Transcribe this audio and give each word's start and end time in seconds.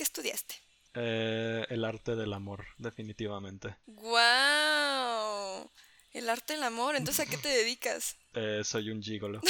¿qué 0.00 0.04
estudiaste? 0.04 0.54
Eh, 0.94 1.66
el 1.68 1.84
arte 1.84 2.16
del 2.16 2.32
amor, 2.32 2.64
definitivamente. 2.78 3.76
¡Wow! 3.84 5.70
El 6.14 6.30
arte 6.30 6.54
del 6.54 6.62
amor. 6.62 6.96
Entonces, 6.96 7.26
¿a 7.26 7.30
qué 7.30 7.36
te 7.36 7.48
dedicas? 7.60 8.16
Eh, 8.32 8.62
soy 8.64 8.88
un 8.88 9.02
gigolo. 9.02 9.42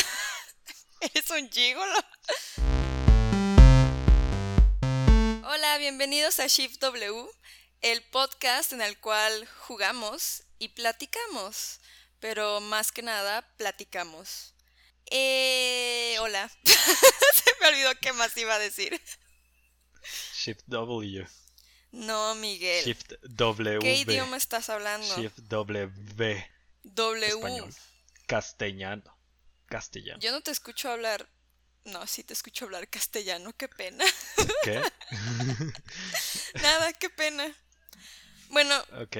¿Eres 1.00 1.30
un 1.30 1.48
gigolo? 1.48 1.94
Hola, 5.44 5.78
bienvenidos 5.78 6.40
a 6.40 6.48
Shift 6.48 6.80
W, 6.80 7.28
el 7.82 8.02
podcast 8.10 8.72
en 8.72 8.82
el 8.82 8.98
cual 8.98 9.46
jugamos 9.68 10.42
y 10.58 10.70
platicamos. 10.70 11.78
Pero 12.18 12.60
más 12.60 12.90
que 12.90 13.02
nada, 13.02 13.48
platicamos. 13.56 14.52
Eh, 15.12 16.16
hola. 16.18 16.50
Se 16.64 17.54
me 17.60 17.68
olvidó 17.68 17.90
qué 18.00 18.12
más 18.14 18.36
iba 18.36 18.56
a 18.56 18.58
decir. 18.58 19.00
Shift 20.34 20.62
W. 20.66 21.26
No, 21.92 22.34
Miguel. 22.36 22.84
Shift 22.84 23.14
W. 23.22 23.78
¿Qué 23.80 23.96
idioma 23.96 24.36
estás 24.36 24.68
hablando? 24.70 25.16
Shift 25.16 25.38
W. 25.48 25.92
W. 26.84 27.26
Español. 27.26 27.74
Castellano. 28.26 29.16
Castellano. 29.66 30.20
Yo 30.20 30.32
no 30.32 30.40
te 30.40 30.50
escucho 30.50 30.90
hablar. 30.90 31.28
No, 31.84 32.06
sí 32.06 32.22
te 32.22 32.34
escucho 32.34 32.66
hablar 32.66 32.88
castellano, 32.88 33.56
qué 33.56 33.68
pena. 33.68 34.04
¿Qué? 34.64 34.82
Nada, 36.62 36.92
qué 36.92 37.08
pena. 37.08 37.52
Bueno, 38.50 38.74
ok. 39.00 39.16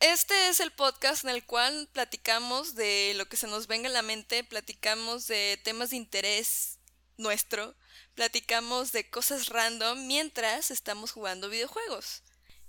este 0.00 0.48
es 0.48 0.60
el 0.60 0.70
podcast 0.70 1.24
en 1.24 1.30
el 1.30 1.44
cual 1.44 1.88
platicamos 1.92 2.74
de 2.74 3.12
lo 3.16 3.26
que 3.28 3.36
se 3.36 3.46
nos 3.46 3.66
venga 3.66 3.88
a 3.88 3.92
la 3.92 4.02
mente, 4.02 4.44
platicamos 4.44 5.26
de 5.26 5.60
temas 5.62 5.90
de 5.90 5.96
interés 5.96 6.78
nuestro, 7.18 7.76
platicamos 8.14 8.92
de 8.92 9.08
cosas 9.08 9.48
random 9.48 10.06
mientras 10.06 10.70
estamos 10.70 11.12
jugando 11.12 11.48
videojuegos. 11.48 12.22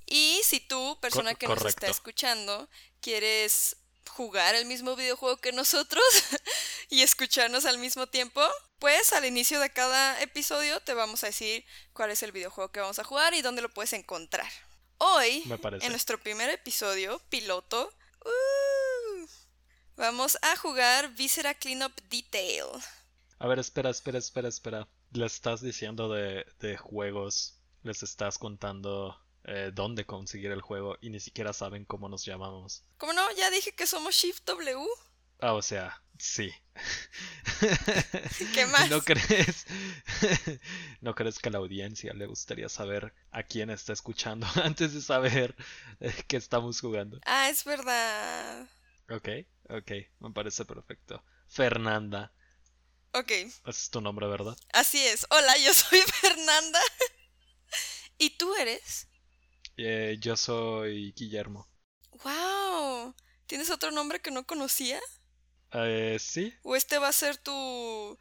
Y 0.05 0.41
si 0.43 0.59
tú, 0.59 0.97
persona 1.01 1.31
Cor- 1.31 1.37
que 1.39 1.47
nos 1.47 1.65
está 1.65 1.87
escuchando, 1.87 2.69
quieres 3.01 3.77
jugar 4.09 4.55
el 4.55 4.65
mismo 4.65 4.95
videojuego 4.95 5.37
que 5.37 5.51
nosotros 5.53 6.03
y 6.89 7.01
escucharnos 7.01 7.65
al 7.65 7.77
mismo 7.77 8.07
tiempo, 8.07 8.41
pues 8.79 9.13
al 9.13 9.25
inicio 9.25 9.59
de 9.59 9.71
cada 9.71 10.21
episodio 10.21 10.79
te 10.81 10.93
vamos 10.93 11.23
a 11.23 11.27
decir 11.27 11.65
cuál 11.93 12.11
es 12.11 12.21
el 12.21 12.31
videojuego 12.31 12.71
que 12.71 12.81
vamos 12.81 12.99
a 12.99 13.03
jugar 13.03 13.33
y 13.33 13.41
dónde 13.41 13.61
lo 13.61 13.69
puedes 13.73 13.93
encontrar. 13.93 14.49
Hoy, 14.97 15.43
en 15.81 15.91
nuestro 15.91 16.19
primer 16.21 16.49
episodio, 16.49 17.19
piloto, 17.29 17.91
uh, 18.25 19.25
vamos 19.95 20.37
a 20.41 20.55
jugar 20.57 21.13
Viscera 21.13 21.53
Cleanup 21.53 21.97
Detail. 22.09 22.67
A 23.39 23.47
ver, 23.47 23.59
espera, 23.59 23.89
espera, 23.89 24.19
espera, 24.19 24.47
espera. 24.47 24.87
Les 25.13 25.35
estás 25.35 25.61
diciendo 25.61 26.09
de, 26.11 26.45
de 26.59 26.77
juegos, 26.77 27.59
les 27.83 28.03
estás 28.03 28.37
contando 28.37 29.17
eh, 29.45 29.71
dónde 29.73 30.05
conseguir 30.05 30.51
el 30.51 30.61
juego 30.61 30.97
y 31.01 31.09
ni 31.09 31.19
siquiera 31.19 31.53
saben 31.53 31.85
cómo 31.85 32.09
nos 32.09 32.25
llamamos. 32.25 32.83
¿Cómo 32.97 33.13
no? 33.13 33.31
Ya 33.35 33.49
dije 33.51 33.73
que 33.75 33.85
somos 33.85 34.15
Shift 34.15 34.45
W. 34.45 34.87
Ah, 35.39 35.53
o 35.53 35.61
sea, 35.61 36.01
sí. 36.17 36.53
¿Qué 38.53 38.65
más? 38.67 38.89
¿No 38.89 39.01
crees? 39.01 39.65
¿No 41.01 41.13
crees 41.13 41.39
que 41.39 41.49
a 41.49 41.51
la 41.51 41.57
audiencia 41.57 42.13
le 42.13 42.25
gustaría 42.25 42.69
saber 42.69 43.13
a 43.31 43.43
quién 43.43 43.69
está 43.69 43.91
escuchando 43.91 44.47
antes 44.63 44.93
de 44.93 45.01
saber 45.01 45.55
eh, 45.99 46.13
que 46.27 46.37
estamos 46.37 46.79
jugando? 46.79 47.19
Ah, 47.25 47.49
es 47.49 47.65
verdad. 47.65 48.69
Ok, 49.09 49.27
ok, 49.69 49.91
me 50.21 50.31
parece 50.31 50.63
perfecto. 50.63 51.21
Fernanda, 51.47 52.31
Ok, 53.13 53.31
ese 53.31 53.61
es 53.65 53.89
tu 53.89 54.01
nombre, 54.01 54.27
¿verdad? 54.27 54.57
así 54.73 54.99
es. 55.05 55.25
Hola, 55.29 55.57
yo 55.57 55.73
soy 55.73 55.99
Fernanda. 56.21 56.79
¿Y 58.17 58.31
tú 58.37 58.55
eres? 58.55 59.07
Eh, 59.77 60.17
yo 60.19 60.35
soy 60.35 61.11
Guillermo. 61.15 61.67
¡Wow! 62.23 63.13
¿Tienes 63.45 63.69
otro 63.69 63.91
nombre 63.91 64.21
que 64.21 64.31
no 64.31 64.45
conocía? 64.47 64.99
Eh, 65.73 66.17
sí, 66.19 66.53
¿O 66.63 66.75
este 66.75 66.97
va 66.97 67.09
a 67.09 67.13
ser 67.13 67.37
tu... 67.37 68.17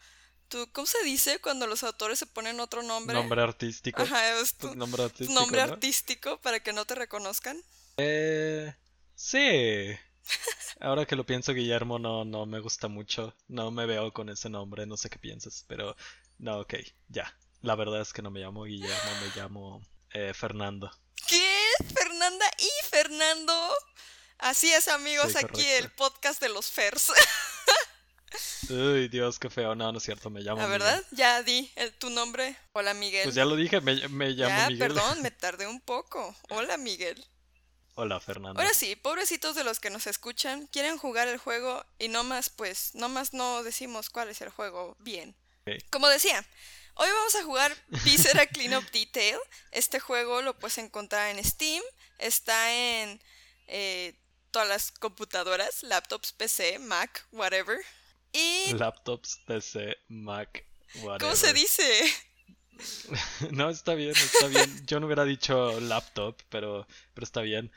tu 0.49 0.71
¿Cómo 0.73 0.87
se 0.87 1.03
dice 1.05 1.41
cuando 1.41 1.67
los 1.67 1.83
autores 1.83 2.19
se 2.19 2.27
ponen 2.27 2.61
otro 2.61 2.83
nombre? 2.83 3.17
nombre 3.17 3.43
artístico. 3.43 4.03
Ajá, 4.03 4.39
es 4.41 4.57
Tu 4.57 4.69
tu, 4.69 4.75
nombre 4.75 5.03
artístico. 5.05 5.33
nombre 5.33 5.63
¿no? 5.67 5.75
artístico 5.75 6.41
para 6.41 6.61
que 6.61 6.73
no 6.73 6.85
te 6.85 6.95
reconozcan. 6.95 7.63
Eh, 7.97 8.75
sí. 9.15 9.97
Ahora 10.81 11.07
que 11.07 11.15
lo 11.17 11.25
pienso, 11.25 11.53
Guillermo 11.55 11.99
no, 11.99 12.25
no 12.25 12.45
me 12.47 12.59
gusta 12.61 12.89
mucho. 12.89 13.35
No 13.49 13.71
me 13.71 13.87
veo 13.87 14.13
con 14.13 14.29
ese 14.29 14.49
nombre, 14.49 14.87
no 14.87 14.97
sé 14.97 15.09
qué 15.11 15.19
piensas, 15.19 15.65
pero 15.69 15.97
no, 16.39 16.61
ok, 16.61 16.75
ya. 17.09 17.33
La 17.61 17.77
verdad 17.77 18.01
es 18.01 18.13
que 18.13 18.23
no 18.23 18.31
me 18.31 18.41
llamo 18.41 18.65
Guillermo, 18.65 19.11
me 19.21 19.41
llamo 19.41 19.83
eh, 20.11 20.33
Fernando. 20.35 20.91
¿Qué? 21.29 21.57
Fernanda 21.95 22.47
y 22.59 22.87
Fernando. 22.89 23.53
Así 24.39 24.73
es, 24.73 24.89
amigos, 24.89 25.31
Sí, 25.33 25.39
aquí 25.39 25.65
el 25.65 25.89
podcast 25.93 26.41
de 26.41 26.49
los 26.49 26.67
Fers. 26.71 27.13
Uy, 28.71 29.09
Dios, 29.09 29.39
qué 29.39 29.51
feo. 29.51 29.75
No, 29.75 29.93
no 29.93 29.99
es 29.99 30.05
cierto, 30.05 30.31
me 30.31 30.41
llamo 30.41 30.59
¿La 30.61 30.67
Miguel. 30.67 30.81
verdad? 30.81 31.05
Ya 31.13 31.43
di 31.43 31.71
el- 31.77 31.93
tu 31.93 32.11
nombre. 32.11 32.57
Hola, 32.73 32.95
Miguel. 32.95 33.25
Pues 33.25 33.35
ya 33.35 33.45
lo 33.45 33.55
dije, 33.57 33.81
me, 33.81 34.09
me 34.09 34.31
llamo 34.31 34.57
Ya, 34.57 34.69
Miguel. 34.69 34.79
perdón, 34.79 35.23
me 35.23 35.31
tardé 35.31 35.67
un 35.67 35.81
poco. 35.81 36.35
Hola, 36.49 36.77
Miguel. 36.77 37.25
Hola, 37.95 38.21
Fernando. 38.21 38.59
Ahora 38.61 38.73
sí, 38.73 38.97
pobrecitos 38.97 39.55
de 39.55 39.65
los 39.65 39.79
que 39.79 39.91
nos 39.91 40.07
escuchan, 40.07 40.67
quieren 40.69 40.97
jugar 40.97 41.29
el 41.29 41.39
juego 41.39 41.85
y 41.99 42.09
no 42.09 42.25
más, 42.25 42.49
pues, 42.49 42.95
no 42.95 43.09
más 43.09 43.35
no 43.35 43.63
decimos 43.63 44.09
cuál 44.09 44.29
es 44.31 44.41
el 44.41 44.49
juego 44.49 44.97
bien. 45.01 45.37
Como 45.91 46.09
decía, 46.09 46.45
hoy 46.95 47.09
vamos 47.11 47.35
a 47.37 47.45
jugar 47.45 47.77
Viscera 48.05 48.47
Cleanup 48.53 48.91
Detail. 48.91 49.37
Este 49.71 50.01
juego 50.01 50.41
lo 50.41 50.59
puedes 50.59 50.79
encontrar 50.79 51.37
en 51.37 51.45
Steam, 51.45 51.83
está 52.19 52.73
en 52.73 53.21
eh, 53.69 54.15
todas 54.51 54.69
las 54.69 54.91
computadoras, 54.91 55.83
laptops, 55.83 56.33
PC, 56.33 56.79
Mac, 56.79 57.27
whatever. 57.31 57.79
Y, 58.33 58.73
Laptops, 58.73 59.41
PC, 59.47 59.99
Mac, 60.09 60.65
whatever. 60.97 61.21
¿cómo 61.21 61.37
se 61.37 61.53
dice? 61.53 62.13
No, 63.53 63.71
está 63.71 63.95
bien, 63.95 64.11
está 64.11 64.47
bien. 64.49 64.87
Yo 64.87 65.01
no 65.01 65.07
hubiera 65.07 65.25
dicho 65.25 65.81
laptop, 65.81 66.37
pero, 66.49 66.87
pero 67.15 67.25
está 67.25 67.41
bien. 67.41 67.71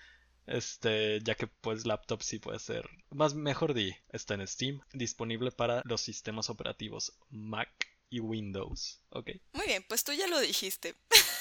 Este, 0.47 1.21
ya 1.23 1.35
que 1.35 1.47
pues 1.47 1.85
laptop 1.85 2.21
sí 2.21 2.39
puede 2.39 2.59
ser. 2.59 2.87
Más 3.09 3.33
mejor 3.33 3.73
di, 3.73 3.95
está 4.09 4.35
en 4.35 4.47
Steam, 4.47 4.81
disponible 4.93 5.51
para 5.51 5.81
los 5.85 6.01
sistemas 6.01 6.49
operativos 6.49 7.13
Mac 7.29 7.69
y 8.09 8.19
Windows. 8.19 9.01
Ok, 9.09 9.31
Muy 9.53 9.65
bien, 9.65 9.83
pues 9.87 10.03
tú 10.03 10.13
ya 10.13 10.27
lo 10.27 10.39
dijiste. 10.39 10.95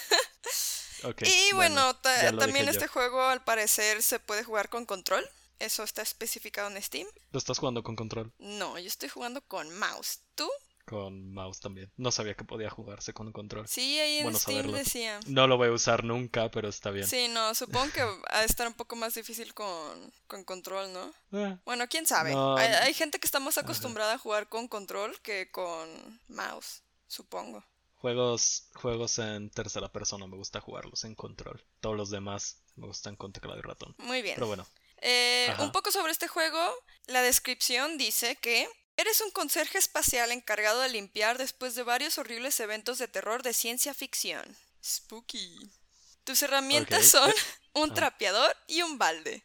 Y 1.21 1.55
bueno, 1.55 1.95
también 2.39 2.65
yo. 2.65 2.71
este 2.71 2.87
juego 2.87 3.21
al 3.23 3.45
parecer 3.45 4.03
se 4.03 4.21
puede 4.21 4.45
jugar 4.45 4.69
con 4.69 4.87
control. 4.87 5.29
Eso 5.59 5.83
está 5.83 6.03
especificado 6.03 6.69
en 6.69 6.83
Steam. 6.83 7.07
Lo 7.31 7.39
estás 7.39 7.59
jugando 7.59 7.83
con 7.83 7.95
control, 7.95 8.33
No, 8.39 8.79
yo 8.79 8.87
estoy 8.87 9.09
jugando 9.09 9.41
con 9.43 9.71
mouse. 9.79 10.21
¿Tú? 10.35 10.49
Con 10.85 11.33
mouse 11.33 11.61
también. 11.61 11.91
No 11.97 12.11
sabía 12.11 12.35
que 12.35 12.45
podía 12.45 12.71
jugarse 12.71 13.13
con 13.13 13.33
control. 13.33 13.67
Sí, 13.69 13.99
ahí 13.99 14.19
en 14.19 14.25
Bueno 14.25 14.39
Steam 14.39 14.59
saberlo. 14.59 14.77
decía. 14.79 15.21
No 15.27 15.47
lo 15.47 15.57
voy 15.57 15.69
a 15.69 15.73
usar 15.73 16.05
nunca, 16.05 16.51
pero 16.51 16.69
está 16.69 16.91
bien. 16.91 17.07
Sí, 17.07 17.29
no, 17.29 17.55
supongo 17.55 17.93
que 17.93 18.03
va 18.05 18.19
a 18.29 18.45
estar 18.45 18.67
un 18.67 18.75
poco 18.75 18.97
más 18.97 19.15
difícil 19.15 19.55
con, 19.55 20.13
con 20.27 20.45
control, 20.45 20.93
¿no? 20.93 21.13
Ah, 21.33 21.59
Bueno, 21.65 21.87
quién 21.89 22.07
sabe. 22.07 22.33
No. 22.33 22.57
Hay, 22.57 22.69
hay 22.73 22.95
gente 22.95 23.19
que 23.19 23.27
está 23.27 23.41
más 23.41 23.59
acostumbrada 23.59 24.15
a 24.15 24.19
jugar 24.19 24.49
con 24.49 24.69
control 24.69 25.19
que 25.21 25.51
con 25.51 26.21
mouse, 26.29 26.83
supongo. 27.07 27.65
Juegos, 27.97 28.69
juegos 28.75 29.19
en 29.19 29.49
tercera 29.51 29.91
persona 29.91 30.27
me 30.27 30.37
gusta 30.37 30.61
jugarlos 30.61 31.05
en 31.05 31.15
control. 31.15 31.65
Todos 31.81 31.97
los 31.97 32.11
demás 32.11 32.59
me 32.77 32.87
gustan 32.87 33.17
con 33.17 33.33
teclado 33.33 33.59
y 33.59 33.63
ratón. 33.63 33.95
Muy 33.99 34.21
bien. 34.21 34.35
Pero 34.35 34.47
bueno, 34.47 34.67
Eh, 35.07 35.55
un 35.59 35.73
poco 35.73 35.91
sobre 35.91 36.13
este 36.13 36.29
juego, 36.29 36.59
la 37.07 37.23
descripción 37.23 37.97
dice 37.99 38.37
que 38.37 38.69
eres 38.97 39.21
un 39.21 39.31
conserje 39.31 39.79
espacial 39.79 40.31
encargado 40.33 40.81
de 40.81 40.89
limpiar 40.89 41.39
después 41.39 41.75
de 41.75 41.83
varios 41.83 42.19
horribles 42.19 42.59
eventos 42.61 42.99
de 42.99 43.09
terror 43.09 43.43
de 43.43 43.53
ciencia 43.55 43.95
ficción. 43.95 44.57
Spooky. 44.85 45.71
Tus 46.25 46.43
herramientas 46.43 47.07
son 47.07 47.33
un 47.75 47.91
Ah. 47.91 47.95
trapeador 47.95 48.57
y 48.67 48.83
un 48.83 48.99
balde. 48.99 49.45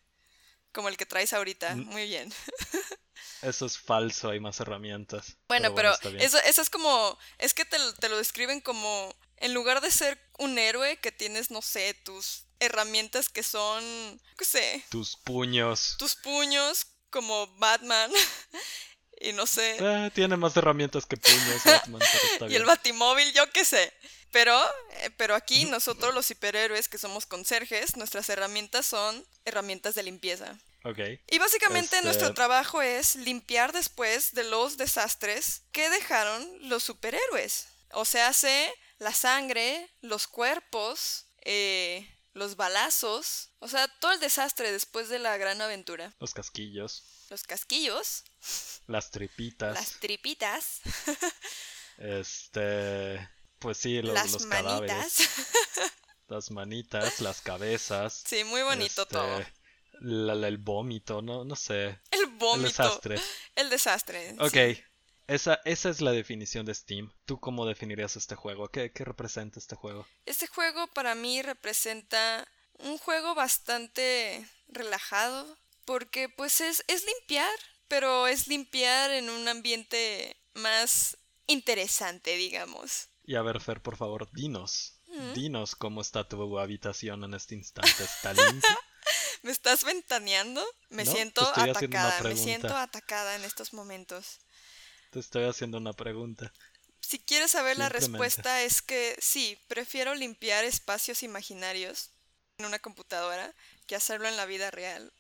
Como 0.72 0.88
el 0.90 0.98
que 0.98 1.06
traes 1.06 1.34
ahorita. 1.34 1.75
Mm. 1.75 1.86
Muy 1.86 2.07
bien. 2.07 2.31
eso 3.42 3.66
es 3.66 3.78
falso, 3.78 4.30
hay 4.30 4.40
más 4.40 4.60
herramientas. 4.60 5.36
Bueno, 5.48 5.74
pero, 5.74 5.94
eso, 6.19 6.38
eso 6.40 6.62
es 6.62 6.69
como. 6.69 7.18
Es 7.40 7.54
que 7.54 7.66
te, 7.66 7.80
lo- 7.80 7.94
te 7.96 8.10
lo 8.10 8.18
describen 8.18 8.62
como. 8.62 9.16
En 9.38 9.54
lugar 9.54 9.80
de 9.81 9.90
ser 9.90 10.19
un 10.38 10.60
héroe 10.60 10.98
que 10.98 11.12
tienes, 11.13 11.50
no 11.50 11.62
sé, 11.62 11.94
tus 11.94 12.44
herramientas 12.60 13.30
que 13.30 13.42
son. 13.42 13.84
¿Qué 14.38 14.46
sé? 14.46 14.86
Tus 14.90 15.16
puños. 15.18 15.96
tus 15.98 16.16
puños 16.16 16.86
como 17.10 17.48
Batman 17.57 18.12
y 19.19 19.33
no 19.33 19.45
sé, 19.45 19.77
Ah, 19.81 20.10
tiene 20.13 20.38
más 20.38 20.56
herramientas 20.57 21.06
que 21.06 21.18
puños, 21.18 21.63
Batman, 21.66 22.01
y 22.50 22.56
el 22.56 22.66
Batimóvil, 22.66 23.31
yo 23.33 23.50
qué 23.51 23.66
sé. 23.66 23.94
Pero, 24.31 24.56
eh, 25.01 25.10
pero 25.18 25.33
aquí 25.33 25.66
nosotros 25.66 26.13
los 26.13 26.30
hiperhéroes 26.30 26.88
que 26.88 27.00
somos 27.00 27.25
conserjes, 27.25 27.98
nuestras 27.98 28.30
herramientas 28.30 28.86
son 28.86 29.25
herramientas 29.45 29.95
de 29.95 30.04
limpieza. 30.04 30.56
Ok. 30.83 31.00
Y 31.31 31.39
básicamente 31.39 31.95
Este- 31.98 32.06
nuestro 32.06 32.33
trabajo 32.36 32.81
es 32.81 33.16
limpiar 33.16 33.74
después 33.74 34.33
de 34.33 34.44
los 34.44 34.77
desastres 34.77 35.63
que 35.72 35.89
dejaron 35.89 36.48
los 36.69 36.83
superhéroes. 36.83 37.68
O 37.92 38.06
sea, 38.06 38.27
hace 38.27 38.72
la 39.00 39.13
sangre, 39.13 39.89
los 40.01 40.27
cuerpos, 40.27 41.25
eh, 41.42 42.07
los 42.33 42.56
balazos, 42.56 43.50
o 43.60 43.68
sea, 43.68 43.88
todo 44.00 44.12
el 44.12 44.19
desastre 44.19 44.72
después 44.72 45.10
de 45.10 45.18
la 45.19 45.38
gran 45.38 45.60
aventura. 45.62 46.13
Los 46.19 46.33
casquillos. 46.36 47.04
Los 47.30 47.44
casquillos. 47.44 48.24
Las 48.88 49.12
tripitas. 49.12 49.75
Las 49.75 50.00
tripitas. 50.00 50.81
este. 51.97 53.30
Pues 53.59 53.77
sí, 53.77 54.01
los, 54.01 54.13
las 54.13 54.31
los 54.31 54.45
manitas. 54.45 54.69
cadáveres. 54.80 55.30
Las 56.27 56.51
manitas, 56.51 57.19
las 57.21 57.41
cabezas. 57.41 58.24
Sí, 58.25 58.44
muy 58.44 58.62
bonito 58.62 59.01
este, 59.01 59.15
todo. 59.15 59.44
la- 60.00 60.36
la- 60.36 60.47
el 60.47 60.57
vómito, 60.59 61.21
no, 61.21 61.44
no 61.44 61.56
sé. 61.56 62.00
El 62.12 62.27
vómito. 62.27 62.56
El 62.56 62.62
desastre. 62.63 63.21
El 63.56 63.69
desastre. 63.69 64.36
Ok. 64.39 64.53
sí. 64.53 64.83
Esa, 65.27 65.59
esa 65.65 65.89
es 65.89 66.01
la 66.01 66.12
definición 66.12 66.65
de 66.65 66.74
Steam. 66.74 67.12
¿Tú 67.25 67.39
cómo 67.39 67.65
definirías 67.68 68.15
este 68.15 68.33
juego? 68.36 68.69
¿Qué, 68.69 68.91
qué 68.91 69.03
representa 69.06 69.59
este 69.59 69.75
juego? 69.75 70.07
Este 70.25 70.47
juego 70.47 70.88
para 70.88 71.13
mí 71.13 71.41
representa 71.44 72.47
un 72.80 72.97
juego 72.97 73.36
bastante 73.36 74.47
relajado 74.69 75.56
porque 75.86 76.30
pues 76.30 76.62
es, 76.62 76.83
es 76.88 77.03
limpiar, 77.06 77.53
pero 77.89 78.27
es 78.27 78.47
limpiar 78.47 79.12
en 79.12 79.30
un 79.30 79.47
ambiente 79.50 80.38
más 80.53 81.18
interesante, 81.47 82.38
digamos. 82.38 83.09
Y 83.25 83.36
a 83.36 83.41
ver, 83.41 83.59
Fer, 83.59 83.81
por 83.81 83.97
favor, 83.97 84.30
dinos. 84.31 84.94
Mm. 85.07 85.33
Dinos 85.33 85.75
cómo 85.75 86.01
está 86.01 86.27
tu 86.27 86.57
habitación 86.59 87.24
en 87.24 87.33
este 87.33 87.56
instante. 87.56 88.03
¿Está 88.03 88.33
limpia? 88.33 88.80
¿Me 89.41 89.51
estás 89.51 89.83
ventaneando? 89.83 90.65
Me 90.89 91.03
No, 91.03 91.12
siento 91.12 91.41
atacada, 91.56 92.21
me 92.21 92.36
siento 92.36 92.75
atacada 92.75 93.36
en 93.36 93.44
estos 93.44 93.74
momentos. 93.74 94.39
Te 95.12 95.19
estoy 95.19 95.44
haciendo 95.44 95.77
una 95.77 95.94
pregunta. 95.94 96.53
Si 97.01 97.18
quieres 97.18 97.51
saber 97.51 97.77
la 97.77 97.89
respuesta 97.89 98.62
es 98.62 98.81
que 98.81 99.18
sí, 99.19 99.57
prefiero 99.68 100.13
limpiar 100.13 100.65
espacios 100.65 101.24
imaginarios 101.24 102.12
en 102.59 102.65
una 102.65 102.77
computadora 102.77 103.56
que 103.88 103.95
hacerlo 103.95 104.27
en 104.27 104.38
la 104.38 104.45
vida 104.45 104.69
real. 104.69 105.12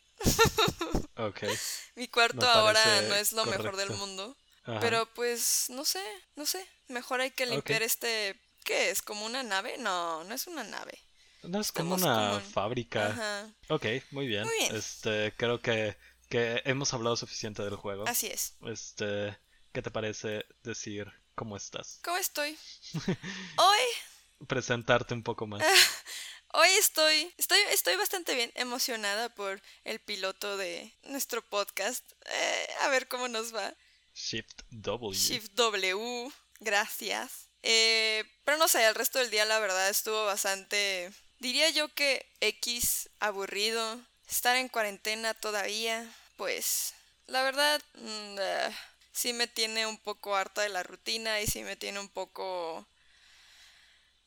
Ok. 1.15 1.43
Mi 1.95 2.07
cuarto 2.07 2.47
ahora 2.47 3.01
no 3.03 3.15
es 3.15 3.33
lo 3.33 3.45
mejor 3.45 3.75
del 3.75 3.91
mundo. 3.91 4.35
Ajá. 4.63 4.79
Pero 4.79 5.05
pues, 5.13 5.65
no 5.69 5.85
sé, 5.85 6.03
no 6.35 6.45
sé. 6.45 6.65
Mejor 6.87 7.21
hay 7.21 7.31
que 7.31 7.45
limpiar 7.45 7.81
este... 7.83 8.39
¿Qué 8.63 8.91
es? 8.91 9.01
¿Como 9.01 9.25
una 9.25 9.41
nave? 9.41 9.77
No, 9.79 10.23
no 10.25 10.35
es 10.35 10.45
una 10.47 10.63
nave. 10.63 10.99
No 11.43 11.61
es 11.61 11.71
como 11.71 11.95
una 11.95 12.31
como 12.31 12.39
fábrica. 12.41 13.07
Ajá, 13.07 13.49
Ok, 13.69 13.85
muy 14.11 14.27
bien. 14.27 14.43
Muy 14.43 14.57
bien. 14.59 14.75
Este, 14.75 15.33
creo 15.37 15.61
que, 15.61 15.97
que 16.29 16.61
hemos 16.65 16.93
hablado 16.93 17.15
suficiente 17.15 17.63
del 17.63 17.75
juego. 17.77 18.03
así 18.07 18.27
es. 18.27 18.55
Este, 18.67 19.37
¿qué 19.71 19.81
te 19.81 19.89
parece 19.91 20.45
decir 20.61 21.11
cómo 21.35 21.55
estás? 21.55 21.99
¿Cómo 22.03 22.17
estoy? 22.17 22.57
Hoy, 23.57 24.45
Presentarte 24.47 25.13
un 25.13 25.23
poco 25.23 25.47
más. 25.47 25.63
hoy 26.53 26.69
estoy, 26.79 27.33
estoy, 27.37 27.59
estoy 27.71 27.95
bastante 27.95 28.35
bien 28.35 28.51
emocionada 28.55 29.29
por 29.29 29.61
el 29.83 29.99
piloto 29.99 30.57
de 30.57 30.93
nuestro 31.03 31.41
podcast. 31.41 32.03
Eh, 32.25 32.67
a 32.81 32.89
ver 32.89 33.07
cómo 33.07 33.27
nos 33.27 33.53
va. 33.53 33.73
Shift 34.13 34.61
W. 34.71 35.17
Shift 35.17 35.53
W, 35.53 36.31
gracias. 36.59 37.49
Eh, 37.63 38.23
pero 38.45 38.57
no 38.57 38.67
sé, 38.67 38.85
el 38.85 38.95
resto 38.95 39.19
del 39.19 39.29
día 39.29 39.45
la 39.45 39.59
verdad 39.59 39.89
estuvo 39.89 40.25
bastante, 40.25 41.11
diría 41.39 41.69
yo 41.69 41.93
que 41.93 42.25
X 42.41 43.09
aburrido. 43.19 43.99
Estar 44.29 44.55
en 44.57 44.69
cuarentena 44.69 45.33
todavía, 45.33 46.07
pues 46.37 46.93
la 47.25 47.41
verdad 47.41 47.81
mm, 47.95 48.37
eh, 48.39 48.75
sí 49.11 49.33
me 49.33 49.47
tiene 49.47 49.87
un 49.87 49.97
poco 49.97 50.35
harta 50.35 50.61
de 50.61 50.69
la 50.69 50.83
rutina 50.83 51.41
y 51.41 51.47
sí 51.47 51.63
me 51.63 51.75
tiene 51.75 51.99
un 51.99 52.09
poco... 52.09 52.87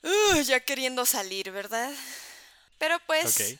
uh, 0.03 0.41
ya 0.43 0.61
queriendo 0.61 1.05
salir, 1.07 1.51
¿verdad? 1.51 1.93
Pero 2.79 2.99
pues 3.07 3.57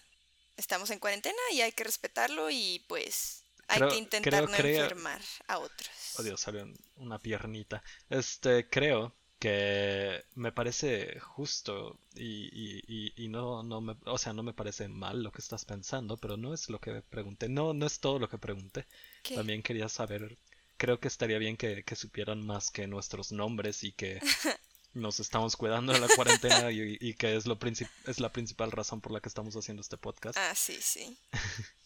estamos 0.57 0.91
en 0.91 0.99
cuarentena 0.99 1.39
y 1.53 1.61
hay 1.61 1.73
que 1.73 1.85
respetarlo 1.85 2.51
y 2.51 2.85
pues 2.89 3.43
hay 3.69 3.79
Creo- 3.79 3.91
que 3.91 3.97
intentar 3.97 4.45
creo- 4.45 4.49
no 4.49 4.57
creo- 4.57 4.83
enfermar 4.83 5.23
a 5.49 5.59
otros. 5.59 5.91
Oh 6.19 6.23
Dios, 6.23 6.41
salió 6.41 6.63
un- 6.63 6.77
una 6.97 7.19
piernita. 7.19 7.83
Este, 8.11 8.69
creo 8.69 9.15
que 9.39 10.25
me 10.35 10.53
parece 10.53 11.19
justo 11.21 11.99
y, 12.15 12.47
y, 12.53 12.83
y, 12.87 13.25
y 13.25 13.29
no, 13.29 13.63
no 13.63 13.81
me, 13.81 13.97
o 14.05 14.19
sea, 14.19 14.33
no 14.33 14.43
me 14.43 14.53
parece 14.53 14.89
mal 14.89 15.23
lo 15.23 15.33
que 15.33 15.41
estás 15.41 15.65
pensando, 15.65 16.17
pero 16.17 16.37
no 16.37 16.55
es 16.55 16.69
lo 16.71 16.81
que 16.81 17.03
pregunté. 17.03 17.49
No, 17.49 17.73
no 17.75 17.87
es 17.87 17.99
todo 18.01 18.19
lo 18.21 18.29
que 18.29 18.39
pregunté. 18.39 18.87
¿Qué? 19.23 19.35
También 19.35 19.63
quería 19.63 19.89
saber, 19.89 20.37
creo 20.77 21.01
que 21.01 21.09
estaría 21.09 21.39
bien 21.39 21.57
que, 21.57 21.83
que 21.85 21.97
supieran 21.97 22.45
más 22.47 22.71
que 22.71 22.87
nuestros 22.87 23.33
nombres 23.33 23.83
y 23.85 23.93
que 23.93 24.21
nos 24.95 25.21
estamos 25.21 25.57
cuidando 25.57 25.93
de 25.93 26.01
la 26.01 26.09
cuarentena 26.09 26.71
y, 26.71 26.97
y 27.01 27.15
que 27.15 27.37
es, 27.37 27.47
lo 27.47 27.59
es 28.07 28.21
la 28.21 28.33
principal 28.33 28.71
razón 28.73 29.01
por 29.01 29.13
la 29.13 29.21
que 29.21 29.29
estamos 29.29 29.55
haciendo 29.57 29.81
este 29.81 29.97
podcast. 29.97 30.37
Ah, 30.39 30.55
sí, 30.55 30.79
sí. 30.81 31.17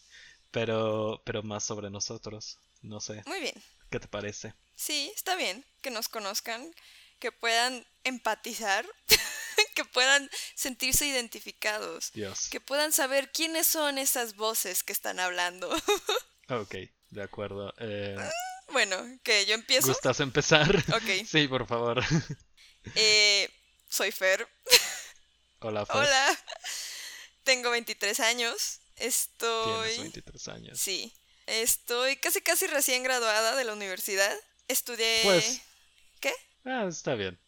Pero, 0.51 1.21
pero 1.25 1.43
más 1.43 1.63
sobre 1.65 1.89
nosotros. 1.89 2.57
No 2.81 2.99
sé, 3.01 3.21
Muy 3.25 3.41
bien. 3.41 3.53
¿qué 3.89 3.99
te 3.99 4.07
parece? 4.07 4.53
Sí, 4.75 5.11
está 5.15 5.35
bien 5.35 5.65
que 5.81 5.91
nos 5.91 6.07
conozcan, 6.09 6.73
que 7.19 7.31
puedan 7.31 7.85
empatizar, 8.03 8.87
que 9.75 9.83
puedan 9.83 10.29
sentirse 10.55 11.05
identificados, 11.05 12.11
Dios. 12.13 12.47
que 12.49 12.61
puedan 12.61 12.93
saber 12.93 13.31
quiénes 13.31 13.67
son 13.67 13.97
esas 13.97 14.35
voces 14.35 14.83
que 14.83 14.93
están 14.93 15.19
hablando. 15.19 15.69
Ok, 16.49 16.75
de 17.09 17.23
acuerdo. 17.23 17.73
Eh, 17.77 18.15
bueno, 18.71 18.95
que 19.21 19.45
yo 19.45 19.53
empiezo. 19.53 19.87
¿Gustas 19.89 20.21
empezar? 20.21 20.77
Ok. 20.95 21.25
Sí, 21.27 21.45
por 21.45 21.67
favor. 21.67 22.01
Eh, 22.95 23.49
soy 23.89 24.11
Fer. 24.11 24.47
Hola, 25.59 25.85
Fer. 25.85 25.95
Hola. 25.95 26.39
Tengo 27.43 27.71
23 27.71 28.19
años. 28.19 28.79
Estoy... 28.95 29.91
Tienes 29.91 30.13
23 30.13 30.47
años. 30.49 30.79
Sí. 30.79 31.13
Estoy 31.45 32.17
casi 32.17 32.41
casi 32.41 32.67
recién 32.67 33.03
graduada 33.03 33.55
de 33.55 33.63
la 33.63 33.73
universidad. 33.73 34.35
Estudié... 34.67 35.21
Pues- 35.23 35.61
¿Qué? 36.19 36.33
Ah, 36.65 36.85
está 36.89 37.15
bien. 37.15 37.39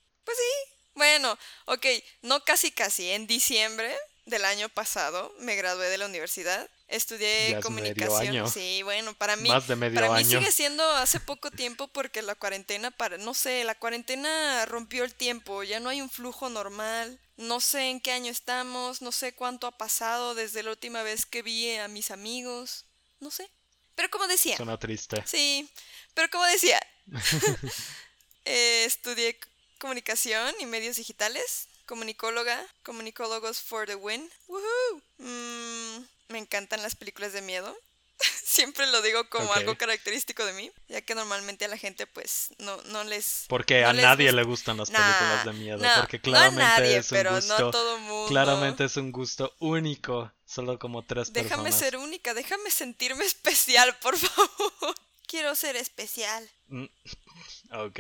Bueno, 1.00 1.38
ok, 1.66 1.86
no 2.24 2.44
casi 2.44 2.72
casi. 2.72 3.10
En 3.12 3.26
diciembre 3.26 3.96
del 4.30 4.46
año 4.46 4.70
pasado 4.70 5.34
me 5.40 5.56
gradué 5.56 5.90
de 5.90 5.98
la 5.98 6.06
universidad. 6.06 6.70
Estudié 6.88 7.28
Ya 7.28 7.60
es 7.60 7.70
medio 7.70 7.96
comunicación. 7.96 8.28
año. 8.30 8.50
Sí, 8.50 8.82
bueno, 8.84 9.14
para 9.14 9.36
mí, 9.36 9.50
Más 9.50 9.68
de 9.68 9.76
medio 9.76 9.96
para 9.96 10.10
mí 10.14 10.20
año. 10.20 10.40
sigue 10.40 10.52
siendo 10.52 10.84
hace 10.92 11.20
poco 11.20 11.52
tiempo 11.52 11.88
porque 11.88 12.22
la 12.22 12.36
cuarentena, 12.36 12.92
para, 12.92 13.18
no 13.18 13.34
sé, 13.34 13.64
la 13.64 13.76
cuarentena 13.76 14.66
rompió 14.66 15.04
el 15.04 15.14
tiempo. 15.14 15.64
Ya 15.64 15.80
no 15.80 15.90
hay 15.90 16.02
un 16.02 16.10
flujo 16.10 16.50
normal. 16.50 17.20
No 17.38 17.60
sé 17.62 17.90
en 17.90 18.00
qué 18.02 18.12
año 18.12 18.32
estamos. 18.32 19.02
No 19.02 19.12
sé 19.12 19.34
cuánto 19.34 19.68
ha 19.68 19.78
pasado 19.78 20.36
desde 20.36 20.64
la 20.64 20.72
última 20.72 21.04
vez 21.04 21.26
que 21.26 21.42
vi 21.42 21.76
a 21.76 21.88
mis 21.88 22.12
amigos. 22.12 22.86
No 23.20 23.30
sé. 23.32 23.50
Pero 23.96 24.10
como 24.10 24.28
decía, 24.28 24.56
Suena 24.58 24.78
triste. 24.80 25.22
Sí, 25.26 25.70
pero 26.14 26.30
como 26.30 26.46
decía, 26.46 26.80
eh, 28.46 28.84
estudié 28.86 29.40
comunicación 29.80 30.54
y 30.60 30.66
medios 30.66 30.98
digitales, 30.98 31.69
comunicóloga, 31.90 32.64
comunicólogos 32.84 33.60
for 33.62 33.88
the 33.88 33.96
win. 33.96 34.30
Woohoo. 34.48 35.02
Mm, 35.18 36.06
me 36.30 36.38
encantan 36.38 36.84
las 36.84 36.96
películas 36.96 37.34
de 37.34 37.42
miedo. 37.42 37.76
Siempre 38.44 38.86
lo 38.88 39.02
digo 39.02 39.28
como 39.30 39.52
algo 39.54 39.76
característico 39.78 40.46
de 40.46 40.54
mí, 40.54 40.72
ya 40.88 41.02
que 41.02 41.16
normalmente 41.16 41.66
a 41.66 41.68
la 41.68 41.78
gente 41.78 42.06
pues 42.06 42.50
no, 42.60 42.78
no 42.84 43.04
les... 43.06 43.46
Porque 43.48 43.82
no 43.82 43.90
a 43.90 43.94
les 43.94 44.04
nadie 44.04 44.26
gusta. 44.28 44.36
le 44.42 44.44
gustan 44.48 44.78
las 44.78 44.90
Nah, 44.92 45.00
películas 45.00 45.46
de 45.46 45.54
miedo. 45.54 45.80
porque 46.00 46.18
no 46.18 46.22
a 46.22 46.22
claramente 46.22 46.64
nadie, 46.64 46.98
es 46.98 47.12
un 47.12 47.18
pero 47.18 47.36
gusto. 47.36 47.60
no 47.60 47.68
a 47.68 47.72
todo 47.72 47.98
mundo. 48.00 48.28
Claramente 48.28 48.84
es 48.86 48.98
un 48.98 49.12
gusto 49.12 49.56
único. 49.60 50.32
Solo 50.46 50.78
como 50.78 51.04
tres 51.06 51.32
Déjame 51.34 51.64
personas. 51.64 51.80
ser 51.80 51.98
única, 51.98 52.34
déjame 52.36 52.70
sentirme 52.72 53.26
especial, 53.34 53.98
por 54.00 54.16
favor. 54.18 54.96
Quiero 55.26 55.56
ser 55.56 55.76
especial. 55.76 56.48
Mm, 56.68 56.86
Ok. 57.72 58.00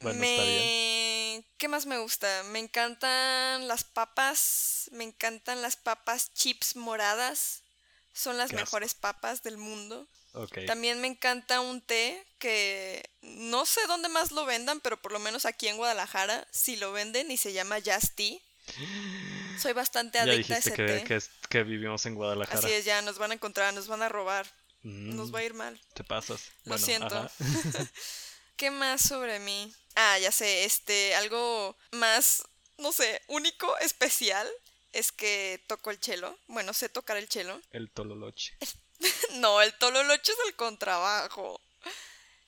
Bueno, 0.00 0.20
me... 0.20 0.30
está 0.32 0.44
bien. 0.44 1.46
¿Qué 1.58 1.68
más 1.68 1.86
me 1.86 1.98
gusta? 1.98 2.42
Me 2.44 2.58
encantan 2.58 3.68
las 3.68 3.84
papas. 3.84 4.88
Me 4.92 5.04
encantan 5.04 5.62
las 5.62 5.76
papas 5.76 6.32
chips 6.34 6.76
moradas. 6.76 7.62
Son 8.12 8.36
las 8.36 8.46
asco. 8.46 8.56
mejores 8.56 8.94
papas 8.94 9.42
del 9.42 9.56
mundo. 9.56 10.06
También 10.66 11.00
me 11.00 11.08
encanta 11.08 11.60
un 11.60 11.80
té 11.80 12.24
que 12.38 13.02
no 13.22 13.66
sé 13.66 13.80
dónde 13.88 14.08
más 14.08 14.30
lo 14.30 14.44
vendan, 14.46 14.80
pero 14.80 14.96
por 15.00 15.10
lo 15.12 15.18
menos 15.18 15.44
aquí 15.44 15.66
en 15.68 15.76
Guadalajara 15.76 16.46
sí 16.52 16.76
lo 16.76 16.92
venden 16.92 17.30
y 17.32 17.36
se 17.36 17.52
llama 17.52 17.78
Just 17.84 18.14
Tea. 18.14 18.38
Soy 19.60 19.72
bastante 19.72 20.18
Ya 20.18 20.22
adicta 20.22 20.54
a 20.54 20.56
dijiste 20.58 20.68
ese 20.68 20.76
que, 20.76 20.86
té. 21.00 21.04
que, 21.04 21.16
es- 21.16 21.30
que 21.48 21.62
vivimos 21.64 22.06
en 22.06 22.14
Guadalajara. 22.14 22.60
Así 22.60 22.70
es, 22.72 22.84
ya 22.84 23.02
nos 23.02 23.18
van 23.18 23.32
a 23.32 23.34
encontrar, 23.34 23.74
nos 23.74 23.88
van 23.88 24.02
a 24.02 24.08
robar, 24.08 24.46
Mm, 24.82 25.14
nos 25.16 25.34
va 25.34 25.40
a 25.40 25.44
ir 25.44 25.52
mal. 25.52 25.78
Te 25.94 26.04
pasas. 26.04 26.40
Lo 26.64 26.70
Bueno, 26.78 26.86
siento. 26.86 27.30
¿Qué 28.60 28.70
más 28.70 29.00
sobre 29.00 29.38
mí? 29.38 29.72
Ah, 29.94 30.18
ya 30.18 30.30
sé, 30.30 30.64
este, 30.66 31.14
algo 31.14 31.78
más, 31.92 32.42
no 32.76 32.92
sé, 32.92 33.22
único, 33.28 33.74
especial, 33.78 34.46
es 34.92 35.12
que 35.12 35.64
toco 35.66 35.90
el 35.90 35.98
cello. 35.98 36.38
Bueno, 36.46 36.74
sé 36.74 36.90
tocar 36.90 37.16
el 37.16 37.26
cello. 37.30 37.58
El 37.70 37.90
tololoche. 37.90 38.54
no, 39.36 39.62
el 39.62 39.72
tololoche 39.78 40.32
es 40.32 40.38
el 40.46 40.54
contrabajo. 40.56 41.58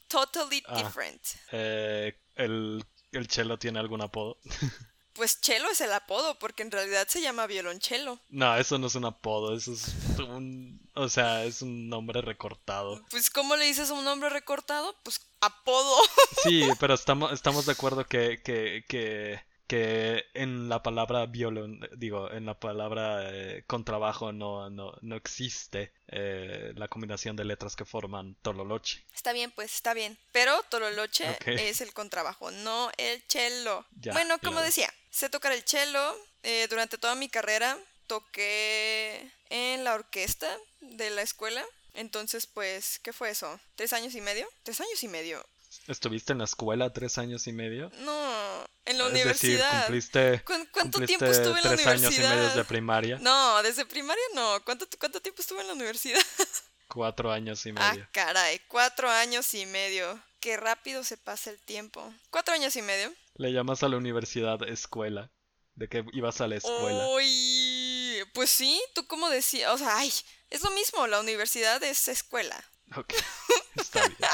Totally 0.08 0.62
Ah. 0.66 0.82
different. 0.82 1.22
Eh, 1.50 2.14
el, 2.34 2.84
el 3.12 3.28
chelo 3.28 3.58
tiene 3.58 3.78
algún 3.78 4.02
apodo. 4.02 4.38
Pues 5.14 5.40
chelo 5.40 5.68
es 5.70 5.80
el 5.80 5.92
apodo, 5.92 6.38
porque 6.38 6.62
en 6.62 6.70
realidad 6.70 7.06
se 7.08 7.20
llama 7.20 7.46
violonchelo. 7.46 8.20
No, 8.30 8.56
eso 8.56 8.78
no 8.78 8.86
es 8.86 8.94
un 8.94 9.04
apodo, 9.04 9.56
eso 9.56 9.72
es 9.72 9.94
un... 10.18 10.80
O 10.94 11.08
sea, 11.08 11.44
es 11.44 11.62
un 11.62 11.88
nombre 11.88 12.20
recortado. 12.20 13.02
Pues 13.10 13.30
¿cómo 13.30 13.56
le 13.56 13.66
dices 13.66 13.90
a 13.90 13.94
un 13.94 14.04
nombre 14.04 14.28
recortado? 14.28 14.94
Pues 15.02 15.20
apodo. 15.40 15.96
Sí, 16.42 16.64
pero 16.80 16.94
estamos, 16.94 17.32
estamos 17.32 17.66
de 17.66 17.72
acuerdo 17.72 18.06
que, 18.06 18.42
que, 18.42 18.84
que 18.88 19.40
que 19.72 20.26
en 20.34 20.68
la 20.68 20.82
palabra 20.82 21.24
violon, 21.24 21.80
digo, 21.96 22.30
en 22.30 22.44
la 22.44 22.60
palabra 22.60 23.30
eh, 23.32 23.64
contrabajo 23.66 24.30
no, 24.30 24.68
no, 24.68 24.92
no 25.00 25.16
existe 25.16 25.94
eh, 26.08 26.74
la 26.76 26.88
combinación 26.88 27.36
de 27.36 27.46
letras 27.46 27.74
que 27.74 27.86
forman 27.86 28.36
tololoche. 28.42 29.02
Está 29.14 29.32
bien, 29.32 29.50
pues 29.50 29.74
está 29.74 29.94
bien. 29.94 30.18
Pero 30.30 30.62
tololoche 30.68 31.24
es 31.46 31.80
el 31.80 31.94
contrabajo, 31.94 32.50
no 32.50 32.90
el 32.98 33.22
cello. 33.28 33.86
bueno, 34.12 34.38
como 34.40 34.60
decía, 34.60 34.92
sé 35.12 35.28
tocar 35.28 35.52
el 35.52 35.62
cello. 35.64 36.16
Eh, 36.42 36.66
durante 36.68 36.98
toda 36.98 37.14
mi 37.14 37.28
carrera 37.28 37.78
toqué 38.08 39.30
en 39.50 39.84
la 39.84 39.94
orquesta 39.94 40.48
de 40.80 41.10
la 41.10 41.22
escuela. 41.22 41.64
Entonces, 41.94 42.46
pues, 42.46 42.98
¿qué 43.00 43.12
fue 43.12 43.30
eso? 43.30 43.60
¿Tres 43.76 43.92
años 43.92 44.14
y 44.14 44.20
medio? 44.20 44.48
¿Tres 44.64 44.80
años 44.80 45.02
y 45.02 45.08
medio? 45.08 45.46
¿Estuviste 45.86 46.32
en 46.32 46.38
la 46.38 46.44
escuela 46.44 46.92
tres 46.92 47.18
años 47.18 47.46
y 47.46 47.52
medio? 47.52 47.90
No, 48.00 48.66
en 48.84 48.98
la 48.98 49.06
universidad. 49.06 49.84
cumpliste, 49.84 50.42
¿Cuánto 50.70 51.00
tiempo 51.00 51.26
estuve 51.26 51.58
en 51.58 51.64
la 51.64 51.76
tres 51.76 51.86
años 51.86 52.18
y 52.18 52.20
medio 52.20 52.50
de 52.50 52.64
primaria? 52.64 53.18
No, 53.20 53.62
desde 53.62 53.86
primaria 53.86 54.22
no. 54.34 54.62
¿Cuánto, 54.64 54.86
¿Cuánto 54.98 55.20
tiempo 55.20 55.40
estuve 55.40 55.60
en 55.60 55.68
la 55.68 55.72
universidad? 55.74 56.20
Cuatro 56.88 57.32
años 57.32 57.64
y 57.64 57.70
ah, 57.70 57.72
medio. 57.72 58.04
Ah, 58.04 58.08
caray, 58.12 58.60
cuatro 58.68 59.08
años 59.08 59.54
y 59.54 59.64
medio. 59.64 60.22
Qué 60.40 60.58
rápido 60.58 61.02
se 61.04 61.16
pasa 61.16 61.48
el 61.48 61.58
tiempo. 61.58 62.12
Cuatro 62.28 62.52
años 62.52 62.76
y 62.76 62.82
medio. 62.82 63.10
Le 63.34 63.52
llamas 63.52 63.82
a 63.82 63.88
la 63.88 63.96
universidad 63.96 64.62
escuela. 64.68 65.30
De 65.74 65.88
que 65.88 66.04
ibas 66.12 66.40
a 66.40 66.48
la 66.48 66.56
escuela. 66.56 67.08
Uy, 67.08 68.22
pues 68.34 68.50
sí, 68.50 68.82
tú 68.94 69.06
como 69.06 69.30
decías, 69.30 69.72
o 69.72 69.78
sea, 69.78 69.96
ay, 69.96 70.12
es 70.50 70.62
lo 70.62 70.70
mismo, 70.72 71.06
la 71.06 71.18
universidad 71.20 71.82
es 71.82 72.08
escuela. 72.08 72.62
Ok, 72.94 73.14
está 73.76 74.06
bien. 74.06 74.30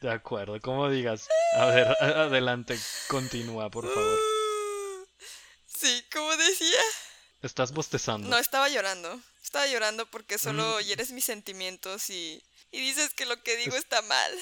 De 0.00 0.10
acuerdo, 0.10 0.58
como 0.60 0.88
digas. 0.88 1.28
A 1.54 1.66
ver, 1.66 1.86
adelante, 2.00 2.78
continúa, 3.08 3.70
por 3.70 3.92
favor. 3.92 4.18
Sí, 5.66 6.04
como 6.12 6.36
decía. 6.36 6.80
¿Estás 7.40 7.72
bostezando? 7.72 8.28
No, 8.28 8.36
estaba 8.36 8.68
llorando. 8.68 9.18
Estaba 9.42 9.66
llorando 9.66 10.04
porque 10.10 10.36
solo 10.36 10.76
mm. 10.78 10.82
hieres 10.82 11.10
mis 11.12 11.24
sentimientos 11.24 12.10
y, 12.10 12.42
y 12.70 12.80
dices 12.80 13.14
que 13.14 13.24
lo 13.24 13.42
que 13.42 13.56
digo 13.56 13.76
está 13.76 14.02
mal. 14.02 14.32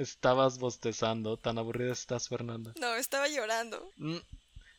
Estabas 0.00 0.58
bostezando. 0.58 1.36
¿Tan 1.36 1.58
aburrida 1.58 1.92
estás, 1.92 2.26
Fernanda? 2.26 2.72
No, 2.76 2.94
estaba 2.94 3.28
llorando. 3.28 3.92
Mm, 3.98 4.16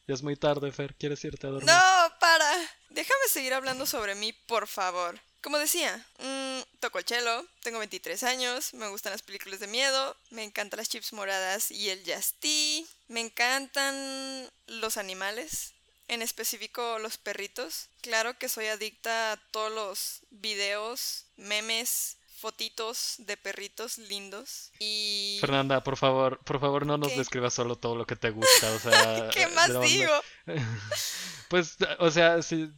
ya 0.08 0.16
es 0.16 0.24
muy 0.24 0.36
tarde, 0.36 0.72
Fer. 0.72 0.96
¿Quieres 0.96 1.24
irte 1.24 1.46
a 1.46 1.51
dormir? 1.51 1.68
No, 1.68 2.13
para. 2.20 2.51
Déjame 2.90 3.28
seguir 3.30 3.54
hablando 3.54 3.86
sobre 3.86 4.16
mí, 4.16 4.34
por 4.34 4.66
favor. 4.66 5.20
Como 5.44 5.60
decía, 5.60 6.04
mmm, 6.18 6.62
toco 6.80 6.98
el 6.98 7.06
cello, 7.06 7.46
tengo 7.62 7.78
23 7.78 8.24
años, 8.24 8.74
me 8.74 8.88
gustan 8.88 9.12
las 9.12 9.22
películas 9.22 9.60
de 9.60 9.68
miedo, 9.68 10.16
me 10.32 10.44
encantan 10.44 10.80
las 10.80 10.90
chips 10.90 11.13
moradas 11.13 11.70
y 11.70 11.92
el 11.92 12.04
Justy, 12.04 12.88
me 13.08 13.20
encantan 13.20 14.50
los 14.66 14.98
animales, 14.98 15.74
en 16.08 16.24
específico 16.24 16.98
los 16.98 17.20
perritos. 17.20 17.90
Claro 18.01 18.40
que 18.40 18.50
soy 18.50 18.68
adicta 18.68 19.34
a 19.34 19.38
todos 19.51 19.72
los 19.72 20.22
videos, 20.32 21.25
memes, 21.38 22.18
fotitos 22.41 23.15
de 23.19 23.38
perritos 23.38 23.98
lindos 23.98 24.71
y 24.79 25.38
Fernanda, 25.39 25.83
por 25.83 25.95
favor, 25.95 26.39
por 26.43 26.60
favor 26.60 26.86
no 26.86 26.98
nos 26.98 27.15
describas 27.15 27.53
solo 27.53 27.77
todo 27.77 27.95
lo 27.95 28.05
que 28.05 28.15
te 28.15 28.31
gusta, 28.31 28.71
o 28.74 28.79
sea, 28.79 29.29
¿qué 29.29 29.48
más 29.48 29.79
digo? 29.81 30.12
pues, 31.50 31.77
o 32.00 32.12
sea, 32.12 32.41
si 32.41 32.69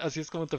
así 0.00 0.20
es 0.20 0.30
como 0.30 0.46
te, 0.46 0.58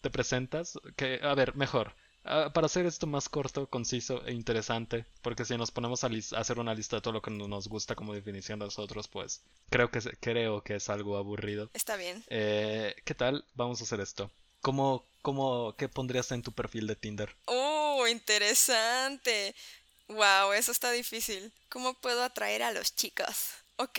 te 0.00 0.10
presentas. 0.10 0.78
Que, 0.96 1.20
a 1.22 1.34
ver, 1.34 1.54
mejor. 1.56 1.94
Ah, 2.24 2.52
para 2.54 2.66
hacer 2.66 2.86
esto 2.86 3.06
más 3.08 3.28
corto, 3.28 3.68
conciso 3.68 4.24
e 4.24 4.32
interesante, 4.32 5.06
porque 5.22 5.44
si 5.44 5.56
nos 5.56 5.72
ponemos 5.72 6.04
a, 6.04 6.10
hacer 6.36 6.58
una 6.60 6.74
lista 6.74 6.96
de 6.96 7.02
todo 7.02 7.14
lo 7.14 7.22
que 7.22 7.32
nos 7.32 7.68
gusta 7.68 7.96
como 7.96 8.14
definición 8.14 8.60
de 8.60 8.66
nosotros, 8.66 9.08
pues 9.08 9.42
creo 9.70 9.90
que, 9.90 9.98
creo 10.20 10.62
que 10.62 10.76
es 10.76 10.88
algo 10.88 11.16
aburrido. 11.16 11.70
Está 11.74 11.96
bien. 11.96 12.22
Eh, 12.28 12.94
¿Qué 13.04 13.14
tal? 13.14 13.44
Vamos 13.54 13.80
a 13.80 13.84
hacer 13.84 14.00
esto. 14.00 14.30
¿Cómo, 14.62 15.04
cómo, 15.22 15.74
¿Qué 15.76 15.88
pondrías 15.88 16.30
en 16.32 16.42
tu 16.42 16.52
perfil 16.52 16.86
de 16.86 16.96
Tinder? 16.96 17.36
¡Oh, 17.46 18.06
interesante! 18.08 19.54
Wow, 20.08 20.52
eso 20.52 20.72
está 20.72 20.90
difícil. 20.92 21.52
¿Cómo 21.68 21.94
puedo 21.94 22.22
atraer 22.22 22.62
a 22.62 22.72
los 22.72 22.94
chicos? 22.94 23.26
Ok. 23.76 23.98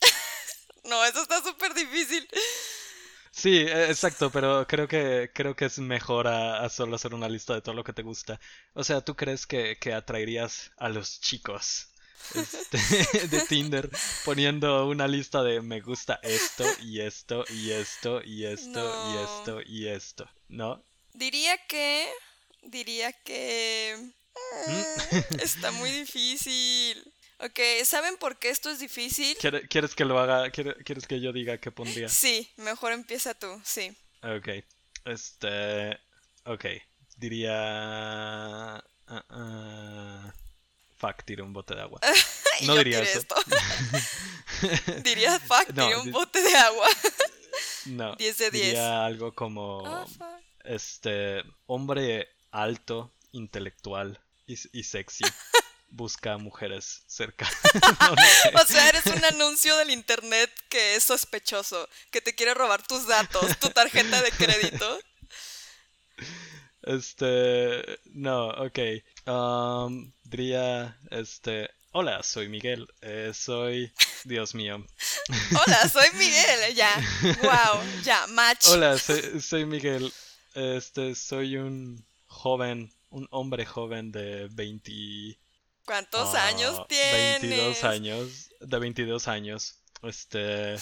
no, 0.84 1.04
eso 1.04 1.22
está 1.22 1.42
súper 1.42 1.74
difícil. 1.74 2.28
Sí, 3.30 3.56
e, 3.60 3.90
exacto, 3.90 4.30
pero 4.30 4.66
creo 4.66 4.86
que 4.88 5.30
creo 5.34 5.56
que 5.56 5.64
es 5.66 5.78
mejor 5.78 6.28
a, 6.28 6.68
solo 6.68 6.96
hacer 6.96 7.14
una 7.14 7.28
lista 7.28 7.54
de 7.54 7.62
todo 7.62 7.74
lo 7.74 7.84
que 7.84 7.92
te 7.94 8.02
gusta. 8.02 8.38
O 8.74 8.84
sea, 8.84 9.00
¿tú 9.00 9.16
crees 9.16 9.46
que, 9.46 9.78
que 9.78 9.94
atraerías 9.94 10.72
a 10.76 10.88
los 10.90 11.20
chicos 11.20 11.91
este, 12.34 12.78
de 13.28 13.40
Tinder 13.42 13.90
poniendo 14.24 14.86
una 14.88 15.06
lista 15.08 15.42
de 15.42 15.60
me 15.60 15.80
gusta 15.80 16.18
esto 16.22 16.64
y 16.80 17.00
esto 17.00 17.44
y 17.50 17.70
esto 17.70 18.22
y 18.24 18.44
esto 18.44 19.12
y 19.12 19.16
esto 19.18 19.60
y 19.64 19.88
esto, 19.88 20.30
¿no? 20.48 20.84
Diría 21.14 21.56
que 21.66 22.08
diría 22.62 23.12
que 23.12 23.96
mm, 24.66 25.40
está 25.40 25.70
muy 25.72 25.90
difícil. 25.90 27.12
Ok, 27.38 27.58
¿saben 27.84 28.16
por 28.18 28.38
qué 28.38 28.50
esto 28.50 28.70
es 28.70 28.78
difícil? 28.78 29.36
¿Quieres 29.68 29.94
que 29.94 30.04
lo 30.04 30.18
haga? 30.18 30.50
¿Quieres 30.50 31.06
que 31.08 31.20
yo 31.20 31.32
diga 31.32 31.58
qué 31.58 31.72
pondría? 31.72 32.08
Sí, 32.08 32.48
mejor 32.56 32.92
empieza 32.92 33.34
tú, 33.34 33.60
sí. 33.64 33.96
Ok, 34.22 34.48
este... 35.04 35.98
Ok, 36.44 36.66
diría... 37.16 38.82
Uh, 39.08 39.34
uh, 39.34 40.32
fuck, 41.02 41.24
tire 41.24 41.42
un 41.42 41.52
bote 41.52 41.74
de 41.74 41.82
agua. 41.82 42.00
no 42.66 42.76
diría 42.76 43.00
eso. 43.00 43.18
Esto. 43.18 43.34
diría 45.02 45.40
fuck, 45.40 45.66
tire 45.66 45.96
un 45.96 46.12
bote 46.12 46.40
de 46.40 46.54
agua. 46.54 46.88
no. 47.86 48.14
10 48.16 48.38
de 48.38 48.50
10. 48.50 48.64
Diría 48.66 49.04
algo 49.04 49.34
como... 49.34 49.78
Oh, 49.78 50.06
este... 50.64 51.42
Hombre 51.66 52.28
alto, 52.52 53.12
intelectual 53.32 54.20
y, 54.46 54.54
y 54.78 54.84
sexy 54.84 55.24
busca 55.88 56.38
mujeres 56.38 57.02
cerca. 57.06 57.48
O 58.54 58.66
sea, 58.66 58.88
eres 58.88 59.06
un 59.06 59.24
anuncio 59.24 59.76
del 59.76 59.90
internet 59.90 60.50
que 60.68 60.94
es 60.96 61.04
sospechoso, 61.04 61.88
que 62.10 62.20
te 62.20 62.34
quiere 62.34 62.54
robar 62.54 62.86
tus 62.86 63.06
datos, 63.06 63.58
tu 63.58 63.68
tarjeta 63.70 64.22
de 64.22 64.30
crédito. 64.30 65.00
Este, 66.82 68.00
no, 68.06 68.48
ok. 68.48 68.78
Um, 69.26 70.12
diría, 70.32 70.98
este, 71.10 71.70
hola, 71.92 72.22
soy 72.22 72.48
Miguel. 72.48 72.88
Eh, 73.02 73.32
soy, 73.34 73.92
Dios 74.24 74.54
mío. 74.54 74.84
Hola, 75.50 75.88
soy 75.88 76.08
Miguel. 76.14 76.74
Ya, 76.74 76.90
wow, 77.42 77.82
ya, 78.02 78.26
match. 78.28 78.68
Hola, 78.68 78.98
soy, 78.98 79.40
soy 79.40 79.66
Miguel. 79.66 80.12
Este, 80.54 81.14
soy 81.14 81.58
un 81.58 82.04
joven, 82.26 82.90
un 83.10 83.28
hombre 83.30 83.66
joven 83.66 84.10
de 84.10 84.48
20 84.50 85.38
¿Cuántos 85.84 86.34
años 86.34 86.76
ah, 86.78 86.86
tienes? 86.88 87.42
22 87.42 87.84
años. 87.84 88.50
De 88.60 88.78
22 88.78 89.28
años. 89.28 89.74
Este. 90.02 90.76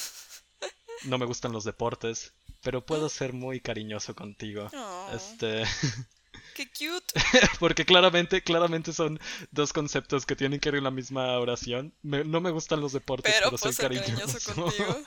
No 1.04 1.18
me 1.18 1.26
gustan 1.26 1.52
los 1.52 1.64
deportes. 1.64 2.34
Pero 2.62 2.84
puedo 2.84 3.08
ser 3.08 3.32
muy 3.32 3.60
cariñoso 3.60 4.14
contigo. 4.14 4.70
Este. 5.12 5.64
Qué 6.54 6.68
cute. 6.68 7.14
Porque 7.60 7.84
claramente, 7.84 8.42
claramente 8.42 8.92
son 8.92 9.18
dos 9.50 9.72
conceptos 9.72 10.26
que 10.26 10.36
tienen 10.36 10.60
que 10.60 10.68
ir 10.68 10.76
en 10.76 10.84
la 10.84 10.90
misma 10.90 11.38
oración. 11.38 11.94
no 12.02 12.40
me 12.40 12.50
gustan 12.50 12.80
los 12.80 12.92
deportes, 12.92 13.34
pero, 13.38 13.56
soy 13.56 13.74
cariñoso. 13.74 14.54
contigo. 14.54 15.02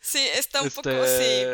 Sí, 0.00 0.18
está 0.34 0.60
un 0.60 0.70
poco 0.70 0.90
así. 0.90 1.44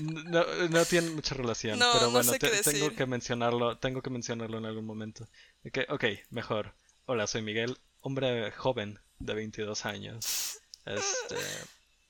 Mm. 0.00 0.30
No, 0.30 0.44
no 0.68 0.84
tiene 0.84 1.10
mucha 1.10 1.34
relación, 1.34 1.78
pero 1.78 2.10
bueno, 2.10 2.32
tengo 2.62 2.94
que 2.94 3.06
mencionarlo, 3.06 3.78
tengo 3.78 4.02
que 4.02 4.10
mencionarlo 4.10 4.58
en 4.58 4.66
algún 4.66 4.84
momento. 4.84 5.26
Okay, 5.66 5.86
ok, 5.88 6.04
mejor. 6.30 6.74
Hola, 7.06 7.26
soy 7.26 7.40
Miguel, 7.40 7.78
hombre 8.02 8.50
joven 8.52 9.00
de 9.18 9.34
22 9.34 9.86
años. 9.86 10.60
Este, 10.84 11.36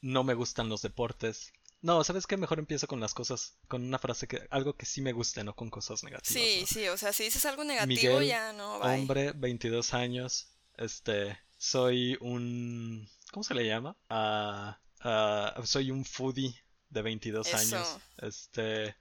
no 0.01 0.25
me 0.25 0.35
gustan 0.35 0.69
los 0.69 0.83
deportes. 0.83 1.53
No, 1.81 2.03
¿sabes 2.03 2.27
qué? 2.27 2.37
Mejor 2.37 2.59
empiezo 2.59 2.87
con 2.87 3.01
las 3.01 3.15
cosas, 3.15 3.57
con 3.69 3.85
una 3.85 3.99
frase 3.99 4.27
que 4.27 4.47
algo 4.51 4.77
que 4.77 4.87
sí 4.87 5.01
me 5.01 5.13
guste, 5.13 5.45
no 5.45 5.55
con 5.55 5.71
cosas 5.71 6.03
negativas. 6.03 6.43
Sí, 6.43 6.65
sí, 6.67 6.89
o 6.89 6.97
sea, 6.97 7.13
si 7.13 7.25
dices 7.25 7.45
algo 7.47 7.65
negativo 7.65 8.21
ya 8.21 8.53
no, 8.53 8.81
bye. 8.81 8.95
hombre, 8.95 9.33
22 9.33 9.95
años, 9.95 10.49
este, 10.77 11.39
soy 11.57 12.17
un 12.21 13.09
¿cómo 13.31 13.45
se 13.45 13.55
le 13.55 13.67
llama? 13.67 13.97
Ah... 14.09 14.79
Uh, 15.05 15.65
soy 15.65 15.91
un 15.91 16.05
foodie 16.05 16.55
de 16.89 17.03
22 17.03 17.55
años. 17.55 17.99
Este, 18.19 18.97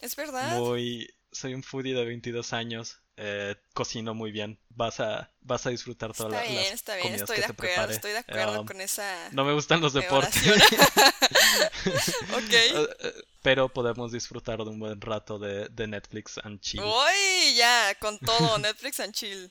Es 0.00 0.16
verdad. 0.16 0.58
Muy... 0.58 1.12
Soy 1.32 1.54
un 1.54 1.62
foodie 1.62 1.94
de 1.94 2.04
22 2.04 2.52
años. 2.52 3.00
Eh, 3.16 3.54
cocino 3.74 4.14
muy 4.14 4.32
bien. 4.32 4.58
Vas 4.70 5.00
a, 5.00 5.30
vas 5.40 5.66
a 5.66 5.70
disfrutar 5.70 6.12
todas 6.12 6.32
Está 6.32 6.44
la, 6.44 6.50
bien, 6.50 6.64
las 6.64 6.74
está 6.74 6.94
bien, 6.94 7.08
comidas 7.08 7.22
estoy 7.22 7.36
que 7.36 7.42
de 7.42 7.52
acuerdo, 7.52 7.92
estoy 7.92 8.12
de 8.12 8.18
acuerdo 8.18 8.66
con 8.66 8.80
esa 8.80 9.28
No 9.30 9.44
me 9.44 9.52
gustan 9.52 9.80
los 9.80 9.92
deportes. 9.92 10.34
ok. 12.32 12.52
Eh, 12.52 12.88
eh, 13.00 13.12
Pero 13.42 13.68
podemos 13.68 14.10
disfrutar 14.12 14.58
de 14.58 14.64
un 14.70 14.78
buen 14.78 15.00
rato 15.00 15.38
de, 15.38 15.68
de 15.68 15.86
Netflix 15.86 16.38
and 16.42 16.60
chill. 16.60 16.80
Uy, 16.82 17.54
ya, 17.56 17.94
con 18.00 18.18
todo, 18.18 18.58
Netflix 18.58 19.00
and 19.00 19.12
chill. 19.14 19.50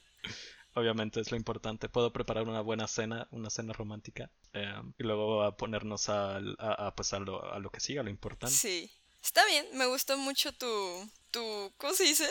Obviamente 0.75 1.19
es 1.21 1.29
lo 1.29 1.37
importante. 1.37 1.87
Puedo 1.89 2.11
preparar 2.11 2.47
una 2.47 2.61
buena 2.61 2.87
cena, 2.87 3.27
una 3.31 3.49
cena 3.51 3.73
romántica. 3.73 4.31
eh, 4.53 4.73
y 4.97 5.03
luego 5.03 5.43
a 5.43 5.55
ponernos 5.55 6.09
al- 6.09 6.55
a, 6.59 6.87
a, 6.87 6.95
pues 6.95 7.13
a 7.13 7.19
lo, 7.19 7.51
a 7.53 7.59
lo 7.59 7.69
que 7.69 7.79
siga, 7.79 8.01
lo 8.03 8.09
importante. 8.09 8.55
Sí. 8.55 8.91
Está 9.23 9.45
bien, 9.45 9.65
me 9.73 9.85
gustó 9.85 10.17
mucho 10.17 10.51
tu, 10.53 11.09
tu, 11.31 11.71
¿cómo 11.77 11.93
se 11.93 12.03
dice? 12.03 12.27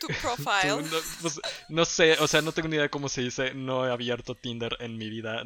Tu 0.00 0.06
profile. 0.20 0.82
no, 0.82 0.98
pues, 1.22 1.40
no 1.68 1.84
sé, 1.84 2.12
o 2.20 2.26
sea, 2.28 2.42
no 2.42 2.52
tengo 2.52 2.68
ni 2.68 2.76
idea 2.76 2.88
cómo 2.90 3.08
se 3.08 3.22
dice. 3.22 3.54
No 3.54 3.86
he 3.86 3.90
abierto 3.90 4.34
Tinder 4.34 4.76
en 4.80 4.96
mi 4.98 5.08
vida. 5.08 5.42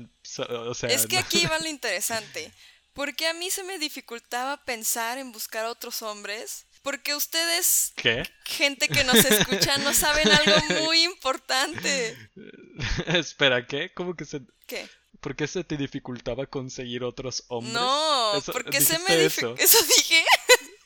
o 0.48 0.74
sea, 0.74 0.88
Es 0.90 1.06
que 1.06 1.16
no- 1.16 1.20
aquí 1.22 1.46
va 1.46 1.58
lo 1.58 1.68
interesante. 1.68 2.52
Porque 2.94 3.26
a 3.26 3.34
mí 3.34 3.50
se 3.50 3.62
me 3.64 3.78
dificultaba 3.78 4.62
pensar 4.64 5.18
en 5.18 5.32
buscar 5.32 5.64
a 5.64 5.70
otros 5.70 6.02
hombres. 6.02 6.66
Porque 6.82 7.14
ustedes, 7.14 7.92
¿Qué? 7.94 8.24
gente 8.44 8.88
que 8.88 9.04
nos 9.04 9.24
escucha, 9.24 9.78
no 9.78 9.94
saben 9.94 10.28
algo 10.28 10.84
muy 10.84 11.02
importante. 11.04 12.16
Espera, 13.06 13.66
¿qué? 13.66 13.92
¿Cómo 13.94 14.14
que 14.16 14.24
se... 14.24 14.40
¿Qué? 14.66 14.88
¿Por 15.20 15.36
qué 15.36 15.46
se 15.46 15.62
te 15.62 15.76
dificultaba 15.76 16.46
conseguir 16.46 17.04
otros 17.04 17.44
hombres? 17.48 17.74
No, 17.74 18.34
Eso- 18.36 18.52
porque 18.52 18.80
se 18.80 18.98
me 18.98 19.16
¿dijiste 19.16 19.46
dificultaba. 19.46 19.64
Eso 19.64 19.78
dije. 19.84 20.24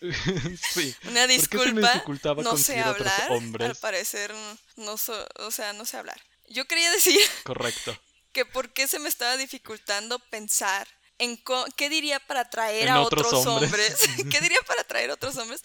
sí. 0.75 0.95
Una 1.05 1.05
¿Por 1.05 1.11
qué 1.11 1.13
se 1.13 1.17
me 1.27 1.27
disculpa. 1.29 1.93
dificultaba 1.95 2.43
No 2.43 2.51
sé 2.51 2.57
conseguir 2.57 2.83
otros 2.87 3.09
hablar. 3.09 3.23
Al 3.31 3.37
hombres? 3.39 3.79
parecer, 3.79 4.35
no 4.77 4.99
so- 4.99 5.27
o 5.37 5.51
sea, 5.51 5.73
no 5.73 5.87
sé 5.87 5.97
hablar. 5.97 6.21
Yo 6.51 6.67
quería 6.67 6.91
decir 6.91 7.19
Correcto. 7.45 7.99
que 8.33 8.45
por 8.45 8.73
qué 8.75 8.87
se 8.87 8.99
me 8.99 9.09
estaba 9.09 9.39
dificultando 9.39 10.19
pensar 10.19 10.87
en 11.18 11.42
qué 11.76 11.88
diría 11.88 12.20
para 12.20 12.40
atraer 12.40 12.85
En 12.85 12.88
a 12.94 13.00
otros 13.02 13.26
otros, 13.26 13.46
hombres. 13.46 13.73
hombres. 13.73 14.26
¿Qué 14.30 14.40
diría 14.40 14.58
para 14.66 14.82
atraer 14.82 15.11
a 15.11 15.14
otros 15.14 15.37
hombres? 15.37 15.62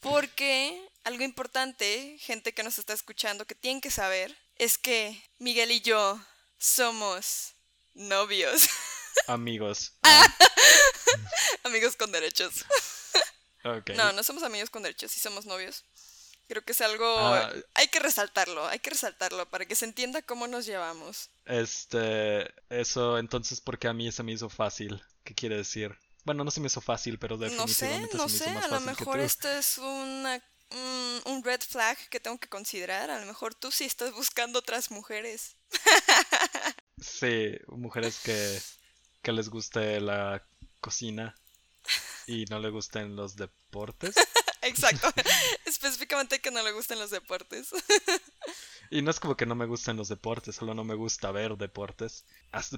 Porque 0.00 0.80
algo 1.04 1.22
importante, 1.24 2.16
gente 2.20 2.52
que 2.54 2.62
nos 2.62 2.78
está 2.78 2.92
escuchando, 2.92 3.46
que 3.46 3.54
tienen 3.54 3.80
que 3.80 3.90
saber, 3.90 4.36
es 4.56 4.78
que 4.78 5.22
Miguel 5.38 5.70
y 5.72 5.80
yo 5.80 6.20
somos 6.58 7.54
novios, 7.94 8.68
Amigos. 9.26 9.92
amigos 11.62 11.96
con 11.96 12.10
derechos. 12.12 12.64
No, 13.96 14.12
no 14.12 14.22
somos 14.22 14.42
amigos 14.42 14.68
con 14.70 14.82
derechos, 14.82 15.10
sí 15.12 15.20
somos 15.20 15.46
novios. 15.46 15.84
Creo 16.46 16.62
que 16.64 16.72
es 16.72 16.80
algo... 16.80 17.18
Ah. 17.18 17.52
Hay 17.74 17.88
que 17.88 18.00
resaltarlo, 18.00 18.66
hay 18.66 18.78
que 18.78 18.90
resaltarlo 18.90 19.48
para 19.48 19.66
que 19.66 19.74
se 19.74 19.84
entienda 19.86 20.22
cómo 20.22 20.46
nos 20.46 20.66
llevamos. 20.66 21.30
Este, 21.46 22.52
eso 22.68 23.18
entonces 23.18 23.60
porque 23.60 23.88
a 23.88 23.92
mí 23.94 24.10
se 24.12 24.22
me 24.22 24.32
hizo 24.32 24.48
fácil. 24.50 25.02
¿Qué 25.24 25.34
quiere 25.34 25.56
decir? 25.56 25.96
Bueno, 26.24 26.44
no 26.44 26.50
se 26.50 26.60
me 26.60 26.66
hizo 26.68 26.80
fácil, 26.80 27.18
pero 27.18 27.36
No 27.50 27.66
sé, 27.68 27.86
definitivamente 27.86 28.16
no 28.16 28.28
se 28.28 28.38
me 28.38 28.38
sé, 28.38 28.50
hizo 28.50 28.50
más 28.50 28.64
a 28.64 28.68
lo 28.68 28.80
fácil 28.80 28.86
mejor 28.86 29.18
tú. 29.18 29.22
esto 29.22 29.48
es 29.48 29.78
una, 29.78 30.42
un, 30.70 31.22
un 31.26 31.44
red 31.44 31.60
flag 31.60 31.96
que 32.08 32.20
tengo 32.20 32.38
que 32.38 32.48
considerar. 32.48 33.10
A 33.10 33.20
lo 33.20 33.26
mejor 33.26 33.54
tú 33.54 33.70
sí 33.70 33.84
estás 33.84 34.12
buscando 34.12 34.58
otras 34.58 34.90
mujeres. 34.90 35.56
Sí, 37.00 37.58
mujeres 37.68 38.20
que, 38.20 38.62
que 39.22 39.32
les 39.32 39.48
guste 39.50 40.00
la 40.00 40.42
cocina 40.80 41.34
y 42.26 42.44
no 42.46 42.58
les 42.60 42.72
gusten 42.72 43.16
los 43.16 43.36
deportes. 43.36 44.14
Exacto. 44.64 45.08
Específicamente 45.64 46.40
que 46.40 46.50
no 46.50 46.62
le 46.62 46.72
gusten 46.72 46.98
los 46.98 47.10
deportes. 47.10 47.68
Y 48.90 49.00
no 49.02 49.10
es 49.10 49.18
como 49.18 49.34
que 49.36 49.46
no 49.46 49.54
me 49.54 49.64
gusten 49.66 49.96
los 49.96 50.08
deportes, 50.08 50.54
solo 50.56 50.74
no 50.74 50.84
me 50.84 50.94
gusta 50.94 51.32
ver 51.32 51.56
deportes. 51.56 52.24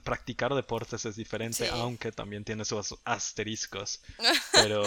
Practicar 0.05 0.55
deportes 0.55 1.05
es 1.05 1.17
diferente, 1.17 1.65
Sí. 1.67 1.71
aunque 1.75 2.13
también 2.13 2.45
tiene 2.45 2.65
sus 2.65 2.95
asteriscos. 3.05 4.01
Pero, 4.53 4.83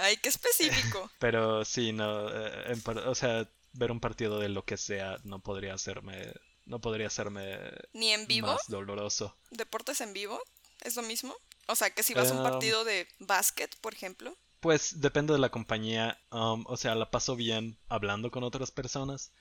Ay, 0.00 0.16
qué 0.16 0.30
específico. 0.30 1.10
pero 1.18 1.64
sí, 1.66 1.92
no, 1.92 2.28
eh, 2.30 2.72
en 2.72 2.82
o 3.06 3.14
sea, 3.14 3.46
ver 3.74 3.92
un 3.92 4.00
partido 4.00 4.40
de 4.40 4.48
lo 4.48 4.64
que 4.64 4.76
sea 4.78 5.18
no 5.24 5.40
podría 5.40 5.74
hacerme, 5.74 6.32
no 6.64 6.80
podría 6.80 7.08
hacerme 7.08 7.58
Ni 7.92 8.10
en 8.12 8.26
vivo, 8.26 8.48
más 8.48 8.66
doloroso. 8.66 9.36
deportes 9.50 10.00
en 10.00 10.14
vivo, 10.14 10.42
es 10.80 10.96
lo 10.96 11.02
mismo. 11.02 11.36
O 11.68 11.76
sea, 11.76 11.90
que 11.90 12.02
si 12.02 12.14
vas 12.14 12.30
a 12.30 12.32
un 12.32 12.38
Em. 12.44 12.50
partido 12.50 12.82
de 12.84 13.06
básquet, 13.20 13.76
por 13.82 13.92
ejemplo. 13.94 14.36
Pues 14.62 15.00
depende 15.00 15.32
de 15.32 15.40
la 15.40 15.48
compañía, 15.48 16.20
um, 16.30 16.64
o 16.68 16.76
sea, 16.76 16.94
la 16.94 17.10
paso 17.10 17.34
bien 17.34 17.76
hablando 17.88 18.30
con 18.30 18.44
otras 18.44 18.70
personas 18.70 19.32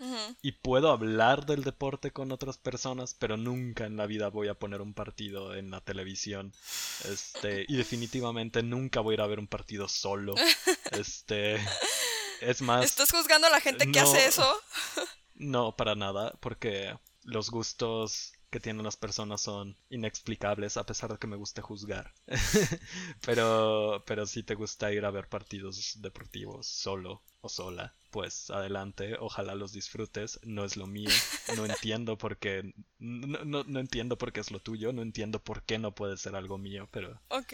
y 0.42 0.54
puedo 0.54 0.90
hablar 0.90 1.46
del 1.46 1.64
deporte 1.64 2.10
con 2.10 2.32
otras 2.32 2.58
personas, 2.58 3.14
pero 3.14 3.38
nunca 3.38 3.86
en 3.86 3.98
la 3.98 4.08
vida 4.08 4.30
voy 4.30 4.48
a 4.48 4.56
poner 4.56 4.82
un 4.82 4.96
partido 4.96 5.54
en 5.54 5.70
la 5.70 5.80
televisión. 5.82 6.54
Este, 7.08 7.66
y 7.68 7.78
definitivamente 7.78 8.64
nunca 8.64 9.00
voy 9.00 9.14
a 9.14 9.18
ir 9.18 9.22
a 9.22 9.28
ver 9.28 9.38
un 9.38 9.48
partido 9.48 9.88
solo. 9.88 10.34
Este, 10.92 11.56
es 12.42 12.62
más, 12.62 12.84
¿Estás 12.84 13.12
juzgando 13.12 13.46
a 13.46 13.52
la 13.52 13.62
gente 13.62 13.92
que 13.92 14.00
hace 14.00 14.26
eso? 14.26 14.60
no 15.36 15.76
para 15.76 15.94
nada, 15.94 16.34
porque 16.40 16.98
los 17.24 17.52
gustos 17.52 18.34
que 18.52 18.60
tienen 18.60 18.84
las 18.84 18.98
personas 18.98 19.42
son 19.42 19.78
inexplicables 19.90 20.76
a 20.78 20.86
pesar 20.86 21.12
de 21.12 21.18
que 21.18 21.26
me 21.26 21.38
guste 21.38 21.62
juzgar. 21.62 22.14
pero, 23.26 24.04
pero 24.06 24.28
si 24.28 24.44
te 24.44 24.56
gusta 24.56 24.92
ir 24.92 25.06
a 25.06 25.12
ver 25.12 25.28
partidos 25.30 26.02
deportivos 26.02 26.68
solo 26.68 27.24
o 27.40 27.50
sola, 27.50 27.96
pues 28.12 28.50
adelante, 28.52 29.16
ojalá 29.20 29.56
los 29.56 29.72
disfrutes. 29.72 30.40
No 30.44 30.66
es 30.66 30.76
lo 30.78 30.86
mío, 30.86 31.10
no 31.56 31.66
entiendo 31.66 32.18
por 32.18 32.38
qué, 32.38 32.74
no, 33.00 33.44
no, 33.46 33.64
no 33.64 33.80
entiendo 33.80 34.18
por 34.18 34.34
qué 34.34 34.42
es 34.42 34.52
lo 34.52 34.60
tuyo, 34.60 34.92
no 34.94 35.02
entiendo 35.02 35.42
por 35.42 35.64
qué 35.64 35.80
no 35.80 35.96
puede 35.96 36.18
ser 36.18 36.36
algo 36.36 36.58
mío, 36.58 36.90
pero, 36.92 37.20
Ok. 37.30 37.54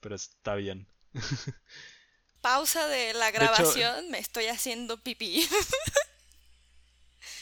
pero 0.00 0.14
está 0.16 0.54
bien. 0.54 0.88
Pausa 2.40 2.86
de 2.88 3.12
la 3.14 3.28
hecho- 3.28 3.38
grabación, 3.38 4.10
me 4.10 4.18
estoy 4.18 4.46
haciendo 4.46 4.96
pipí. 5.02 5.46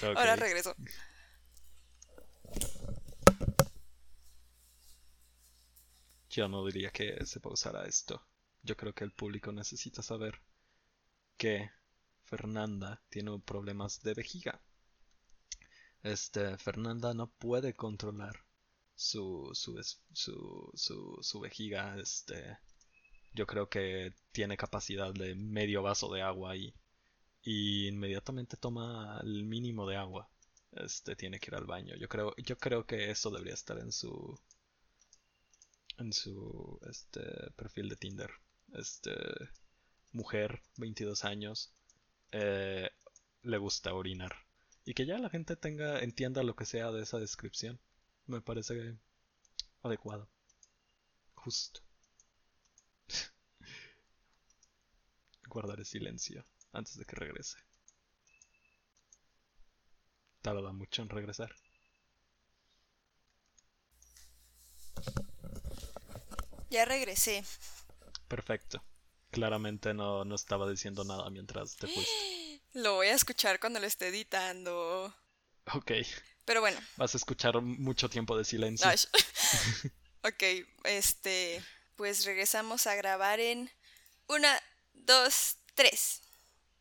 Ahora 0.03 0.37
regreso. 0.37 0.75
Yo 6.37 6.49
no 6.49 6.67
diría 6.67 6.91
que 6.91 7.25
se 7.25 7.41
pausara 7.41 7.87
esto. 7.87 8.23
Yo 8.63 8.77
creo 8.77 8.95
que 8.95 9.05
el 9.05 9.11
público 9.11 9.53
necesita 9.53 10.03
saber 10.03 10.39
que 11.39 11.71
Fernanda 12.25 13.01
tiene 13.09 13.39
problemas 13.39 14.03
de 14.03 14.13
vejiga. 14.13 14.61
Este, 16.03 16.59
Fernanda 16.59 17.15
no 17.15 17.29
puede 17.29 17.73
controlar 17.73 18.45
su, 18.95 19.51
su, 19.55 19.83
su, 20.13 21.19
su 21.23 21.41
vejiga. 21.41 21.97
Este, 21.99 22.59
yo 23.33 23.47
creo 23.47 23.71
que 23.71 24.13
tiene 24.31 24.59
capacidad 24.59 25.15
de 25.15 25.35
medio 25.37 25.83
vaso 25.83 26.13
de 26.13 26.21
agua 26.21 26.55
y, 26.55 26.75
y 27.45 27.89
inmediatamente 27.89 28.59
toma 28.59 29.21
el 29.23 29.45
mínimo 29.45 29.89
de 29.89 29.97
agua. 29.97 30.29
Este, 30.73 31.17
tiene 31.17 31.41
que 31.41 31.51
ir 31.51 31.55
al 31.55 31.65
baño. 31.65 31.97
Yo 31.97 32.11
creo, 32.11 32.37
yo 32.37 32.59
creo 32.59 32.85
que 32.85 33.11
eso 33.11 33.31
debería 33.31 33.55
estar 33.55 33.79
en 33.79 33.91
su, 33.91 34.39
en 35.99 36.13
su 36.13 36.79
este 36.89 37.51
perfil 37.57 37.89
de 37.89 37.97
Tinder. 37.97 38.31
Este 38.75 39.13
mujer, 40.13 40.63
22 40.77 41.25
años, 41.25 41.73
eh, 42.33 42.91
le 43.43 43.59
gusta 43.59 43.95
orinar. 43.95 44.35
Y 44.85 44.95
que 44.95 45.07
ya 45.07 45.19
la 45.19 45.31
gente 45.31 45.57
tenga 45.57 46.01
entienda 46.01 46.43
lo 46.43 46.57
que 46.57 46.65
sea 46.65 46.91
de 46.93 47.03
esa 47.03 47.19
descripción. 47.19 47.81
Me 48.27 48.41
parece 48.41 48.97
adecuado. 49.83 50.29
Justo. 51.35 51.81
Guardaré 55.49 55.85
silencio 55.85 56.45
antes 56.73 56.97
de 56.97 57.05
que 57.05 57.17
regrese. 57.17 57.59
Tarda 60.43 60.73
mucho 60.73 61.03
en 61.03 61.09
regresar. 61.09 61.53
Ya 66.71 66.85
regresé. 66.85 67.45
Perfecto. 68.29 68.83
Claramente 69.31 69.93
no, 69.95 70.25
no 70.25 70.35
estaba 70.35 70.69
diciendo 70.71 71.05
nada 71.05 71.29
mientras 71.31 71.77
te 71.77 71.87
fuiste. 71.87 72.63
Lo 72.75 72.95
voy 72.95 73.07
a 73.09 73.15
escuchar 73.15 73.59
cuando 73.59 73.81
lo 73.81 73.87
esté 73.87 74.09
editando. 74.09 75.15
Ok. 75.73 75.93
Pero 76.45 76.61
bueno. 76.61 76.79
Vas 76.97 77.15
a 77.15 77.17
escuchar 77.17 77.61
mucho 77.63 78.09
tiempo 78.11 78.37
de 78.37 78.45
silencio. 78.45 78.89
Ok, 80.23 80.43
este. 80.85 81.63
Pues 81.95 82.25
regresamos 82.25 82.87
a 82.89 82.97
grabar 82.97 83.39
en. 83.41 83.71
Una, 84.27 84.61
dos, 84.93 85.57
tres. 85.75 86.21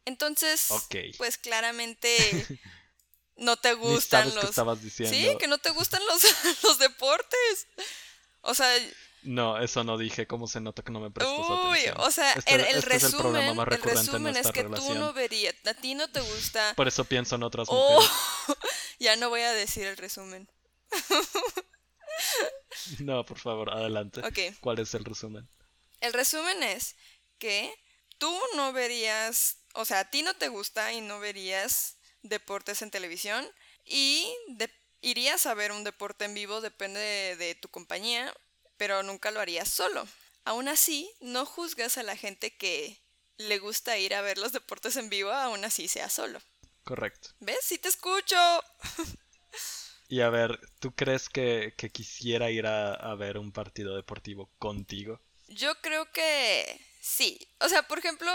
Entonces, 0.04 0.72
Ok. 0.72 0.96
pues 1.18 1.38
claramente 1.38 2.10
no 3.38 3.56
te 3.58 3.76
Ni 3.76 3.82
gustan 3.82 4.24
sabes 4.24 4.34
qué 4.34 4.40
los. 4.42 4.50
estabas 4.50 4.82
diciendo. 4.84 5.16
Sí, 5.16 5.38
que 5.38 5.48
no 5.48 5.60
te 5.60 5.70
gustan 5.70 6.02
los, 6.08 6.24
los 6.64 6.80
deportes. 6.80 7.68
O 8.42 8.56
sea, 8.56 8.68
No, 9.26 9.58
eso 9.60 9.84
no 9.84 9.98
dije. 9.98 10.28
¿Cómo 10.28 10.48
se 10.48 10.62
nota 10.62 10.84
que 10.84 10.92
no 10.92 11.00
me 11.00 11.12
prestas 11.12 11.38
Uy, 11.38 11.80
atención? 11.80 11.96
o 12.00 12.12
sea, 12.12 12.34
Este- 12.34 12.56
el, 12.56 12.62
el 12.62 12.68
este 12.78 12.78
es 12.78 13.04
el 13.04 13.12
resumen, 13.12 13.56
más 13.56 13.68
el 13.72 13.82
resumen 13.82 14.38
es 14.38 14.52
que 14.52 14.64
tú 14.64 14.70
relación. 14.70 15.00
no 15.00 15.14
verías, 15.14 15.56
a 15.66 15.74
ti 15.74 15.96
no 15.96 16.08
te 16.10 16.22
gusta. 16.22 16.74
Por 16.78 16.88
eso 16.88 17.06
pienso 17.06 17.36
en 17.36 17.44
otras 17.44 17.68
Oh, 17.72 17.94
mujeres. 17.94 18.12
ya 19.00 19.16
no 19.16 19.30
voy 19.30 19.42
a 19.42 19.52
decir 19.54 19.86
el 19.88 19.98
resumen. 19.98 20.48
No, 23.00 23.26
por 23.26 23.40
favor, 23.40 23.72
adelante. 23.72 24.22
Ok. 24.22 24.58
¿Cuál 24.62 24.80
es 24.80 24.94
el 24.94 25.04
resumen? 25.06 25.48
El 26.02 26.14
resumen 26.14 26.62
es 26.64 26.96
que 27.40 27.74
tú 28.18 28.38
no 28.56 28.74
verías, 28.74 29.58
o 29.74 29.86
sea, 29.86 30.00
a 30.02 30.10
ti 30.10 30.22
no 30.22 30.34
te 30.36 30.50
gusta 30.50 30.94
y 30.94 31.02
no 31.02 31.20
verías 31.20 31.98
deportes 32.22 32.82
en 32.82 32.92
televisión 32.92 33.48
y 33.86 34.28
de- 34.50 34.72
irías 35.02 35.46
a 35.46 35.54
ver 35.54 35.72
un 35.72 35.84
deporte 35.84 36.26
en 36.26 36.34
vivo, 36.34 36.62
depende 36.62 37.00
de, 37.00 37.36
de 37.38 37.56
tu 37.56 37.70
compañía, 37.70 38.34
pero 38.78 39.04
nunca 39.04 39.32
lo 39.32 39.40
harías 39.40 39.70
solo. 39.70 40.08
Aún 40.44 40.68
así, 40.68 41.12
no 41.22 41.46
juzgas 41.46 41.98
a 41.98 42.04
la 42.04 42.16
gente 42.16 42.56
que 42.56 43.02
le 43.38 43.60
gusta 43.60 43.98
ir 43.98 44.14
a 44.14 44.22
ver 44.22 44.38
los 44.38 44.52
deportes 44.52 44.96
en 44.96 45.10
vivo, 45.10 45.32
aún 45.32 45.66
así 45.66 45.88
sea 45.88 46.10
solo. 46.10 46.40
Correcto. 46.84 47.30
¿Ves? 47.40 47.60
Sí 47.64 47.78
te 47.78 47.90
escucho. 47.90 48.36
Y 50.08 50.22
a 50.22 50.30
ver, 50.30 50.60
¿tú 50.80 50.94
crees 50.94 51.30
que, 51.30 51.74
que 51.78 51.90
quisiera 51.90 52.52
ir 52.52 52.68
a, 52.68 52.94
a 52.94 53.16
ver 53.16 53.40
un 53.40 53.52
partido 53.52 53.96
deportivo 53.96 54.52
contigo? 54.60 55.20
Yo 55.48 55.74
creo 55.82 56.12
que 56.12 56.80
sí. 57.02 57.40
O 57.60 57.70
sea, 57.70 57.88
por 57.88 57.98
ejemplo, 57.98 58.32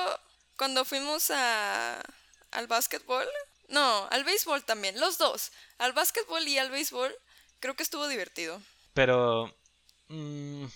cuando 0.56 0.84
fuimos 0.84 1.30
a, 1.30 2.02
al 2.50 2.66
básquetbol, 2.66 3.26
no, 3.68 4.08
al 4.10 4.24
béisbol 4.24 4.64
también, 4.64 4.98
los 4.98 5.16
dos, 5.16 5.52
al 5.78 5.92
básquetbol 5.92 6.46
y 6.48 6.58
al 6.58 6.70
béisbol, 6.70 7.14
creo 7.60 7.74
que 7.74 7.82
estuvo 7.82 8.08
divertido. 8.08 8.60
Pero... 8.94 9.54
mm, 10.10 10.66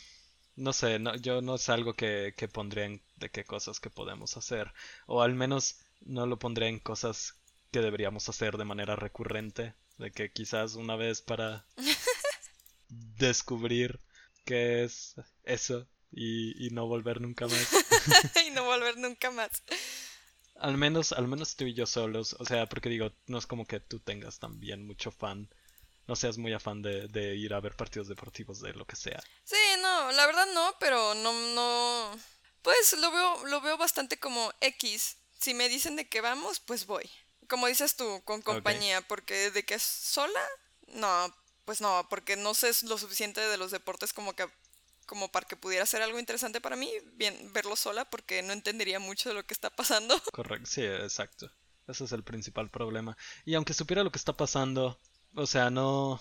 no 0.57 0.73
sé, 0.73 0.99
no, 0.99 1.17
yo 1.17 1.43
no 1.43 1.57
es 1.57 1.69
algo 1.69 1.95
que, 1.95 2.35
que 2.37 2.49
pondría 2.49 2.87
en 2.87 3.03
de 3.17 3.31
qué 3.31 3.45
cosas 3.45 3.81
que 3.81 3.91
podemos 3.91 4.37
hacer. 4.37 4.73
O 5.07 5.23
al 5.23 5.35
menos 5.35 5.81
no 6.01 6.27
lo 6.27 6.39
pondría 6.39 6.69
en 6.69 6.79
cosas 6.79 7.35
que 7.71 7.81
deberíamos 7.81 8.29
hacer 8.29 8.57
de 8.57 8.65
manera 8.65 8.97
recurrente. 8.97 9.75
De 9.99 10.11
que 10.11 10.33
quizás 10.33 10.75
una 10.75 10.97
vez 10.97 11.23
para 11.23 11.67
descubrir 12.89 14.01
qué 14.45 14.85
es 14.85 15.15
eso 15.45 15.87
y, 16.11 16.67
y 16.67 16.71
no 16.71 16.87
volver 16.87 17.21
nunca 17.21 17.47
más. 17.47 17.69
y 18.47 18.51
no 18.51 18.65
volver 18.65 18.99
nunca 18.99 19.31
más. 19.31 19.63
Al 20.57 20.77
menos, 20.77 21.13
al 21.13 21.29
menos 21.29 21.57
tú 21.57 21.65
y 21.65 21.75
yo 21.75 21.87
solos. 21.87 22.37
O 22.39 22.45
sea, 22.45 22.67
porque 22.67 22.89
digo, 22.89 23.13
no 23.27 23.39
es 23.39 23.47
como 23.47 23.67
que 23.67 23.81
tú 23.81 23.99
tengas 24.01 24.39
también 24.39 24.87
mucho 24.87 25.11
fan. 25.11 25.49
No 26.07 26.17
seas 26.17 26.39
muy 26.39 26.53
afán 26.53 26.83
de, 26.83 27.09
de 27.09 27.35
ir 27.37 27.55
a 27.55 27.61
ver 27.61 27.77
partidos 27.77 28.09
deportivos 28.09 28.61
de 28.61 28.75
lo 28.75 28.85
que 28.85 28.97
sea. 28.97 29.23
Sí, 29.45 29.57
no, 29.81 30.13
la 30.13 30.27
verdad 30.27 30.47
no, 30.53 30.75
pero 30.79 31.15
no, 31.15 31.33
no, 31.55 32.19
pues 32.63 32.95
lo 32.99 33.11
veo, 33.11 33.47
lo 33.47 33.61
veo 33.61 33.77
bastante 33.77 34.19
como 34.19 34.53
X. 34.61 35.17
Si 35.39 35.55
me 35.55 35.69
dicen 35.69 35.97
de 35.97 36.09
que 36.09 36.21
vamos, 36.21 36.61
pues 36.61 36.87
voy. 36.87 37.11
Como 37.49 37.67
dices 37.67 37.97
tú, 37.97 38.23
con 38.25 38.43
compañía, 38.43 39.03
porque 39.03 39.51
de 39.51 39.65
que 39.65 39.75
es 39.75 39.83
sola, 39.83 40.41
no, 40.89 41.35
pues 41.65 41.81
no, 41.81 42.07
porque 42.09 42.37
no 42.37 42.55
sé 42.55 42.71
lo 42.85 42.99
suficiente 42.99 43.41
de 43.41 43.57
los 43.57 43.71
deportes 43.71 44.13
como 44.13 44.35
que 44.35 44.49
como 45.07 45.31
para 45.31 45.47
que 45.47 45.57
pudiera 45.57 45.85
ser 45.85 46.03
algo 46.03 46.19
interesante 46.19 46.61
para 46.61 46.77
mí, 46.77 46.91
bien 47.13 47.53
verlo 47.53 47.77
sola, 47.77 48.05
porque 48.07 48.43
no 48.43 48.53
entendería 48.53 48.99
mucho 48.99 49.29
de 49.29 49.35
lo 49.35 49.47
que 49.47 49.55
está 49.55 49.69
pasando. 49.71 50.19
Correcto, 50.33 50.67
sí, 50.67 50.83
exacto. 50.83 51.51
Ese 51.87 52.05
es 52.05 52.13
el 52.13 52.25
principal 52.25 52.71
problema. 52.71 53.17
Y 53.45 53.55
aunque 53.55 53.75
supiera 53.75 54.03
lo 54.03 54.11
que 54.11 54.19
está 54.19 54.33
pasando, 54.33 54.99
o 55.35 55.47
sea, 55.47 55.71
no, 55.71 56.21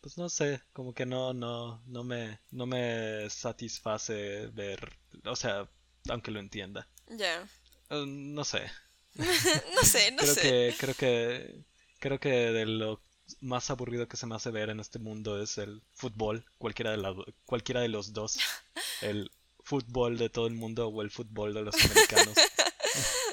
pues 0.00 0.18
no 0.18 0.28
sé, 0.28 0.62
como 0.72 0.94
que 0.94 1.06
no, 1.06 1.32
no, 1.34 1.82
no 1.86 2.04
me, 2.04 2.40
no 2.50 2.66
me 2.66 3.28
satisface 3.30 4.48
ver, 4.48 4.92
o 5.24 5.36
sea, 5.36 5.68
aunque 6.08 6.30
lo 6.30 6.40
entienda. 6.40 6.88
Ya. 7.08 7.42
Eh, 7.90 8.04
no 8.06 8.44
sé. 8.44 8.70
no 9.14 9.82
sé, 9.82 10.10
no 10.12 10.18
creo 10.18 10.34
sé. 10.34 10.40
que, 10.40 10.74
creo 10.78 10.94
que, 10.94 11.64
creo 11.98 12.20
que 12.20 12.28
de 12.28 12.66
lo 12.66 13.02
más 13.40 13.70
aburrido 13.70 14.08
que 14.08 14.16
se 14.16 14.26
me 14.26 14.34
hace 14.34 14.50
ver 14.50 14.70
en 14.70 14.80
este 14.80 14.98
mundo 14.98 15.42
es 15.42 15.58
el 15.58 15.82
fútbol, 15.94 16.44
cualquiera 16.58 16.92
de 16.92 16.98
la, 16.98 17.14
cualquiera 17.44 17.80
de 17.80 17.88
los 17.88 18.12
dos, 18.12 18.38
el 19.02 19.30
fútbol 19.64 20.16
de 20.16 20.30
todo 20.30 20.46
el 20.46 20.54
mundo 20.54 20.88
o 20.88 21.02
el 21.02 21.10
fútbol 21.10 21.54
de 21.54 21.62
los 21.62 21.74
americanos. 21.84 22.34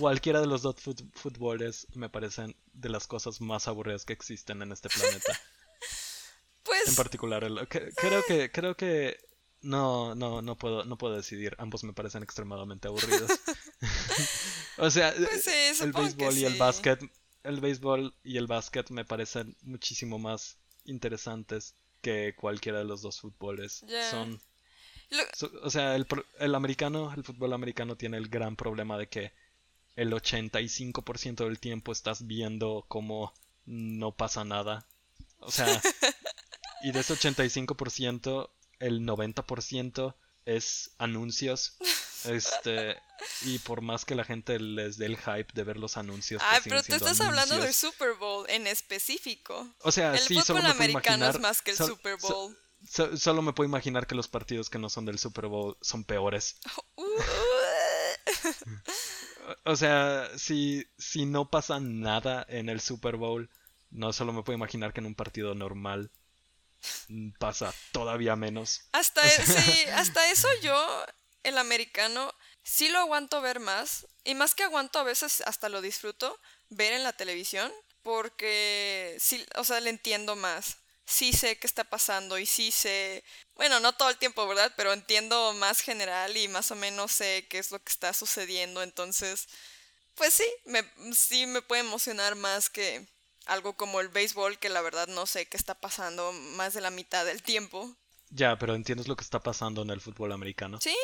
Cualquiera 0.00 0.40
de 0.40 0.46
los 0.46 0.62
dos 0.62 0.76
fut- 0.76 1.08
fútboles 1.14 1.86
me 1.94 2.08
parecen 2.08 2.56
de 2.72 2.88
las 2.88 3.06
cosas 3.06 3.40
más 3.40 3.68
aburridas 3.68 4.04
que 4.04 4.12
existen 4.12 4.62
en 4.62 4.72
este 4.72 4.88
planeta. 4.88 5.38
En 6.62 6.84
Pues 6.84 6.94
particular, 6.96 7.42
el- 7.44 7.66
que- 7.68 7.90
creo 7.96 8.22
que 8.26 8.50
creo 8.52 8.76
que 8.76 9.18
no 9.62 10.14
no 10.14 10.40
no 10.42 10.56
puedo 10.56 10.84
no 10.84 10.96
puedo 10.98 11.16
decidir. 11.16 11.54
Ambos 11.58 11.84
me 11.84 11.92
parecen 11.92 12.22
extremadamente 12.22 12.86
aburridos. 12.88 13.30
o 14.78 14.90
sea, 14.90 15.12
Pues 15.16 15.42
sí, 15.44 15.82
el 15.82 15.92
béisbol 15.92 16.36
y 16.38 16.44
el 16.44 16.54
básquet, 16.58 17.00
el 17.44 17.60
béisbol 17.60 18.14
y 18.24 18.36
el 18.36 18.46
básquet 18.46 18.90
me 18.90 19.04
parecen 19.04 19.56
muchísimo 19.62 20.18
más 20.18 20.58
interesantes 20.84 21.74
que 22.02 22.34
cualquiera 22.36 22.78
de 22.78 22.84
los 22.84 23.02
dos 23.02 23.20
fútboles. 23.20 23.82
Ya. 23.88 24.10
Son 24.10 24.40
So- 25.34 25.50
o 25.62 25.70
sea, 25.70 25.96
el, 25.96 26.06
el 26.38 26.54
americano, 26.54 27.12
el 27.16 27.24
fútbol 27.24 27.52
americano 27.52 27.96
tiene 27.96 28.16
el 28.16 28.28
gran 28.28 28.54
problema 28.54 28.96
de 28.96 29.08
que 29.08 29.32
el 30.00 30.12
85% 30.14 31.44
del 31.44 31.58
tiempo 31.60 31.92
estás 31.92 32.26
viendo 32.26 32.86
cómo 32.88 33.34
no 33.66 34.16
pasa 34.16 34.44
nada. 34.44 34.86
O 35.40 35.50
sea, 35.50 35.66
y 36.82 36.92
de 36.92 37.00
ese 37.00 37.12
85%, 37.14 38.50
el 38.78 39.00
90% 39.02 40.14
es 40.46 40.92
anuncios. 40.96 41.76
Este, 42.24 42.96
y 43.42 43.58
por 43.58 43.82
más 43.82 44.06
que 44.06 44.14
la 44.14 44.24
gente 44.24 44.58
les 44.58 44.96
dé 44.96 45.04
el 45.06 45.18
hype 45.18 45.52
de 45.52 45.64
ver 45.64 45.76
los 45.76 45.98
anuncios, 45.98 46.40
Ay, 46.46 46.60
pero 46.64 46.82
tú 46.82 46.94
estás 46.94 47.20
hablando 47.20 47.58
del. 47.58 47.74
Super 47.74 48.14
Bowl 48.14 48.48
en 48.48 48.66
específico. 48.66 49.68
O 49.82 49.92
sea, 49.92 50.12
El 50.14 50.20
sí, 50.20 50.34
fútbol 50.34 50.44
solo 50.46 50.62
me 50.62 50.68
americano 50.70 51.28
es 51.28 51.38
más 51.40 51.60
que 51.60 51.72
el 51.72 51.76
Super 51.76 52.18
so- 52.20 52.28
Bowl. 52.28 52.58
so- 52.88 53.16
solo 53.18 53.42
me 53.42 53.52
puedo 53.52 53.68
imaginar 53.68 54.06
que 54.06 54.14
los 54.14 54.28
partidos 54.28 54.70
que 54.70 54.78
no 54.78 54.88
son 54.88 55.04
del 55.04 55.18
Super 55.18 55.46
Bowl 55.46 55.76
son 55.82 56.04
peores. 56.04 56.56
Uh, 56.96 57.02
uh, 57.02 58.60
O 59.64 59.76
sea, 59.76 60.28
si, 60.36 60.86
si 60.98 61.26
no 61.26 61.50
pasa 61.50 61.80
nada 61.80 62.44
en 62.48 62.68
el 62.68 62.80
Super 62.80 63.16
Bowl, 63.16 63.48
no 63.90 64.12
solo 64.12 64.32
me 64.32 64.42
puedo 64.42 64.56
imaginar 64.56 64.92
que 64.92 65.00
en 65.00 65.06
un 65.06 65.14
partido 65.14 65.54
normal 65.54 66.10
pasa 67.38 67.74
todavía 67.92 68.36
menos. 68.36 68.82
hasta, 68.92 69.26
e- 69.26 69.46
sí, 69.46 69.84
hasta 69.94 70.30
eso 70.30 70.48
yo, 70.62 71.04
el 71.42 71.58
americano, 71.58 72.32
sí 72.62 72.88
lo 72.88 72.98
aguanto 72.98 73.40
ver 73.40 73.60
más. 73.60 74.06
Y 74.24 74.34
más 74.34 74.54
que 74.54 74.62
aguanto, 74.64 74.98
a 74.98 75.04
veces 75.04 75.42
hasta 75.46 75.68
lo 75.68 75.80
disfruto 75.80 76.38
ver 76.68 76.92
en 76.92 77.02
la 77.04 77.12
televisión. 77.12 77.72
Porque 78.02 79.16
sí, 79.20 79.44
o 79.56 79.64
sea, 79.64 79.80
le 79.80 79.90
entiendo 79.90 80.34
más. 80.34 80.78
Sí 81.10 81.32
sé 81.32 81.58
qué 81.58 81.66
está 81.66 81.82
pasando 81.82 82.38
y 82.38 82.46
sí 82.46 82.70
sé. 82.70 83.24
Bueno, 83.56 83.80
no 83.80 83.92
todo 83.92 84.10
el 84.10 84.16
tiempo, 84.16 84.46
¿verdad? 84.46 84.72
Pero 84.76 84.92
entiendo 84.92 85.52
más 85.54 85.80
general 85.80 86.36
y 86.36 86.46
más 86.46 86.70
o 86.70 86.76
menos 86.76 87.10
sé 87.10 87.46
qué 87.50 87.58
es 87.58 87.72
lo 87.72 87.82
que 87.82 87.90
está 87.90 88.12
sucediendo. 88.14 88.80
Entonces, 88.82 89.48
pues 90.14 90.34
sí, 90.34 90.46
me, 90.66 90.84
sí 91.12 91.46
me 91.46 91.62
puede 91.62 91.80
emocionar 91.80 92.36
más 92.36 92.70
que 92.70 93.08
algo 93.46 93.76
como 93.76 94.00
el 94.00 94.08
béisbol, 94.08 94.58
que 94.58 94.68
la 94.68 94.82
verdad 94.82 95.08
no 95.08 95.26
sé 95.26 95.46
qué 95.46 95.56
está 95.56 95.74
pasando 95.74 96.32
más 96.32 96.74
de 96.74 96.80
la 96.80 96.90
mitad 96.90 97.24
del 97.24 97.42
tiempo. 97.42 97.96
Ya, 98.28 98.56
pero 98.56 98.76
entiendes 98.76 99.08
lo 99.08 99.16
que 99.16 99.24
está 99.24 99.40
pasando 99.40 99.82
en 99.82 99.90
el 99.90 100.00
fútbol 100.00 100.30
americano. 100.30 100.78
¿Sí? 100.80 100.96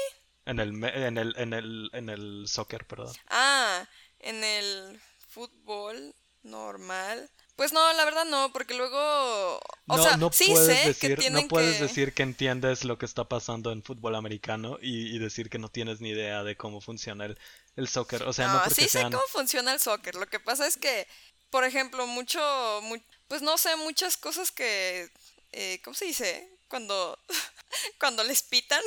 En 0.45 0.61
el, 0.61 0.85
en 0.85 1.19
el, 1.19 1.35
en 1.37 1.53
el, 1.53 1.91
en 1.93 2.09
el 2.09 2.45
soccer, 2.47 2.87
perdón. 2.87 3.13
Ah, 3.29 3.89
en 4.21 4.45
el 4.45 5.01
fútbol 5.27 6.15
normal. 6.45 7.29
Pues 7.57 7.73
no, 7.73 7.93
la 7.95 8.05
verdad 8.05 8.25
no, 8.27 8.53
porque 8.53 8.75
luego... 8.75 9.59
O 9.89 9.99
no, 9.99 9.99
sea, 9.99 10.19
no 10.19 10.31
sí 10.31 10.45
puedes 10.45 10.57
sé 10.57 10.97
que 10.99 11.11
decir, 11.11 11.17
tienen 11.17 11.49
no 11.49 11.49
puedes 11.49 11.79
que... 11.79 11.79
decir 11.79 12.13
que 12.15 12.23
entiendes 12.23 12.85
lo 12.85 12.99
que 12.99 13.07
está 13.07 13.29
pasando 13.29 13.73
en 13.73 13.83
fútbol 13.83 14.15
americano 14.17 14.79
y, 14.83 15.15
y 15.15 15.19
decir 15.19 15.49
que 15.51 15.59
no 15.59 15.69
tienes 15.71 16.01
ni 16.01 16.11
idea 16.11 16.43
de 16.45 16.57
cómo 16.57 16.81
funciona 16.81 17.25
el, 17.27 17.39
el 17.77 17.89
soccer. 17.89 18.23
O 18.25 18.33
sea, 18.33 18.49
no, 18.49 18.61
No, 18.61 18.63
porque 18.63 18.85
sí 18.85 18.89
sean... 18.89 19.09
sé 19.09 19.09
cómo 19.11 19.23
funciona 19.29 19.73
el 19.73 19.81
soccer. 19.81 20.15
Lo 20.15 20.27
que 20.29 20.41
pasa 20.41 20.67
es 20.67 20.77
que, 20.77 21.07
por 21.51 21.65
ejemplo, 21.65 22.07
mucho, 22.07 22.39
mu- 22.83 22.99
pues 23.29 23.43
no 23.43 23.59
sé, 23.59 23.75
muchas 23.77 24.17
cosas 24.17 24.53
que, 24.53 25.11
eh, 25.53 25.81
¿cómo 25.85 25.95
se 25.95 26.05
dice? 26.07 26.49
Cuando, 26.69 27.19
cuando 28.01 28.25
les 28.25 28.43
pitan, 28.43 28.83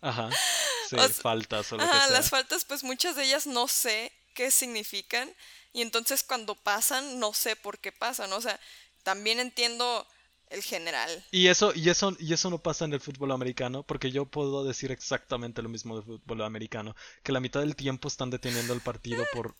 Ajá, 0.00 0.40
sí, 0.80 0.96
O 0.96 1.08
sea, 1.08 1.14
faltas 1.20 1.72
o 1.72 1.78
lo 1.78 1.88
ajá, 1.88 1.90
que 1.90 2.00
sea. 2.00 2.16
las 2.16 2.30
faltas, 2.30 2.64
pues 2.64 2.84
muchas 2.84 3.16
de 3.16 3.24
ellas 3.24 3.46
no 3.46 3.68
sé 3.68 4.12
qué 4.34 4.50
significan 4.50 5.34
y 5.74 5.82
entonces 5.82 6.22
cuando 6.22 6.54
pasan 6.54 7.18
no 7.20 7.34
sé 7.34 7.56
por 7.56 7.78
qué 7.78 7.92
pasan. 7.92 8.32
O 8.32 8.40
sea, 8.40 8.58
también 9.02 9.40
entiendo 9.40 10.06
el 10.48 10.62
general. 10.62 11.24
Y 11.30 11.48
eso, 11.48 11.72
y 11.74 11.90
eso, 11.90 12.16
y 12.18 12.32
eso 12.32 12.48
no 12.50 12.62
pasa 12.62 12.84
en 12.86 12.92
el 12.94 13.00
fútbol 13.00 13.32
americano, 13.32 13.82
porque 13.82 14.10
yo 14.12 14.24
puedo 14.26 14.64
decir 14.64 14.92
exactamente 14.92 15.62
lo 15.62 15.68
mismo 15.68 15.96
del 15.96 16.04
fútbol 16.04 16.42
americano, 16.42 16.94
que 17.22 17.32
la 17.32 17.40
mitad 17.40 17.60
del 17.60 17.76
tiempo 17.76 18.08
están 18.08 18.30
deteniendo 18.30 18.72
el 18.72 18.80
partido 18.80 19.26
por 19.34 19.56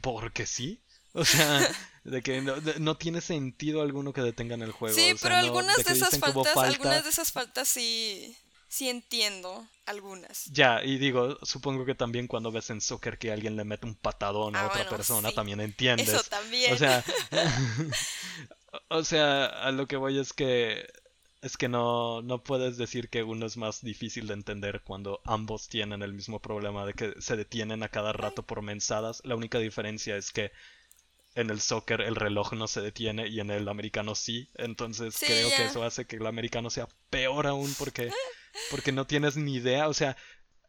porque 0.00 0.46
sí. 0.46 0.82
O 1.14 1.24
sea, 1.24 1.60
de 2.04 2.22
que 2.22 2.40
no, 2.40 2.60
de- 2.60 2.80
no 2.80 2.96
tiene 2.96 3.20
sentido 3.20 3.82
alguno 3.82 4.12
que 4.12 4.22
detengan 4.22 4.62
el 4.62 4.72
juego. 4.72 4.94
Sí, 4.94 5.12
o 5.12 5.18
sea, 5.18 5.30
pero 5.30 5.34
no- 5.40 5.40
algunas 5.40 5.84
de 5.84 5.84
de, 5.84 5.92
esas 5.92 6.18
faltas, 6.18 6.54
falta. 6.54 6.68
algunas 6.68 7.04
de 7.04 7.10
esas 7.10 7.32
faltas 7.32 7.68
sí, 7.68 8.36
sí 8.72 8.88
entiendo, 8.88 9.66
algunas. 9.86 10.44
Ya, 10.46 10.82
y 10.82 10.98
digo, 10.98 11.38
supongo 11.42 11.84
que 11.84 11.94
también 11.94 12.26
cuando 12.26 12.50
ves 12.50 12.70
en 12.70 12.80
soccer 12.80 13.18
que 13.18 13.30
alguien 13.32 13.56
le 13.56 13.64
mete 13.64 13.86
un 13.86 13.94
patadón 13.94 14.56
a 14.56 14.62
Ah, 14.62 14.66
otra 14.66 14.84
bueno, 14.84 14.96
persona, 14.96 15.28
sí. 15.30 15.34
también 15.34 15.60
entiendes. 15.60 16.08
Eso 16.08 16.22
también. 16.28 16.72
O 16.72 16.76
sea, 16.76 17.04
o 18.88 19.04
sea, 19.04 19.46
a 19.46 19.70
lo 19.72 19.86
que 19.86 19.96
voy 19.96 20.18
es 20.18 20.32
que 20.32 20.86
es 21.42 21.56
que 21.56 21.68
no, 21.68 22.22
no 22.22 22.44
puedes 22.44 22.76
decir 22.78 23.08
que 23.10 23.22
uno 23.24 23.46
es 23.46 23.56
más 23.56 23.82
difícil 23.82 24.28
de 24.28 24.34
entender 24.34 24.82
cuando 24.84 25.20
ambos 25.24 25.68
tienen 25.68 26.02
el 26.02 26.12
mismo 26.14 26.40
problema 26.40 26.86
de 26.86 26.94
que 26.94 27.14
se 27.20 27.36
detienen 27.36 27.82
a 27.82 27.88
cada 27.88 28.12
rato 28.12 28.44
por 28.44 28.62
mensadas. 28.62 29.20
La 29.24 29.34
única 29.36 29.58
diferencia 29.58 30.16
es 30.16 30.30
que 30.32 30.52
en 31.34 31.50
el 31.50 31.60
soccer 31.60 32.00
el 32.00 32.16
reloj 32.16 32.52
no 32.52 32.66
se 32.66 32.80
detiene 32.80 33.28
y 33.28 33.40
en 33.40 33.50
el 33.50 33.68
americano 33.68 34.14
sí. 34.14 34.50
Entonces 34.54 35.14
Sí, 35.14 35.26
creo 35.26 35.48
que 35.48 35.66
eso 35.66 35.82
hace 35.82 36.06
que 36.06 36.16
el 36.16 36.26
americano 36.26 36.70
sea 36.70 36.88
peor 37.10 37.46
aún 37.46 37.72
porque, 37.78 38.10
porque 38.70 38.92
no 38.92 39.06
tienes 39.06 39.36
ni 39.36 39.54
idea. 39.54 39.88
O 39.88 39.94
sea, 39.94 40.16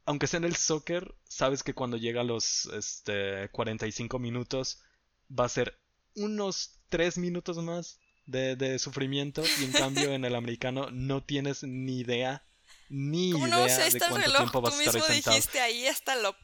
aunque 0.06 0.28
sea 0.28 0.38
en 0.38 0.46
el 0.46 0.56
soccer, 0.56 1.16
sabes 1.24 1.64
que 1.64 1.74
cuando 1.74 1.98
llega 1.98 2.22
a 2.22 2.26
los 2.26 2.66
este, 2.68 3.50
45 3.52 4.20
minutos 4.20 4.82
va 5.28 5.46
a 5.46 5.50
ser 5.50 5.80
unos 6.16 6.80
3 6.90 7.18
minutos 7.18 7.58
más 7.58 8.00
de, 8.26 8.56
de 8.56 8.80
sufrimiento 8.80 9.44
y 9.60 9.66
en 9.66 9.72
cambio 9.72 10.14
en 10.14 10.26
el 10.26 10.36
americano 10.36 10.90
no 10.92 11.24
tienes 11.24 11.64
ni 11.64 12.00
idea, 12.00 12.46
ni 12.90 13.30
idea 13.30 13.48
no 13.48 13.66
de 13.66 14.00
cuánto 14.00 14.18
reloj, 14.18 14.38
tiempo 14.38 14.62
vas 14.62 14.80
a 14.80 14.84
estar 14.84 14.96
ahí 14.96 15.02
sentado. 15.02 15.36
dijiste 15.36 15.60
ahí 15.60 15.88
hasta 15.88 16.16
lo... 16.16 16.36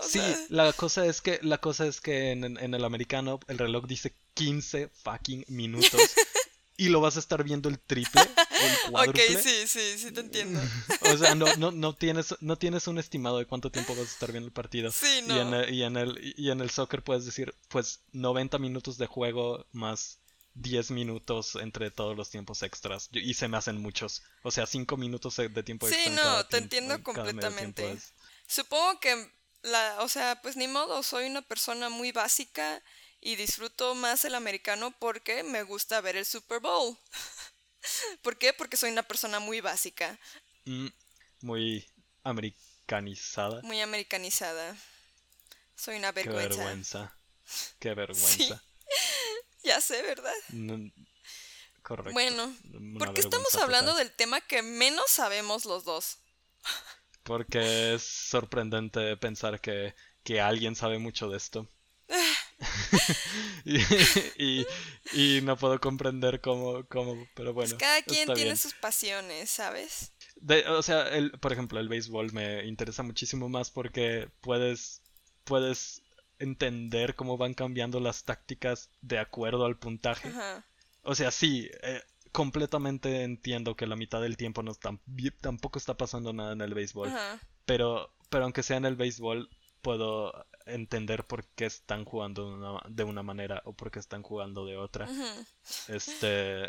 o 0.00 0.08
Sí, 0.08 0.18
sea, 0.18 0.46
la 0.48 0.72
cosa 0.72 1.06
es 1.06 1.20
que 1.20 1.38
la 1.42 1.58
cosa 1.58 1.86
es 1.86 2.00
que 2.00 2.30
en, 2.32 2.44
en 2.44 2.74
el 2.74 2.84
americano 2.84 3.40
el 3.48 3.58
reloj 3.58 3.86
dice 3.86 4.14
15 4.34 4.88
fucking 5.04 5.44
minutos 5.48 6.00
y 6.76 6.88
lo 6.88 7.00
vas 7.02 7.16
a 7.16 7.20
estar 7.20 7.44
viendo 7.44 7.68
el 7.68 7.78
triple 7.78 8.22
o 8.22 8.66
el 8.66 8.72
ok, 8.72 8.90
cuádruple. 8.90 9.42
sí, 9.42 9.66
sí, 9.66 9.98
sí 9.98 10.12
te 10.12 10.20
entiendo. 10.20 10.60
O 11.12 11.16
sea, 11.18 11.34
no, 11.34 11.46
no, 11.56 11.70
no 11.72 11.94
tienes 11.94 12.34
no 12.40 12.56
tienes 12.56 12.86
un 12.86 12.98
estimado 12.98 13.38
de 13.38 13.46
cuánto 13.46 13.70
tiempo 13.70 13.94
vas 13.94 14.08
a 14.08 14.12
estar 14.12 14.32
viendo 14.32 14.46
el 14.46 14.52
partido. 14.52 14.90
Sí, 14.90 15.06
Y 15.26 15.38
en, 15.38 15.50
no. 15.50 15.60
el, 15.60 15.74
y, 15.74 15.82
en 15.82 15.96
el, 15.96 16.34
y 16.36 16.50
en 16.50 16.60
el 16.60 16.70
soccer 16.70 17.02
puedes 17.02 17.26
decir, 17.26 17.54
pues 17.68 18.00
90 18.12 18.58
minutos 18.58 18.96
de 18.96 19.06
juego 19.06 19.66
más 19.72 20.18
10 20.54 20.90
minutos 20.92 21.56
entre 21.56 21.90
todos 21.90 22.16
los 22.16 22.30
tiempos 22.30 22.62
extras. 22.62 23.08
Y 23.12 23.34
se 23.34 23.48
me 23.48 23.56
hacen 23.56 23.80
muchos. 23.80 24.22
O 24.42 24.50
sea, 24.50 24.66
5 24.66 24.96
minutos 24.96 25.36
de 25.36 25.62
tiempo 25.62 25.86
Sí, 25.88 25.94
extra. 25.94 26.10
en 26.10 26.16
no, 26.16 26.42
te 26.44 26.48
tiempo- 26.48 26.56
entiendo 26.64 27.02
completamente. 27.02 27.98
Supongo 28.46 28.98
que 29.00 29.30
la, 29.62 29.96
o 30.02 30.08
sea, 30.08 30.40
pues 30.42 30.56
ni 30.56 30.68
modo, 30.68 31.02
soy 31.02 31.26
una 31.26 31.42
persona 31.42 31.88
muy 31.90 32.12
básica 32.12 32.82
y 33.20 33.36
disfruto 33.36 33.94
más 33.94 34.24
el 34.24 34.34
americano 34.34 34.92
porque 34.98 35.42
me 35.42 35.62
gusta 35.62 36.00
ver 36.00 36.16
el 36.16 36.26
Super 36.26 36.60
Bowl. 36.60 36.96
¿Por 38.22 38.36
qué? 38.38 38.52
Porque 38.52 38.76
soy 38.76 38.90
una 38.90 39.02
persona 39.02 39.40
muy 39.40 39.60
básica, 39.60 40.18
mm, 40.64 40.88
muy 41.42 41.86
americanizada. 42.24 43.60
muy 43.62 43.80
americanizada. 43.80 44.76
Soy 45.76 45.96
una 45.96 46.12
Qué 46.12 46.28
vergüenza. 46.30 46.56
vergüenza. 46.58 47.16
Qué 47.78 47.94
vergüenza. 47.94 48.62
Ya 49.62 49.80
sé, 49.80 50.02
¿verdad? 50.02 50.34
No- 50.48 50.90
correcto. 51.82 52.12
Bueno, 52.12 52.44
Una 52.74 52.98
¿por 52.98 53.14
qué 53.14 53.20
estamos 53.20 53.52
vergüenza 53.52 53.62
hablando 53.62 53.92
total. 53.92 54.06
del 54.08 54.16
tema 54.16 54.40
que 54.40 54.62
menos 54.62 55.10
sabemos 55.10 55.64
los 55.64 55.84
dos? 55.84 56.18
Porque 57.30 57.94
es 57.94 58.02
sorprendente 58.02 59.16
pensar 59.16 59.60
que, 59.60 59.94
que 60.24 60.40
alguien 60.40 60.74
sabe 60.74 60.98
mucho 60.98 61.28
de 61.28 61.36
esto. 61.36 61.68
y, 63.64 63.78
y, 64.36 64.66
y 65.12 65.40
no 65.42 65.56
puedo 65.56 65.80
comprender 65.80 66.40
cómo, 66.40 66.84
cómo 66.88 67.26
pero 67.34 67.52
bueno. 67.54 67.70
Pues 67.70 67.80
cada 67.80 68.02
quien 68.02 68.26
tiene 68.34 68.44
bien. 68.44 68.56
sus 68.56 68.74
pasiones, 68.74 69.48
¿sabes? 69.50 70.12
De- 70.40 70.66
o 70.68 70.82
sea, 70.82 71.08
el, 71.08 71.30
por 71.38 71.52
ejemplo, 71.52 71.78
el 71.80 71.88
béisbol 71.88 72.32
me 72.32 72.64
interesa 72.66 73.02
muchísimo 73.02 73.48
más 73.48 73.70
porque 73.70 74.28
puedes, 74.40 75.02
puedes 75.44 76.02
entender 76.38 77.14
cómo 77.14 77.36
van 77.36 77.54
cambiando 77.54 78.00
las 78.00 78.24
tácticas 78.24 78.90
de 79.02 79.18
acuerdo 79.18 79.66
al 79.66 79.78
puntaje. 79.78 80.28
Ajá. 80.28 80.66
O 81.02 81.14
sea, 81.14 81.30
sí, 81.30 81.70
eh, 81.82 82.02
completamente 82.32 83.22
entiendo 83.22 83.76
que 83.76 83.86
la 83.86 83.96
mitad 83.96 84.20
del 84.22 84.36
tiempo 84.36 84.62
no 84.62 84.70
está, 84.72 84.90
tampoco 85.40 85.78
está 85.78 85.96
pasando 85.96 86.32
nada 86.32 86.52
en 86.52 86.60
el 86.60 86.74
béisbol. 86.74 87.08
Ajá. 87.08 87.40
Pero, 87.64 88.12
pero 88.30 88.44
aunque 88.44 88.62
sea 88.62 88.76
en 88.76 88.84
el 88.84 88.96
béisbol, 88.96 89.48
puedo 89.82 90.32
entender 90.66 91.26
por 91.26 91.46
qué 91.54 91.66
están 91.66 92.04
jugando 92.04 92.48
de 92.48 92.54
una, 92.54 92.80
de 92.88 93.04
una 93.04 93.22
manera 93.22 93.62
o 93.64 93.72
por 93.74 93.90
qué 93.90 93.98
están 93.98 94.22
jugando 94.22 94.64
de 94.66 94.76
otra. 94.76 95.08
Este. 95.88 96.68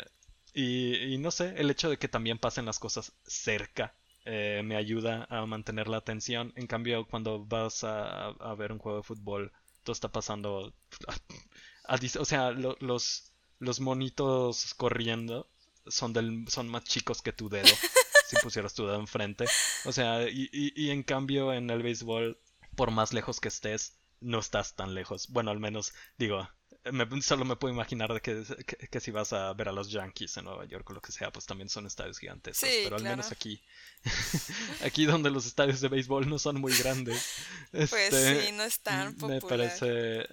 Y, 0.54 1.14
y 1.14 1.18
no 1.18 1.30
sé, 1.30 1.54
el 1.56 1.70
hecho 1.70 1.88
de 1.88 1.98
que 1.98 2.08
también 2.08 2.38
pasen 2.38 2.66
las 2.66 2.78
cosas 2.78 3.12
cerca 3.24 3.94
eh, 4.24 4.62
me 4.64 4.76
ayuda 4.76 5.26
a 5.30 5.46
mantener 5.46 5.88
la 5.88 5.96
atención. 5.98 6.52
En 6.56 6.66
cambio, 6.66 7.06
cuando 7.08 7.44
vas 7.46 7.84
a, 7.84 8.28
a 8.28 8.54
ver 8.54 8.72
un 8.72 8.78
juego 8.78 8.98
de 8.98 9.04
fútbol, 9.04 9.52
todo 9.82 9.92
está 9.92 10.10
pasando. 10.12 10.74
a 11.84 11.98
o 12.20 12.24
sea, 12.24 12.50
lo- 12.52 12.76
los, 12.80 13.32
los 13.58 13.80
monitos 13.80 14.74
corriendo 14.74 15.48
son, 15.86 16.12
del, 16.12 16.44
son 16.48 16.68
más 16.68 16.84
chicos 16.84 17.22
que 17.22 17.32
tu 17.32 17.48
dedo. 17.48 17.68
si 18.28 18.36
pusieras 18.42 18.72
tu 18.74 18.86
dedo 18.86 18.98
enfrente. 18.98 19.44
O 19.84 19.92
sea, 19.92 20.28
y, 20.28 20.48
y, 20.52 20.72
y 20.74 20.90
en 20.90 21.02
cambio 21.02 21.52
en 21.52 21.68
el 21.70 21.82
béisbol, 21.82 22.38
por 22.76 22.90
más 22.90 23.12
lejos 23.12 23.40
que 23.40 23.48
estés, 23.48 23.98
no 24.20 24.38
estás 24.38 24.74
tan 24.74 24.94
lejos. 24.94 25.28
Bueno, 25.28 25.50
al 25.50 25.60
menos, 25.60 25.92
digo, 26.16 26.48
me- 26.90 27.20
solo 27.20 27.44
me 27.44 27.56
puedo 27.56 27.74
imaginar 27.74 28.12
de 28.14 28.20
que, 28.22 28.42
que, 28.66 28.88
que 28.88 29.00
si 29.00 29.10
vas 29.10 29.34
a 29.34 29.52
ver 29.52 29.68
a 29.68 29.72
los 29.72 29.90
Yankees 29.90 30.36
en 30.38 30.44
Nueva 30.44 30.64
York 30.64 30.88
o 30.88 30.94
lo 30.94 31.02
que 31.02 31.12
sea, 31.12 31.30
pues 31.30 31.44
también 31.44 31.68
son 31.68 31.86
estadios 31.86 32.18
gigantes. 32.18 32.56
Sí, 32.56 32.80
pero 32.84 32.96
al 32.96 33.02
menos 33.02 33.30
aquí, 33.32 33.62
aquí 34.82 35.04
donde 35.04 35.30
los 35.30 35.44
estadios 35.44 35.80
de 35.82 35.88
béisbol 35.88 36.28
no 36.28 36.38
son 36.38 36.60
muy 36.60 36.72
grandes. 36.72 37.36
Pues 37.70 37.92
este, 37.92 38.46
sí, 38.46 38.52
no 38.52 38.62
es 38.62 38.80
tan 38.80 39.14
me 39.26 39.40
parece... 39.40 40.26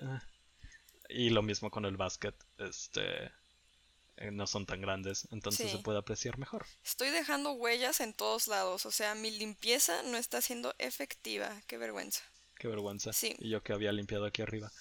Y 1.10 1.32
lo 1.32 1.42
mismo 1.42 1.70
con 1.72 1.86
el 1.86 1.98
básquet, 1.98 2.36
este... 2.60 3.32
eh, 4.20 4.32
No 4.32 4.46
son 4.48 4.66
tan 4.66 4.82
grandes, 4.82 5.28
entonces 5.32 5.72
Sí. 5.72 5.78
se 5.78 5.84
puede 5.84 6.00
apreciar 6.00 6.38
mejor. 6.38 6.66
Estoy 6.84 7.10
dejando 7.10 7.52
huellas 7.54 8.00
en 8.02 8.14
todos 8.14 8.48
lados, 8.48 8.86
o 8.86 8.92
sea, 8.92 9.16
mi 9.16 9.32
limpieza 9.32 10.04
no 10.04 10.18
está 10.18 10.42
siendo 10.42 10.76
efectiva. 10.78 11.62
Qué 11.68 11.78
vergüenza. 11.78 12.22
Qué 12.58 12.68
vergüenza. 12.68 13.14
Sí. 13.14 13.36
Y 13.40 13.50
yo 13.50 13.64
que 13.64 13.74
había 13.74 13.92
limpiado 13.92 14.26
aquí 14.26 14.42
arriba. 14.42 14.72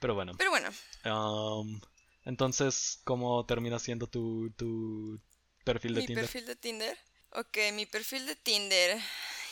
Pero 0.00 0.14
bueno. 0.14 0.32
Pero 0.38 0.50
bueno, 0.50 0.70
um, 1.04 1.80
entonces, 2.24 3.00
¿cómo 3.04 3.44
termina 3.46 3.78
siendo 3.78 4.06
tu, 4.06 4.50
tu 4.56 5.20
perfil 5.64 5.94
de 5.94 6.00
mi 6.00 6.06
Tinder? 6.06 6.24
perfil 6.24 6.46
de 6.46 6.56
Tinder. 6.56 6.98
Ok, 7.32 7.58
mi 7.72 7.86
perfil 7.86 8.26
de 8.26 8.36
Tinder. 8.36 9.00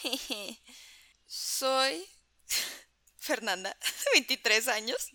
Soy 1.26 2.05
Fernanda, 3.18 3.76
23 4.14 4.68
años. 4.68 5.12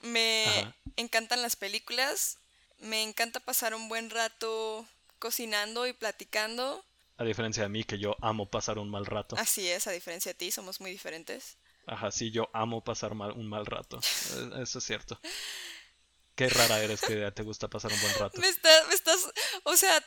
Me 0.00 0.44
Ajá. 0.44 0.76
encantan 0.96 1.42
las 1.42 1.56
películas. 1.56 2.38
Me 2.78 3.02
encanta 3.02 3.40
pasar 3.40 3.74
un 3.74 3.88
buen 3.88 4.10
rato 4.10 4.86
cocinando 5.18 5.86
y 5.86 5.92
platicando. 5.92 6.84
A 7.18 7.24
diferencia 7.24 7.62
de 7.62 7.68
mí, 7.70 7.84
que 7.84 7.98
yo 7.98 8.14
amo 8.20 8.50
pasar 8.50 8.78
un 8.78 8.90
mal 8.90 9.06
rato. 9.06 9.36
Así 9.38 9.68
es, 9.68 9.86
a 9.86 9.90
diferencia 9.92 10.30
de 10.32 10.38
ti, 10.38 10.50
somos 10.50 10.80
muy 10.80 10.90
diferentes. 10.90 11.56
Ajá, 11.86 12.10
sí, 12.10 12.30
yo 12.30 12.50
amo 12.52 12.82
pasar 12.84 13.14
mal- 13.14 13.32
un 13.32 13.48
mal 13.48 13.64
rato. 13.64 13.98
Eh, 13.98 14.62
Eso 14.62 14.78
es 14.78 14.84
cierto. 14.84 15.18
Qué 16.34 16.50
rara 16.50 16.82
eres 16.82 17.00
que 17.00 17.30
te 17.32 17.42
gusta 17.42 17.68
pasar 17.68 17.90
un 17.92 18.00
buen 18.00 18.12
rato. 18.18 18.38
Me, 18.40 18.48
está- 18.48 18.84
me 18.88 18.94
estás, 18.94 19.20
o 19.64 19.76
sea, 19.76 20.04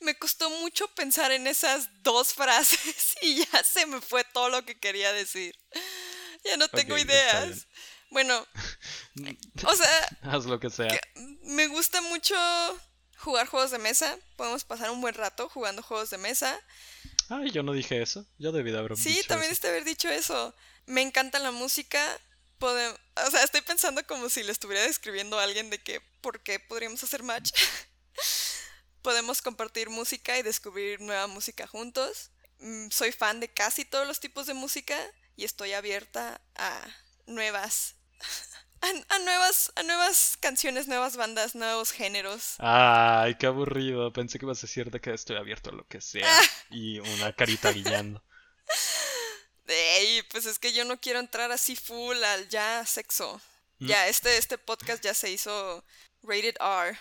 me 0.00 0.16
costó 0.16 0.48
mucho 0.50 0.86
pensar 0.94 1.32
en 1.32 1.48
esas 1.48 1.88
dos 2.04 2.32
frases 2.32 3.16
y 3.22 3.44
ya 3.44 3.64
se 3.64 3.86
me 3.86 4.00
fue 4.00 4.22
todo 4.32 4.50
lo 4.50 4.64
que 4.64 4.78
quería 4.78 5.12
decir. 5.12 5.56
Ya 6.44 6.56
no 6.56 6.68
tengo 6.68 6.94
Ok, 6.94 7.00
está 7.00 7.12
ideas. 7.12 7.66
Bueno, 8.10 8.46
o 9.66 9.76
sea, 9.76 10.18
Haz 10.22 10.46
lo 10.46 10.58
que 10.60 10.70
sea. 10.70 10.88
que 10.88 11.00
me 11.42 11.66
gusta 11.68 12.00
mucho 12.02 12.34
jugar 13.18 13.46
juegos 13.46 13.70
de 13.70 13.78
mesa. 13.78 14.16
Podemos 14.36 14.64
pasar 14.64 14.90
un 14.90 15.00
buen 15.00 15.14
rato 15.14 15.48
jugando 15.48 15.82
juegos 15.82 16.10
de 16.10 16.18
mesa. 16.18 16.58
Ay, 17.28 17.50
yo 17.50 17.62
no 17.62 17.72
dije 17.72 18.00
eso. 18.00 18.26
Yo 18.38 18.52
debí 18.52 18.70
de 18.70 18.78
haber 18.78 18.96
Sí, 18.96 19.10
dicho 19.10 19.28
también 19.28 19.50
eso. 19.52 19.54
este 19.54 19.68
haber 19.68 19.84
dicho 19.84 20.08
eso. 20.08 20.54
Me 20.86 21.02
encanta 21.02 21.38
la 21.38 21.50
música. 21.50 22.02
Podem- 22.58 22.96
o 23.26 23.30
sea, 23.30 23.42
estoy 23.44 23.60
pensando 23.60 24.04
como 24.06 24.28
si 24.30 24.42
le 24.42 24.52
estuviera 24.52 24.82
describiendo 24.82 25.38
a 25.38 25.42
alguien 25.44 25.68
de 25.70 25.78
que 25.82 26.00
por 26.22 26.42
qué 26.42 26.58
podríamos 26.58 27.02
hacer 27.04 27.22
match. 27.22 27.50
Podemos 29.02 29.42
compartir 29.42 29.90
música 29.90 30.38
y 30.38 30.42
descubrir 30.42 31.00
nueva 31.00 31.26
música 31.26 31.66
juntos. 31.66 32.30
Mm, 32.58 32.88
Soy 32.90 33.12
fan 33.12 33.40
de 33.40 33.48
casi 33.48 33.84
todos 33.84 34.06
los 34.06 34.18
tipos 34.20 34.46
de 34.46 34.54
música 34.54 34.98
y 35.36 35.44
estoy 35.44 35.72
abierta 35.72 36.40
a 36.56 36.80
nuevas 37.26 37.94
a, 38.80 39.14
a 39.14 39.18
nuevas 39.20 39.72
a 39.76 39.82
nuevas 39.82 40.36
canciones, 40.40 40.88
nuevas 40.88 41.16
bandas, 41.16 41.54
nuevos 41.54 41.92
géneros. 41.92 42.54
Ay, 42.58 43.36
qué 43.36 43.46
aburrido. 43.46 44.12
Pensé 44.12 44.38
que 44.38 44.44
ibas 44.44 44.58
a 44.58 44.66
decir 44.66 44.90
de 44.90 45.00
que 45.00 45.12
estoy 45.12 45.36
abierto 45.36 45.70
a 45.70 45.74
lo 45.74 45.86
que 45.86 46.00
sea. 46.00 46.26
Ah. 46.26 46.42
Y 46.70 46.98
una 46.98 47.32
carita 47.32 47.72
guiñando. 47.72 48.22
Ey, 49.68 50.22
pues 50.30 50.46
es 50.46 50.58
que 50.58 50.72
yo 50.72 50.84
no 50.84 51.00
quiero 51.00 51.18
entrar 51.18 51.50
así 51.52 51.76
full 51.76 52.22
al 52.22 52.48
ya 52.48 52.84
sexo. 52.86 53.40
Mm. 53.78 53.86
Ya, 53.86 54.08
este, 54.08 54.36
este 54.36 54.58
podcast 54.58 55.02
ya 55.02 55.14
se 55.14 55.30
hizo 55.30 55.84
rated 56.22 56.56
R. 56.60 56.98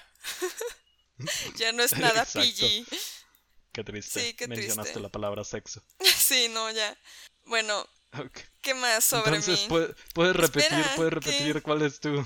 ya 1.56 1.71
no 1.71 1.84
es 1.84 1.97
nada 1.97 2.25
PG. 2.25 2.86
Qué 3.71 3.84
triste. 3.84 4.19
Sí, 4.19 4.34
qué 4.34 4.47
Mencionaste 4.47 4.99
la 4.99 5.10
palabra 5.10 5.43
sexo. 5.43 5.84
sí, 5.99 6.47
no, 6.49 6.71
ya. 6.71 6.97
Bueno, 7.45 7.88
¿qué 8.67 8.73
más 8.73 9.06
sobre 9.06 9.38
Entonces, 9.38 9.62
mí? 9.62 9.67
¿puedes, 10.13 10.36
repetir, 10.36 10.86
puedes 10.97 11.13
repetir 11.13 11.62
cuál 11.62 11.84
es 11.84 12.01
tu, 12.01 12.21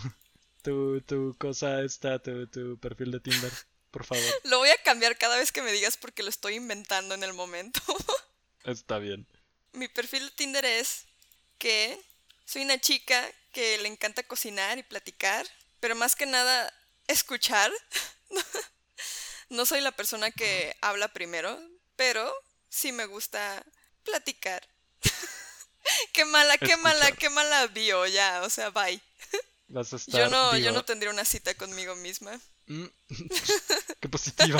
tu, 0.63 0.99
tu 1.01 1.35
cosa 1.37 1.83
esta, 1.83 2.17
tu, 2.17 2.47
tu 2.47 2.79
perfil 2.79 3.11
de 3.11 3.19
Tinder, 3.19 3.51
por 3.91 4.05
favor. 4.05 4.23
Lo 4.45 4.57
voy 4.57 4.69
a 4.69 4.77
cambiar 4.81 5.19
cada 5.19 5.37
vez 5.37 5.51
que 5.51 5.61
me 5.61 5.71
digas 5.71 5.97
porque 5.97 6.23
lo 6.23 6.29
estoy 6.29 6.55
inventando 6.55 7.13
en 7.13 7.23
el 7.23 7.33
momento. 7.33 7.79
Está 8.63 8.97
bien. 8.97 9.27
Mi 9.73 9.87
perfil 9.87 10.25
de 10.25 10.31
Tinder 10.31 10.65
es 10.65 11.05
que 11.59 12.01
soy 12.45 12.63
una 12.63 12.79
chica 12.79 13.23
que 13.51 13.77
le 13.77 13.87
encanta 13.87 14.23
cocinar 14.23 14.79
y 14.79 14.83
platicar, 14.83 15.45
pero 15.79 15.95
más 15.95 16.15
que 16.15 16.25
nada 16.25 16.73
escuchar. 17.05 17.71
no 19.49 19.67
soy 19.67 19.81
la 19.81 19.91
persona 19.91 20.31
que 20.31 20.75
habla 20.81 21.13
primero, 21.13 21.59
pero 21.95 22.33
sí 22.67 22.91
me 22.91 23.05
gusta 23.05 23.63
platicar. 24.03 24.67
qué 26.13 26.25
mala, 26.25 26.57
qué 26.57 26.77
mala, 26.77 27.11
qué 27.13 27.29
mala 27.29 27.67
bio 27.67 28.05
ya, 28.07 28.41
o 28.43 28.49
sea, 28.49 28.69
bye. 28.69 29.01
yo 30.07 30.29
no, 30.29 30.57
yo 30.57 30.71
no 30.71 30.83
tendría 30.83 31.11
una 31.11 31.25
cita 31.25 31.53
conmigo 31.55 31.95
misma. 31.95 32.39
Mm, 32.67 32.85
qué 33.99 34.09
positiva. 34.09 34.59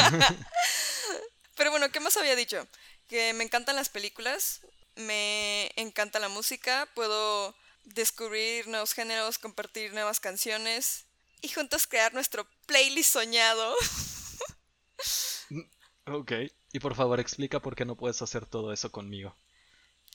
Pero 1.55 1.71
bueno, 1.71 1.91
¿qué 1.91 1.99
más 1.99 2.17
había 2.17 2.35
dicho? 2.35 2.65
Que 3.07 3.33
me 3.33 3.43
encantan 3.43 3.75
las 3.75 3.89
películas, 3.89 4.61
me 4.95 5.71
encanta 5.75 6.19
la 6.19 6.29
música, 6.29 6.87
puedo 6.95 7.55
descubrir 7.83 8.67
nuevos 8.67 8.93
géneros, 8.93 9.37
compartir 9.37 9.93
nuevas 9.93 10.19
canciones 10.19 11.05
y 11.41 11.49
juntos 11.49 11.87
crear 11.87 12.13
nuestro 12.13 12.47
playlist 12.65 13.13
soñado. 13.13 13.75
Mm, 15.49 15.61
ok, 16.13 16.31
y 16.73 16.79
por 16.79 16.95
favor 16.95 17.19
explica 17.19 17.59
por 17.59 17.75
qué 17.75 17.85
no 17.85 17.95
puedes 17.95 18.21
hacer 18.21 18.45
todo 18.45 18.71
eso 18.71 18.91
conmigo. 18.91 19.35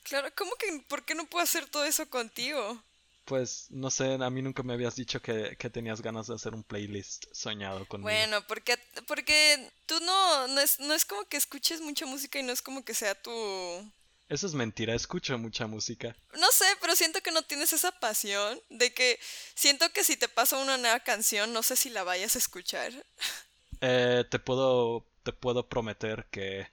Claro, 0.08 0.28
¿cómo 0.36 0.52
que 0.54 0.84
por 0.88 1.04
qué 1.04 1.16
no 1.16 1.26
puedo 1.26 1.42
hacer 1.42 1.66
todo 1.66 1.84
eso 1.84 2.08
contigo? 2.08 2.80
Pues 3.24 3.66
no 3.70 3.90
sé, 3.90 4.14
a 4.14 4.30
mí 4.30 4.40
nunca 4.40 4.62
me 4.62 4.72
habías 4.72 4.94
dicho 4.94 5.20
que, 5.20 5.56
tenías 5.72 6.00
ganas 6.00 6.28
de 6.28 6.34
hacer 6.36 6.54
un 6.54 6.62
playlist 6.62 7.24
soñado 7.32 7.84
conmigo. 7.86 8.08
Bueno, 8.08 8.46
porque, 8.46 8.78
porque 9.08 9.68
tú 9.84 9.98
no, 10.00 10.46
no 10.46 10.60
es, 10.60 10.78
no 10.78 10.94
es 10.94 11.04
como 11.04 11.24
que 11.24 11.36
escuches 11.36 11.80
mucha 11.80 12.06
música 12.06 12.38
y 12.38 12.44
no 12.44 12.52
es 12.52 12.62
como 12.62 12.84
que 12.84 12.94
sea 12.94 13.20
tu... 13.20 13.32
Eso 14.28 14.46
es 14.46 14.54
mentira, 14.54 14.94
escucho 14.94 15.36
mucha 15.38 15.66
música. 15.66 16.16
No 16.38 16.52
sé, 16.52 16.66
pero 16.80 16.94
siento 16.94 17.20
que 17.20 17.32
no 17.32 17.42
tienes 17.42 17.72
esa 17.72 17.90
pasión 17.90 18.60
de 18.70 18.94
que 18.94 19.18
siento 19.56 19.90
que 19.92 20.04
si 20.04 20.16
te 20.16 20.28
pasa 20.28 20.58
una 20.58 20.76
nueva 20.76 21.00
canción, 21.00 21.52
no 21.52 21.64
sé 21.64 21.74
si 21.74 21.90
la 21.90 22.04
vayas 22.04 22.36
a 22.36 22.38
escuchar. 22.38 22.92
Eh, 23.80 24.24
te 24.30 24.38
puedo, 24.38 25.04
te 25.24 25.32
puedo 25.32 25.68
prometer 25.68 26.26
que, 26.30 26.68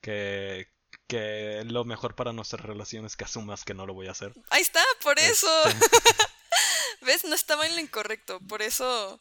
que, 0.00 0.68
que 1.06 1.62
lo 1.66 1.84
mejor 1.84 2.14
para 2.14 2.32
nuestras 2.32 2.64
relaciones 2.64 3.12
es 3.12 3.16
que 3.16 3.24
asumas 3.24 3.64
que 3.64 3.74
no 3.74 3.86
lo 3.86 3.94
voy 3.94 4.08
a 4.08 4.12
hacer. 4.12 4.32
Ahí 4.50 4.62
está, 4.62 4.82
por 5.02 5.18
eso. 5.18 5.48
Este. 5.68 5.86
¿Ves? 7.02 7.24
No 7.24 7.34
estaba 7.34 7.66
en 7.66 7.74
lo 7.74 7.80
incorrecto, 7.80 8.40
por 8.40 8.62
eso... 8.62 9.20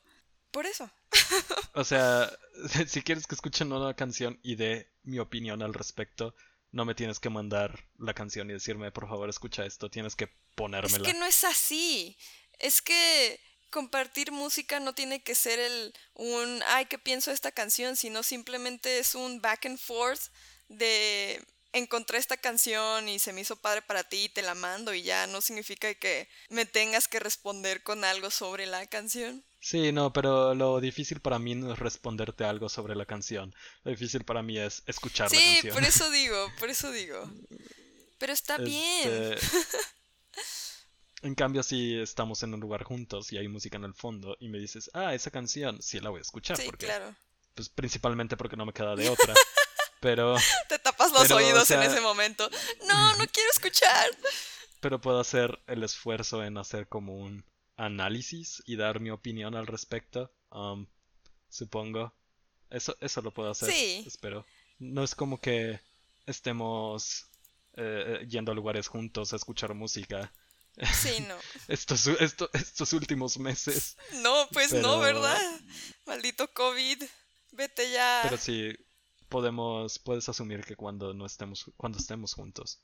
Por 0.52 0.68
eso. 0.68 0.90
o 1.74 1.84
sea, 1.84 2.32
si 2.88 3.02
quieres 3.02 3.26
que 3.26 3.36
escuchen 3.36 3.74
una 3.74 3.96
canción 3.96 4.40
y 4.44 4.56
dé 4.56 4.92
mi 5.02 5.18
opinión 5.20 5.64
al 5.64 5.74
respecto, 5.74 6.36
no 6.72 6.86
me 6.86 6.96
tienes 6.96 7.20
que 7.20 7.30
mandar 7.30 7.88
la 7.98 8.14
canción 8.14 8.50
y 8.50 8.54
decirme, 8.54 8.92
por 8.92 9.08
favor, 9.08 9.30
escucha 9.30 9.66
esto, 9.66 9.90
tienes 9.90 10.16
que 10.16 10.30
ponérmela. 10.56 11.08
Es 11.08 11.14
que 11.14 11.20
no 11.20 11.26
es 11.26 11.44
así. 11.44 12.18
Es 12.60 12.84
que 12.84 13.40
compartir 13.72 14.32
música 14.32 14.80
no 14.80 14.94
tiene 14.94 15.24
que 15.24 15.34
ser 15.34 15.58
el 15.58 15.94
un 16.14 16.62
ay, 16.68 16.86
¿qué 16.86 17.00
pienso 17.00 17.32
de 17.32 17.36
esta 17.36 17.52
canción? 17.52 17.96
sino 17.96 18.22
simplemente 18.22 19.00
es 19.00 19.16
un 19.16 19.42
back 19.42 19.66
and 19.66 19.80
forth 19.80 20.22
de 20.70 21.44
encontré 21.74 22.18
esta 22.18 22.38
canción 22.38 23.10
y 23.10 23.20
se 23.20 23.34
me 23.34 23.42
hizo 23.42 23.56
padre 23.56 23.82
para 23.82 24.04
ti 24.04 24.26
y 24.26 24.30
te 24.30 24.42
la 24.42 24.56
mando 24.56 24.94
y 24.94 25.02
ya 25.02 25.28
no 25.28 25.42
significa 25.42 25.94
que 25.96 26.30
me 26.50 26.66
tengas 26.66 27.08
que 27.08 27.20
responder 27.20 27.84
con 27.84 28.06
algo 28.06 28.30
sobre 28.30 28.66
la 28.66 28.86
canción. 28.88 29.44
Sí, 29.60 29.92
no, 29.92 30.14
pero 30.14 30.54
lo 30.54 30.80
difícil 30.80 31.20
para 31.20 31.40
mí 31.40 31.56
no 31.56 31.74
es 31.74 31.80
responderte 31.80 32.44
algo 32.44 32.70
sobre 32.70 32.96
la 32.96 33.06
canción. 33.06 33.54
Lo 33.84 33.92
difícil 33.92 34.24
para 34.24 34.44
mí 34.44 34.58
es 34.58 34.84
escuchar 34.88 35.32
la 35.32 35.38
canción. 35.38 35.62
Sí, 35.62 35.68
por 35.70 35.84
eso 35.84 36.12
digo, 36.12 36.52
por 36.60 36.70
eso 36.70 36.92
digo. 36.92 37.30
Pero 38.20 38.34
está 38.34 38.56
este, 38.56 38.66
bien. 38.66 39.38
En 41.24 41.36
cambio, 41.36 41.64
si 41.64 41.98
estamos 42.02 42.44
en 42.44 42.54
un 42.54 42.60
lugar 42.60 42.84
juntos 42.84 43.32
y 43.32 43.38
hay 43.38 43.48
música 43.48 43.78
en 43.78 43.86
el 43.86 43.94
fondo 43.94 44.36
y 44.42 44.50
me 44.50 44.60
dices, 44.60 44.92
ah, 44.94 45.16
esa 45.16 45.32
canción, 45.32 45.82
sí 45.82 46.02
la 46.02 46.10
voy 46.10 46.20
a 46.20 46.22
escuchar. 46.22 46.58
Sí, 46.58 46.70
claro. 46.72 47.16
Pues 47.56 47.70
principalmente 47.70 48.36
porque 48.36 48.58
no 48.58 48.66
me 48.66 48.74
queda 48.74 48.94
de 48.94 49.08
otra. 49.10 49.34
Pero. 50.04 50.36
Te 50.70 50.78
tapas 50.80 51.14
los 51.14 51.32
oídos 51.32 51.72
en 51.72 51.82
ese 51.82 52.02
momento. 52.02 52.48
No, 52.86 53.16
no 53.16 53.26
quiero 53.28 53.50
escuchar. 53.52 54.10
Pero 54.82 55.00
puedo 55.00 55.20
hacer 55.22 55.58
el 55.66 55.82
esfuerzo 55.82 56.44
en 56.44 56.58
hacer 56.58 56.90
como 56.90 57.16
un 57.16 57.46
análisis 57.78 58.62
y 58.66 58.76
dar 58.76 59.00
mi 59.00 59.12
opinión 59.12 59.56
al 59.56 59.66
respecto. 59.66 60.30
Um, 60.52 60.88
supongo. 61.50 62.14
Eso, 62.70 62.98
eso 63.00 63.22
lo 63.22 63.32
puedo 63.32 63.50
hacer. 63.50 63.72
Sí. 63.72 64.04
Espero. 64.06 64.46
No 64.78 65.06
es 65.06 65.16
como 65.16 65.40
que 65.40 65.80
estemos 66.26 67.28
eh, 67.78 68.20
eh, 68.22 68.28
yendo 68.28 68.52
a 68.52 68.56
lugares 68.56 68.90
juntos 68.90 69.32
a 69.32 69.38
escuchar 69.38 69.74
música. 69.74 70.34
Sí, 70.94 71.22
no. 71.30 71.38
estos, 71.70 72.08
estos 72.08 72.92
últimos 72.92 73.38
meses. 73.38 73.96
No, 74.16 74.50
pues 74.52 74.74
no, 74.74 75.00
¿verdad? 75.00 75.42
Maldito 76.06 76.52
COVID. 76.54 77.04
Vete 77.52 77.90
ya. 77.90 78.20
Pero 78.24 78.38
sí, 78.38 78.76
podemos, 79.34 79.98
puedes 79.98 80.30
asumir 80.30 80.64
que 80.64 80.76
cuando 80.76 81.12
no 81.16 81.26
estemos, 81.26 81.66
cuando 81.76 81.98
estemos 81.98 82.36
juntos 82.36 82.80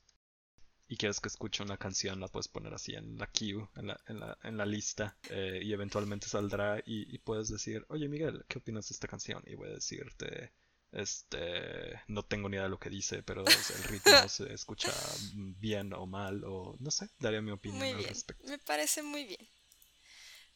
y 0.88 0.96
quieres 0.96 1.20
que 1.20 1.28
escuche 1.28 1.62
una 1.62 1.76
canción, 1.76 2.18
la 2.18 2.26
puedes 2.26 2.48
poner 2.48 2.74
así 2.74 2.92
en 2.92 3.16
la 3.18 3.28
queue, 3.28 3.68
en 3.76 3.86
la, 3.86 4.00
en 4.08 4.18
la, 4.18 4.36
en 4.42 4.56
la 4.56 4.66
lista, 4.66 5.16
eh, 5.28 5.60
y 5.62 5.72
eventualmente 5.72 6.26
saldrá 6.26 6.82
y, 6.84 7.16
puedes 7.18 7.50
decir, 7.50 7.86
oye 7.88 8.08
Miguel, 8.08 8.44
¿qué 8.48 8.58
opinas 8.58 8.88
de 8.88 8.94
esta 8.94 9.06
canción? 9.06 9.44
Y 9.46 9.54
voy 9.54 9.68
a 9.68 9.74
decirte, 9.74 10.52
este, 10.90 12.02
no 12.08 12.24
tengo 12.24 12.48
ni 12.48 12.56
idea 12.56 12.64
de 12.64 12.70
lo 12.70 12.80
que 12.80 12.90
dice, 12.90 13.22
pero 13.22 13.44
el 13.46 13.84
ritmo 13.84 14.10
se 14.28 14.52
escucha 14.52 14.92
bien 15.34 15.92
o 15.92 16.04
mal, 16.06 16.42
o 16.42 16.74
no 16.80 16.90
sé, 16.90 17.08
daría 17.20 17.40
mi 17.40 17.52
opinión 17.52 17.96
al 17.96 18.02
respecto. 18.02 18.48
Me 18.48 18.58
parece 18.58 19.04
muy 19.04 19.22
bien. 19.22 19.48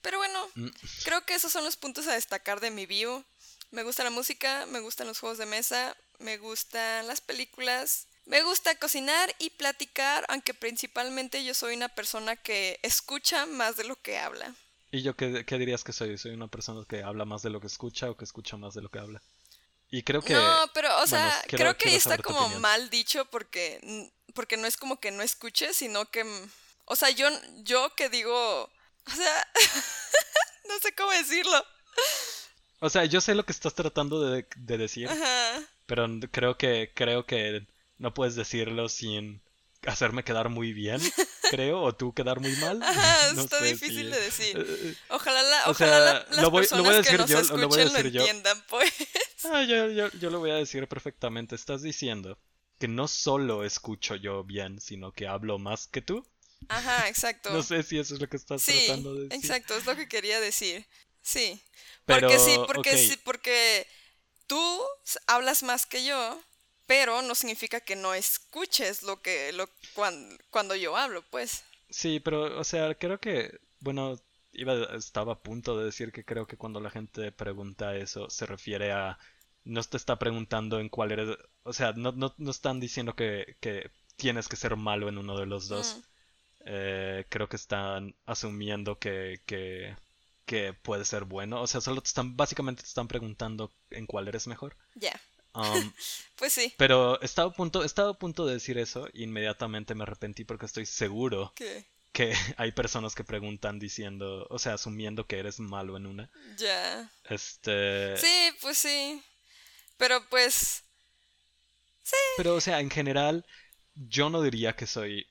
Pero 0.02 0.18
bueno, 0.18 0.48
mm. 0.56 0.68
creo 1.04 1.24
que 1.24 1.36
esos 1.36 1.52
son 1.52 1.64
los 1.64 1.76
puntos 1.76 2.08
a 2.08 2.14
destacar 2.14 2.58
de 2.58 2.72
mi 2.72 2.84
bio. 2.84 3.24
Me 3.74 3.82
gusta 3.82 4.04
la 4.04 4.10
música, 4.10 4.66
me 4.66 4.78
gustan 4.78 5.08
los 5.08 5.18
juegos 5.18 5.36
de 5.36 5.46
mesa, 5.46 5.96
me 6.20 6.38
gustan 6.38 7.08
las 7.08 7.20
películas, 7.20 8.06
me 8.24 8.40
gusta 8.44 8.78
cocinar 8.78 9.34
y 9.40 9.50
platicar, 9.50 10.24
aunque 10.28 10.54
principalmente 10.54 11.42
yo 11.42 11.54
soy 11.54 11.74
una 11.74 11.88
persona 11.88 12.36
que 12.36 12.78
escucha 12.84 13.46
más 13.46 13.76
de 13.76 13.82
lo 13.82 14.00
que 14.00 14.16
habla. 14.16 14.54
¿Y 14.92 15.02
yo 15.02 15.16
qué, 15.16 15.44
dirías 15.58 15.82
que 15.82 15.92
soy? 15.92 16.16
¿Soy 16.18 16.34
una 16.34 16.46
persona 16.46 16.84
que 16.88 17.02
habla 17.02 17.24
más 17.24 17.42
de 17.42 17.50
lo 17.50 17.60
que 17.60 17.66
escucha 17.66 18.08
o 18.08 18.16
que 18.16 18.24
escucha 18.24 18.56
más 18.56 18.74
de 18.74 18.82
lo 18.82 18.90
que 18.90 19.00
habla? 19.00 19.20
Y 19.90 20.04
creo 20.04 20.22
que... 20.22 20.34
No, 20.34 20.70
pero, 20.72 20.96
o 21.02 21.06
sea, 21.08 21.42
creo 21.48 21.76
que 21.76 21.96
está 21.96 22.16
como 22.18 22.48
mal 22.60 22.90
dicho 22.90 23.24
porque, 23.24 24.12
porque 24.34 24.56
no 24.56 24.68
es 24.68 24.76
como 24.76 25.00
que 25.00 25.10
no 25.10 25.24
escuche, 25.24 25.74
sino 25.74 26.08
que... 26.12 26.24
O 26.84 26.94
sea, 26.94 27.10
yo, 27.10 27.28
yo 27.64 27.92
que 27.96 28.08
digo... 28.08 28.70
O 29.06 29.10
sea, 29.16 29.48
no 30.68 30.78
sé 30.78 30.94
cómo 30.94 31.10
decirlo. 31.10 31.66
O 32.84 32.90
sea, 32.90 33.06
yo 33.06 33.22
sé 33.22 33.34
lo 33.34 33.46
que 33.46 33.52
estás 33.52 33.72
tratando 33.72 34.20
de, 34.20 34.44
decir, 34.76 35.08
pero 35.86 36.06
creo 36.30 36.58
que 36.58 36.92
creo 36.94 37.24
que 37.24 37.66
no 37.96 38.12
puedes 38.12 38.34
decirlo 38.34 38.90
sin 38.90 39.40
hacerme 39.86 40.22
quedar 40.22 40.50
muy 40.50 40.74
bien, 40.74 41.00
creo, 41.50 41.80
o 41.80 41.94
tú 41.94 42.12
quedar 42.12 42.40
muy 42.40 42.54
mal. 42.56 42.82
Ajá, 42.82 43.30
está 43.40 43.62
difícil 43.62 44.10
de 44.10 44.20
decir. 44.20 44.58
Eh, 44.58 44.64
eh, 44.68 44.94
ojalá, 45.08 45.42
la, 45.42 45.70
ojalá 45.70 46.26
las 46.28 46.42
lo 46.42 46.50
voy, 46.50 46.60
personas 46.60 46.84
lo 46.84 46.90
voy 46.90 46.94
a 46.94 46.98
decir 46.98 47.12
que 47.12 47.22
nos 47.22 47.30
yo, 47.30 47.38
escuchen 47.38 47.60
lo, 47.62 47.68
voy 47.68 47.80
a 47.80 47.84
decir 47.84 48.12
lo 48.12 48.20
entiendan, 48.20 48.64
pues. 48.68 48.92
Ah, 49.50 49.62
yo, 49.62 49.88
yo, 49.88 50.10
yo 50.10 50.28
lo 50.28 50.40
voy 50.40 50.50
a 50.50 50.56
decir 50.56 50.86
perfectamente. 50.86 51.54
Estás 51.54 51.80
diciendo 51.80 52.38
que 52.78 52.88
no 52.88 53.08
solo 53.08 53.64
escucho 53.64 54.14
yo 54.14 54.44
bien, 54.44 54.78
sino 54.78 55.10
que 55.10 55.26
hablo 55.26 55.58
más 55.58 55.86
que 55.86 56.02
tú. 56.02 56.22
Ajá, 56.68 57.08
exacto. 57.08 57.50
No 57.52 57.62
sé 57.62 57.82
si 57.82 57.98
eso 57.98 58.14
es 58.14 58.20
lo 58.20 58.28
que 58.28 58.36
estás 58.36 58.64
tratando 58.64 59.14
de 59.14 59.22
decir. 59.24 59.38
Exacto, 59.38 59.74
es 59.74 59.86
lo 59.86 59.96
que 59.96 60.08
quería 60.08 60.40
decir. 60.40 60.86
Sí. 61.24 61.60
porque 62.04 62.38
sí, 62.38 62.56
porque 62.66 62.96
sí, 62.98 63.18
porque 63.24 63.86
tú 64.46 64.82
hablas 65.26 65.62
más 65.62 65.86
que 65.86 66.04
yo, 66.04 66.40
pero 66.86 67.22
no 67.22 67.34
significa 67.34 67.80
que 67.80 67.96
no 67.96 68.14
escuches 68.14 69.02
lo 69.02 69.22
que 69.22 69.52
lo 69.52 69.68
cuando, 70.50 70.76
yo 70.76 70.96
hablo, 70.96 71.24
pues. 71.30 71.64
Sí, 71.90 72.20
pero 72.20 72.60
o 72.60 72.64
sea, 72.64 72.94
creo 72.94 73.18
que 73.18 73.58
bueno, 73.80 74.16
iba 74.52 74.74
estaba 74.94 75.32
a 75.34 75.42
punto 75.42 75.78
de 75.78 75.86
decir 75.86 76.12
que 76.12 76.24
creo 76.24 76.46
que 76.46 76.56
cuando 76.56 76.80
la 76.80 76.90
gente 76.90 77.32
pregunta 77.32 77.96
eso 77.96 78.30
se 78.30 78.46
refiere 78.46 78.92
a 78.92 79.18
no 79.64 79.82
te 79.82 79.96
está 79.96 80.18
preguntando 80.18 80.78
en 80.78 80.90
cuál 80.90 81.12
eres, 81.12 81.38
o 81.62 81.72
sea, 81.72 81.92
no, 81.92 82.12
no, 82.12 82.34
no 82.36 82.50
están 82.50 82.80
diciendo 82.80 83.14
que, 83.16 83.56
que, 83.60 83.90
tienes 84.16 84.48
que 84.48 84.56
ser 84.56 84.76
malo 84.76 85.08
en 85.08 85.18
uno 85.18 85.38
de 85.38 85.46
los 85.46 85.68
dos. 85.68 86.00
Eh, 86.66 87.24
creo 87.28 87.48
que 87.48 87.56
están 87.56 88.14
asumiendo 88.26 88.98
que, 88.98 89.42
que, 89.46 89.96
que 90.46 90.72
puede 90.74 91.04
ser 91.04 91.24
bueno. 91.24 91.60
O 91.62 91.66
sea, 91.66 91.80
solo 91.80 92.00
te 92.02 92.08
están, 92.08 92.36
básicamente 92.36 92.82
te 92.82 92.88
están 92.88 93.08
preguntando 93.08 93.72
en 93.90 94.06
cuál 94.06 94.28
eres 94.28 94.46
mejor. 94.46 94.76
Ya. 94.94 95.18
Um, 95.54 95.92
Pues 96.36 96.52
sí. 96.52 96.74
pero 96.76 97.20
estaba 97.22 97.50
a 97.50 97.54
punto, 97.54 97.84
estaba 97.84 98.10
a 98.10 98.14
punto 98.18 98.44
de 98.46 98.54
decir 98.54 98.76
eso 98.78 99.08
y 99.12 99.22
inmediatamente 99.24 99.94
me 99.94 100.02
arrepentí 100.02 100.44
porque 100.44 100.66
estoy 100.66 100.84
seguro 100.86 101.52
Que 101.54 101.86
que 102.12 102.32
hay 102.58 102.72
personas 102.72 103.14
que 103.14 103.24
preguntan 103.24 103.78
diciendo, 103.78 104.46
o 104.50 104.58
sea, 104.58 104.74
asumiendo 104.74 105.26
que 105.26 105.38
eres 105.38 105.58
malo 105.60 105.96
en 105.96 106.06
una. 106.06 106.30
ya. 106.56 107.10
Este, 107.24 108.16
Sí, 108.16 108.50
pues 108.60 108.78
sí. 108.78 109.22
Pero 109.96 110.28
pues 110.28 110.84
pero 112.36 112.54
o 112.54 112.60
sea, 112.60 112.80
en 112.80 112.90
general 112.90 113.44
yo 113.94 114.30
no 114.30 114.42
diría 114.42 114.74
que 114.76 114.86
soy 114.86 115.26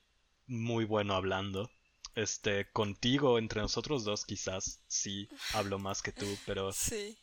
muy 0.46 0.84
bueno 0.84 1.14
hablando. 1.14 1.70
Este, 2.14 2.70
contigo, 2.72 3.38
entre 3.38 3.60
nosotros 3.60 4.04
dos, 4.04 4.24
quizás 4.24 4.80
sí 4.88 5.28
hablo 5.52 5.78
más 5.78 6.02
que 6.02 6.12
tú, 6.12 6.40
pero, 6.46 6.72
sí. 6.72 7.18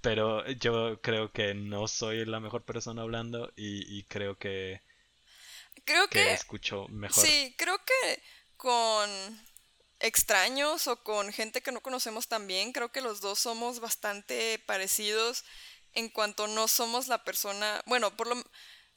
pero 0.00 0.46
yo 0.52 1.00
creo 1.02 1.32
que 1.32 1.54
no 1.54 1.88
soy 1.88 2.24
la 2.24 2.40
mejor 2.40 2.64
persona 2.64 3.02
hablando 3.02 3.52
y, 3.56 3.98
y 3.98 4.04
creo 4.04 4.38
que, 4.38 4.80
Creo 5.84 6.08
que 6.08 6.24
que 6.24 6.32
escucho 6.32 6.88
mejor. 6.88 7.24
sí, 7.24 7.54
creo 7.58 7.78
que 7.84 8.22
con 8.56 9.10
extraños 10.00 10.86
o 10.88 11.02
con 11.02 11.32
gente 11.32 11.62
que 11.62 11.72
no 11.72 11.80
conocemos 11.80 12.28
tan 12.28 12.46
bien, 12.46 12.72
creo 12.72 12.90
que 12.92 13.00
los 13.00 13.20
dos 13.20 13.38
somos 13.38 13.80
bastante 13.80 14.58
parecidos 14.66 15.44
en 15.94 16.08
cuanto 16.08 16.46
no 16.48 16.68
somos 16.68 17.08
la 17.08 17.24
persona, 17.24 17.82
bueno, 17.86 18.14
por 18.16 18.26
lo 18.26 18.42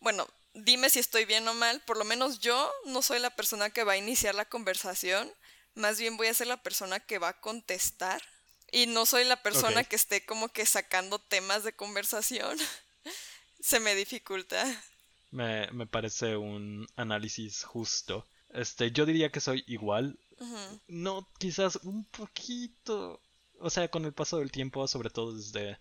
bueno, 0.01 0.27
dime 0.53 0.89
si 0.89 0.99
estoy 0.99 1.25
bien 1.25 1.47
o 1.47 1.53
mal, 1.53 1.81
por 1.81 1.97
lo 1.97 2.05
menos 2.05 2.39
yo 2.39 2.71
no 2.85 3.01
soy 3.01 3.19
la 3.19 3.35
persona 3.35 3.69
que 3.69 3.83
va 3.83 3.93
a 3.93 3.97
iniciar 3.97 4.35
la 4.35 4.45
conversación, 4.45 5.31
más 5.79 5.99
bien 5.99 6.17
voy 6.17 6.27
a 6.27 6.33
ser 6.33 6.47
la 6.47 6.61
persona 6.61 6.99
que 6.99 7.17
va 7.17 7.29
a 7.29 7.39
contestar 7.41 8.21
y 8.71 8.85
no 8.85 9.05
soy 9.05 9.25
la 9.25 9.41
persona 9.41 9.83
que 9.83 9.95
esté 9.95 10.25
como 10.25 10.49
que 10.49 10.65
sacando 10.65 11.17
temas 11.19 11.63
de 11.63 11.73
conversación. 11.73 12.57
Se 13.59 13.79
me 13.79 13.95
dificulta. 13.95 14.63
Me, 15.31 15.69
me 15.71 15.87
parece 15.87 16.37
un 16.37 16.87
análisis 16.95 17.63
justo. 17.63 18.27
Este, 18.49 18.91
yo 18.91 19.05
diría 19.05 19.31
que 19.31 19.39
soy 19.41 19.63
igual. 19.67 20.19
No, 20.87 21.27
quizás 21.39 21.77
un 21.83 22.05
poquito. 22.05 23.21
O 23.59 23.69
sea, 23.69 23.89
con 23.89 24.05
el 24.05 24.13
paso 24.13 24.37
del 24.39 24.51
tiempo, 24.51 24.87
sobre 24.87 25.09
todo 25.09 25.35
desde 25.35 25.77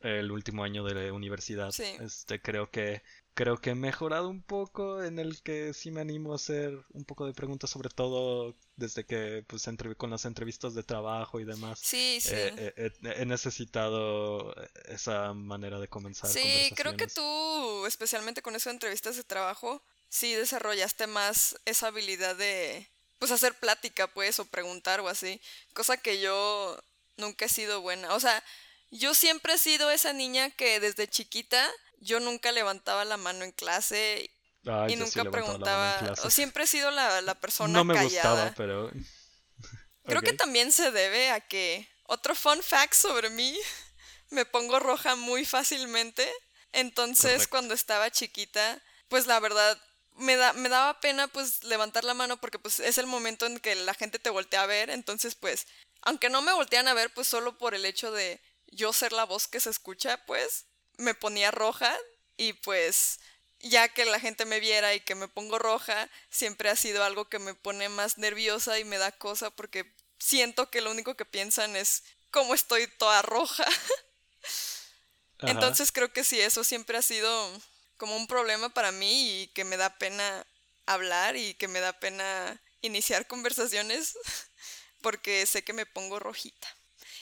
el 0.00 0.30
último 0.30 0.64
año 0.64 0.84
de 0.84 0.94
la 0.94 1.12
universidad, 1.12 1.70
Sí. 1.72 1.96
este, 2.00 2.40
creo 2.40 2.70
que 2.70 3.02
creo 3.34 3.58
que 3.58 3.70
he 3.70 3.74
mejorado 3.74 4.28
un 4.28 4.42
poco 4.42 5.02
en 5.02 5.18
el 5.18 5.42
que 5.42 5.72
sí 5.72 5.90
me 5.90 6.00
animo 6.00 6.32
a 6.32 6.36
hacer 6.36 6.84
un 6.90 7.04
poco 7.04 7.26
de 7.26 7.32
preguntas, 7.32 7.70
sobre 7.70 7.88
todo 7.88 8.54
desde 8.76 9.04
que 9.04 9.44
pues 9.46 9.66
con 9.96 10.10
las 10.10 10.24
entrevistas 10.24 10.74
de 10.74 10.82
trabajo 10.82 11.40
y 11.40 11.44
demás. 11.44 11.78
Sí, 11.82 12.20
sí. 12.20 12.30
eh, 12.34 12.74
eh, 12.76 12.92
eh, 13.02 13.14
he 13.16 13.26
necesitado 13.26 14.54
esa 14.86 15.32
manera 15.32 15.78
de 15.78 15.88
comenzar 15.88 16.30
Sí, 16.30 16.70
creo 16.76 16.96
que 16.96 17.06
tú, 17.06 17.86
especialmente 17.86 18.42
con 18.42 18.54
de 18.54 18.70
entrevistas 18.70 19.16
de 19.16 19.24
trabajo, 19.24 19.82
sí 20.08 20.34
desarrollaste 20.34 21.06
más 21.06 21.56
esa 21.64 21.86
habilidad 21.88 22.36
de, 22.36 22.86
pues, 23.18 23.30
hacer 23.30 23.54
plática, 23.54 24.08
pues, 24.08 24.38
o 24.40 24.44
preguntar 24.44 25.00
o 25.00 25.08
así. 25.08 25.40
Cosa 25.72 25.96
que 25.96 26.20
yo 26.20 26.78
nunca 27.16 27.46
he 27.46 27.48
sido 27.48 27.80
buena. 27.80 28.14
O 28.14 28.20
sea, 28.20 28.42
yo 28.90 29.14
siempre 29.14 29.54
he 29.54 29.58
sido 29.58 29.90
esa 29.90 30.12
niña 30.12 30.50
que 30.50 30.80
desde 30.80 31.08
chiquita 31.08 31.70
yo 32.02 32.20
nunca 32.20 32.52
levantaba 32.52 33.04
la 33.04 33.16
mano 33.16 33.44
en 33.44 33.52
clase 33.52 34.30
Ay, 34.66 34.92
y 34.92 34.96
sí 34.96 34.96
nunca 34.96 35.30
preguntaba. 35.30 36.14
O 36.24 36.30
siempre 36.30 36.64
he 36.64 36.66
sido 36.66 36.90
la, 36.90 37.20
la 37.22 37.34
persona 37.34 37.72
No 37.72 37.84
me 37.84 37.94
callada. 37.94 38.08
gustaba, 38.10 38.54
pero... 38.56 38.90
Creo 40.04 40.20
que 40.20 40.32
también 40.32 40.72
se 40.72 40.90
debe 40.90 41.30
a 41.30 41.40
que 41.40 41.88
otro 42.04 42.34
fun 42.34 42.60
fact 42.62 42.94
sobre 42.94 43.30
mí, 43.30 43.56
me 44.30 44.44
pongo 44.44 44.80
roja 44.80 45.14
muy 45.14 45.44
fácilmente. 45.44 46.30
Entonces, 46.72 47.46
cuando 47.46 47.74
estaba 47.74 48.10
chiquita, 48.10 48.82
pues 49.08 49.26
la 49.26 49.38
verdad 49.40 49.78
me 50.16 50.36
da 50.36 50.52
me 50.52 50.68
daba 50.68 51.00
pena 51.00 51.28
pues 51.28 51.64
levantar 51.64 52.04
la 52.04 52.14
mano 52.14 52.36
porque 52.38 52.58
pues 52.58 52.80
es 52.80 52.98
el 52.98 53.06
momento 53.06 53.46
en 53.46 53.58
que 53.60 53.74
la 53.74 53.94
gente 53.94 54.18
te 54.18 54.30
voltea 54.30 54.62
a 54.62 54.66
ver, 54.66 54.90
entonces 54.90 55.34
pues 55.34 55.66
aunque 56.02 56.28
no 56.28 56.42
me 56.42 56.52
voltean 56.52 56.88
a 56.88 56.94
ver, 56.94 57.12
pues 57.14 57.28
solo 57.28 57.56
por 57.56 57.74
el 57.74 57.84
hecho 57.84 58.12
de 58.12 58.40
yo 58.66 58.92
ser 58.92 59.12
la 59.12 59.24
voz 59.24 59.48
que 59.48 59.60
se 59.60 59.70
escucha, 59.70 60.18
pues 60.26 60.66
me 61.02 61.14
ponía 61.14 61.50
roja 61.50 61.96
y 62.36 62.54
pues 62.54 63.20
ya 63.60 63.88
que 63.88 64.04
la 64.04 64.18
gente 64.18 64.44
me 64.44 64.60
viera 64.60 64.94
y 64.94 65.00
que 65.00 65.14
me 65.14 65.28
pongo 65.28 65.58
roja, 65.58 66.08
siempre 66.30 66.68
ha 66.68 66.76
sido 66.76 67.04
algo 67.04 67.28
que 67.28 67.38
me 67.38 67.54
pone 67.54 67.88
más 67.88 68.18
nerviosa 68.18 68.78
y 68.78 68.84
me 68.84 68.98
da 68.98 69.12
cosa 69.12 69.50
porque 69.50 69.94
siento 70.18 70.70
que 70.70 70.80
lo 70.80 70.90
único 70.90 71.16
que 71.16 71.24
piensan 71.24 71.76
es 71.76 72.02
cómo 72.30 72.54
estoy 72.54 72.86
toda 72.86 73.22
roja. 73.22 73.64
Ajá. 75.38 75.50
Entonces 75.50 75.92
creo 75.92 76.12
que 76.12 76.24
sí, 76.24 76.40
eso 76.40 76.64
siempre 76.64 76.98
ha 76.98 77.02
sido 77.02 77.60
como 77.96 78.16
un 78.16 78.26
problema 78.26 78.68
para 78.68 78.90
mí 78.92 79.42
y 79.42 79.46
que 79.48 79.64
me 79.64 79.76
da 79.76 79.96
pena 79.98 80.46
hablar 80.86 81.36
y 81.36 81.54
que 81.54 81.68
me 81.68 81.80
da 81.80 81.92
pena 81.92 82.60
iniciar 82.80 83.26
conversaciones 83.26 84.18
porque 85.02 85.46
sé 85.46 85.62
que 85.62 85.72
me 85.72 85.86
pongo 85.86 86.18
rojita. 86.18 86.68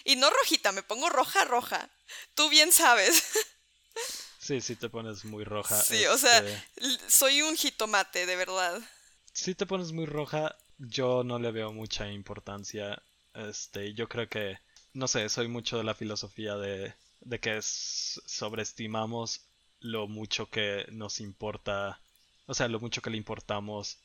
Y 0.05 0.16
no 0.16 0.31
rojita, 0.31 0.72
me 0.72 0.83
pongo 0.83 1.09
roja 1.11 1.45
roja. 1.45 1.91
Tú 2.35 2.49
bien 2.49 2.72
sabes. 2.72 3.22
Sí, 4.38 4.61
sí 4.61 4.76
te 4.76 4.88
pones 4.88 5.24
muy 5.24 5.44
roja. 5.44 5.80
Sí, 5.82 6.07
o 6.07 6.16
sea, 6.16 6.38
este, 6.38 7.11
soy 7.11 7.42
un 7.42 7.57
jitomate, 7.57 8.26
de 8.26 8.36
verdad. 8.36 8.80
Si 9.32 9.55
te 9.55 9.66
pones 9.66 9.92
muy 9.92 10.07
roja, 10.07 10.57
yo 10.78 11.22
no 11.24 11.38
le 11.38 11.53
veo 11.53 11.72
mucha 11.72 12.11
importancia. 12.11 13.03
Este, 13.34 13.94
yo 13.94 14.09
creo 14.09 14.28
que, 14.28 14.59
no 14.92 15.07
sé, 15.09 15.28
soy 15.28 15.48
mucho 15.48 15.78
de 15.78 15.84
la 15.84 15.94
filosofía 15.94 16.57
de, 16.57 16.94
de 17.20 17.38
que 17.38 17.61
sobreestimamos 17.62 19.42
lo 19.80 20.09
mucho 20.09 20.48
que 20.51 20.86
nos 20.90 21.20
importa, 21.20 22.01
o 22.46 22.55
sea, 22.55 22.68
lo 22.68 22.80
mucho 22.80 23.03
que 23.03 23.11
le 23.11 23.16
importamos 23.16 23.98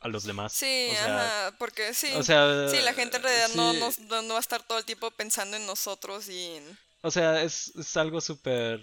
a 0.00 0.08
los 0.08 0.24
demás. 0.24 0.52
Sí, 0.52 0.88
o 0.90 0.94
sea, 0.94 1.46
ajá, 1.46 1.58
porque 1.58 1.94
sí. 1.94 2.12
o 2.14 2.22
sea, 2.22 2.68
sí, 2.68 2.80
la 2.82 2.94
gente 2.94 3.16
en 3.16 3.22
realidad 3.22 3.48
sí, 3.48 4.02
no 4.08 4.28
va 4.28 4.36
a 4.36 4.40
estar 4.40 4.62
todo 4.62 4.78
el 4.78 4.84
tiempo 4.84 5.10
pensando 5.12 5.56
en 5.56 5.66
nosotros 5.66 6.28
y 6.28 6.56
en... 6.56 6.78
O 7.02 7.10
sea, 7.10 7.42
es, 7.42 7.72
es 7.76 7.96
algo 7.96 8.20
súper, 8.20 8.80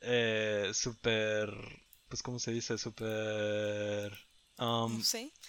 eh, 0.00 0.70
súper, 0.74 1.50
pues, 2.08 2.22
¿cómo 2.22 2.38
se 2.38 2.52
dice? 2.52 2.78
Súper, 2.78 4.12
um, 4.58 5.04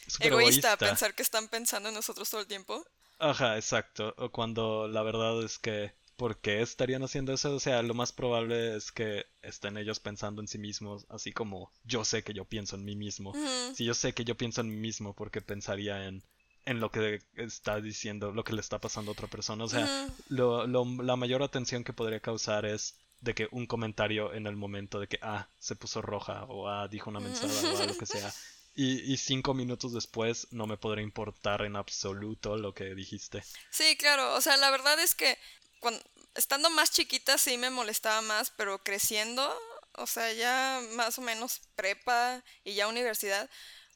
súper 0.07 0.33
Egoísta, 0.33 0.77
egoísta. 0.77 0.77
pensar 0.77 1.13
que 1.15 1.23
están 1.23 1.47
pensando 1.49 1.89
en 1.89 1.95
nosotros 1.95 2.29
todo 2.29 2.41
el 2.41 2.47
tiempo. 2.47 2.85
Ajá, 3.19 3.55
exacto. 3.57 4.13
O 4.17 4.31
cuando 4.31 4.87
la 4.87 5.03
verdad 5.03 5.43
es 5.43 5.57
que, 5.59 5.93
¿por 6.15 6.39
qué 6.41 6.61
estarían 6.61 7.03
haciendo 7.03 7.33
eso? 7.33 7.53
O 7.55 7.59
sea, 7.59 7.81
lo 7.83 7.93
más 7.93 8.11
probable 8.13 8.75
es 8.75 8.91
que 8.91 9.25
estén 9.41 9.77
ellos 9.77 9.99
pensando 9.99 10.41
en 10.41 10.47
sí 10.47 10.57
mismos, 10.57 11.05
así 11.09 11.31
como 11.33 11.71
yo 11.83 12.05
sé 12.05 12.23
que 12.23 12.33
yo 12.33 12.45
pienso 12.45 12.75
en 12.75 12.85
mí 12.85 12.95
mismo. 12.95 13.37
Si 13.71 13.85
yo 13.85 13.93
sé 13.93 14.13
que 14.13 14.23
yo 14.25 14.35
pienso 14.37 14.61
en 14.61 14.69
mí 14.69 14.77
mismo, 14.77 15.13
porque 15.15 15.41
pensaría 15.41 16.07
en, 16.07 16.23
en 16.65 16.79
lo 16.79 16.91
que 16.91 17.21
está 17.35 17.79
diciendo, 17.81 18.31
lo 18.31 18.43
que 18.43 18.53
le 18.53 18.61
está 18.61 18.79
pasando 18.79 19.11
a 19.11 19.13
otra 19.13 19.27
persona. 19.27 19.63
O 19.65 19.69
sea, 19.69 19.91
lo, 20.27 20.65
lo- 20.67 20.85
la 21.03 21.15
mayor 21.15 21.43
atención 21.43 21.83
que 21.83 21.93
podría 21.93 22.19
causar 22.21 22.65
es 22.65 22.97
de 23.21 23.33
que 23.35 23.47
un 23.51 23.67
comentario 23.67 24.33
en 24.33 24.47
el 24.47 24.55
momento 24.55 24.99
de 24.99 25.07
que, 25.07 25.19
ah, 25.21 25.49
se 25.59 25.75
puso 25.75 26.01
roja, 26.01 26.45
o 26.45 26.67
ah, 26.69 26.87
dijo 26.87 27.09
una 27.09 27.19
mensada, 27.19 27.65
o 27.65 27.77
ah, 27.77 27.85
lo 27.85 27.95
que 27.97 28.05
sea. 28.05 28.33
Y, 28.75 29.11
y 29.11 29.17
cinco 29.17 29.53
minutos 29.53 29.93
después 29.93 30.47
no 30.51 30.65
me 30.65 30.77
podría 30.77 31.03
importar 31.03 31.63
en 31.63 31.75
absoluto 31.75 32.55
lo 32.55 32.73
que 32.73 32.95
dijiste. 32.95 33.43
Sí, 33.69 33.97
claro. 33.97 34.35
O 34.35 34.41
sea, 34.41 34.57
la 34.57 34.69
verdad 34.71 34.99
es 34.99 35.15
que 35.15 35.37
cuan- 35.79 36.01
estando 36.35 36.69
más 36.69 36.91
chiquita 36.91 37.37
sí 37.37 37.57
me 37.57 37.69
molestaba 37.69 38.21
más, 38.21 38.51
pero 38.51 38.83
creciendo, 38.83 39.53
o 39.93 40.07
sea, 40.07 40.31
ya 40.33 40.81
más 40.93 41.17
o 41.19 41.21
menos 41.21 41.61
prepa 41.75 42.43
y 42.63 42.73
ya 42.75 42.87
universidad, 42.87 43.49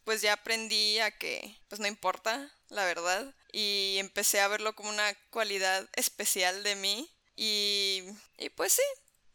pues 0.04 0.22
ya 0.22 0.34
aprendí 0.34 1.00
a 1.00 1.12
que 1.18 1.58
pues 1.70 1.80
no 1.80 1.88
importa, 1.88 2.52
la 2.70 2.86
verdad. 2.86 3.34
Y 3.52 3.98
empecé 4.00 4.42
a 4.42 4.48
verlo 4.48 4.76
como 4.76 4.90
una 4.90 5.14
cualidad 5.30 5.88
especial 5.96 6.64
de 6.64 6.76
mí. 6.76 7.10
Y, 7.36 8.04
y 8.38 8.50
pues 8.50 8.74
sí, 8.74 8.82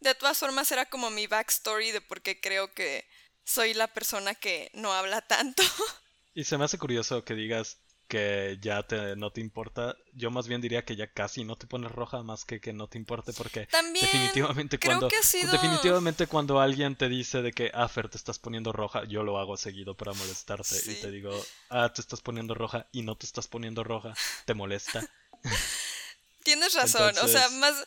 de 0.01 0.15
todas 0.15 0.39
formas 0.39 0.71
era 0.73 0.87
como 0.87 1.11
mi 1.11 1.27
backstory 1.27 1.91
de 1.91 2.01
por 2.01 2.23
qué 2.23 2.41
creo 2.41 2.73
que 2.73 3.07
soy 3.45 3.75
la 3.75 3.89
persona 3.89 4.35
que 4.35 4.71
no 4.75 4.93
habla 4.93 5.21
tanto. 5.23 5.63
Y 6.35 6.45
se 6.45 6.57
me 6.57 6.65
hace 6.65 6.79
curioso 6.79 7.25
que 7.25 7.35
digas 7.35 7.79
que 8.09 8.59
ya 8.61 8.83
te, 8.85 9.17
no 9.17 9.31
te 9.31 9.41
importa. 9.41 9.97
Yo 10.15 10.31
más 10.31 10.49
bien 10.49 10.61
diría 10.61 10.85
que 10.85 10.97
ya 10.97 11.13
casi 11.13 11.45
no 11.45 11.57
te 11.57 11.67
pones 11.67 11.93
roja 11.93 12.23
más 12.23 12.45
que 12.45 12.61
que 12.61 12.73
no 12.73 12.89
te 12.89 12.97
importe 12.97 13.33
porque 13.33 13.67
También 13.67 14.07
definitivamente 14.07 14.79
creo 14.79 14.93
cuando 14.93 15.09
que 15.09 15.17
ha 15.17 15.23
sido... 15.23 15.53
definitivamente 15.53 16.27
cuando 16.27 16.61
alguien 16.61 16.97
te 16.97 17.09
dice 17.09 17.43
de 17.43 17.53
que 17.53 17.71
ah 17.75 17.89
Fer 17.89 18.09
te 18.09 18.17
estás 18.17 18.39
poniendo 18.39 18.73
roja, 18.73 19.05
yo 19.05 19.23
lo 19.23 19.39
hago 19.39 19.57
seguido 19.57 19.97
para 19.97 20.15
molestarte 20.15 20.77
y 20.87 20.95
te 20.95 21.11
digo 21.11 21.31
ah 21.69 21.93
te 21.93 22.01
estás 22.01 22.21
poniendo 22.23 22.55
roja 22.55 22.87
y 22.93 23.03
no 23.03 23.17
te 23.17 23.27
estás 23.27 23.47
poniendo 23.47 23.85
roja, 23.85 24.15
te 24.47 24.55
molesta. 24.55 25.07
Tienes 26.45 26.75
razón, 26.75 27.15
o 27.23 27.29
sea, 27.29 27.49
más... 27.51 27.85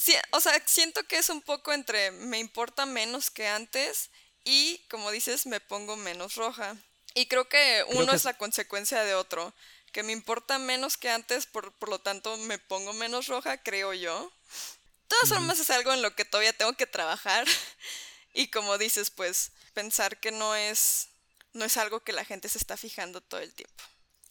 sí, 0.00 0.14
o 0.32 0.40
sea, 0.40 0.62
siento 0.66 1.02
que 1.04 1.18
es 1.18 1.28
un 1.28 1.42
poco 1.42 1.72
entre 1.72 2.10
me 2.12 2.38
importa 2.38 2.86
menos 2.86 3.30
que 3.30 3.46
antes 3.48 4.10
y, 4.44 4.78
como 4.90 5.10
dices, 5.10 5.46
me 5.46 5.60
pongo 5.60 5.96
menos 5.96 6.36
roja. 6.36 6.76
Y 7.14 7.26
creo 7.26 7.48
que 7.48 7.84
Creo 7.88 7.98
uno 8.00 8.06
que 8.12 8.16
es 8.16 8.20
es- 8.22 8.24
la 8.24 8.38
consecuencia 8.38 9.04
de 9.04 9.14
otro. 9.14 9.52
Que 9.92 10.02
me 10.04 10.12
importa 10.12 10.58
menos 10.58 10.96
que 10.96 11.10
antes, 11.10 11.46
por, 11.46 11.72
por 11.72 11.88
lo 11.88 11.98
tanto 11.98 12.36
me 12.36 12.58
pongo 12.58 12.92
menos 12.92 13.26
roja, 13.26 13.58
creo 13.62 13.92
yo. 13.92 14.22
De 14.22 15.08
todas 15.08 15.28
formas 15.30 15.58
es 15.58 15.68
algo 15.70 15.92
en 15.92 16.02
lo 16.02 16.14
que 16.14 16.24
todavía 16.24 16.52
tengo 16.52 16.72
que 16.74 16.86
trabajar. 16.86 17.44
y 18.32 18.48
como 18.48 18.78
dices, 18.78 19.10
pues 19.10 19.50
pensar 19.74 20.20
que 20.20 20.30
no 20.30 20.54
es, 20.54 21.08
no 21.52 21.64
es 21.64 21.76
algo 21.76 22.00
que 22.00 22.12
la 22.12 22.24
gente 22.24 22.48
se 22.48 22.58
está 22.58 22.76
fijando 22.76 23.20
todo 23.20 23.40
el 23.40 23.52
tiempo. 23.52 23.84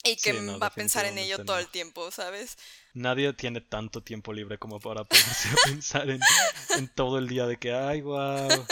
Y 0.04 0.16
que 0.18 0.34
Sí, 0.34 0.40
no, 0.42 0.60
va 0.60 0.68
a 0.68 0.74
pensar 0.74 1.06
en 1.06 1.18
ello 1.18 1.44
todo 1.44 1.60
el 1.60 1.68
tiempo, 1.68 2.10
¿sabes? 2.12 2.58
Nadie 2.94 3.34
tiene 3.34 3.62
tanto 3.62 4.02
tiempo 4.04 4.34
libre 4.34 4.58
como 4.58 4.80
para 4.80 5.04
pensar 5.66 6.10
en, 6.10 6.20
en 6.78 6.88
todo 6.94 7.18
el 7.18 7.28
día 7.28 7.46
de 7.48 7.58
que, 7.58 7.74
ay, 7.74 8.02
wow, 8.02 8.66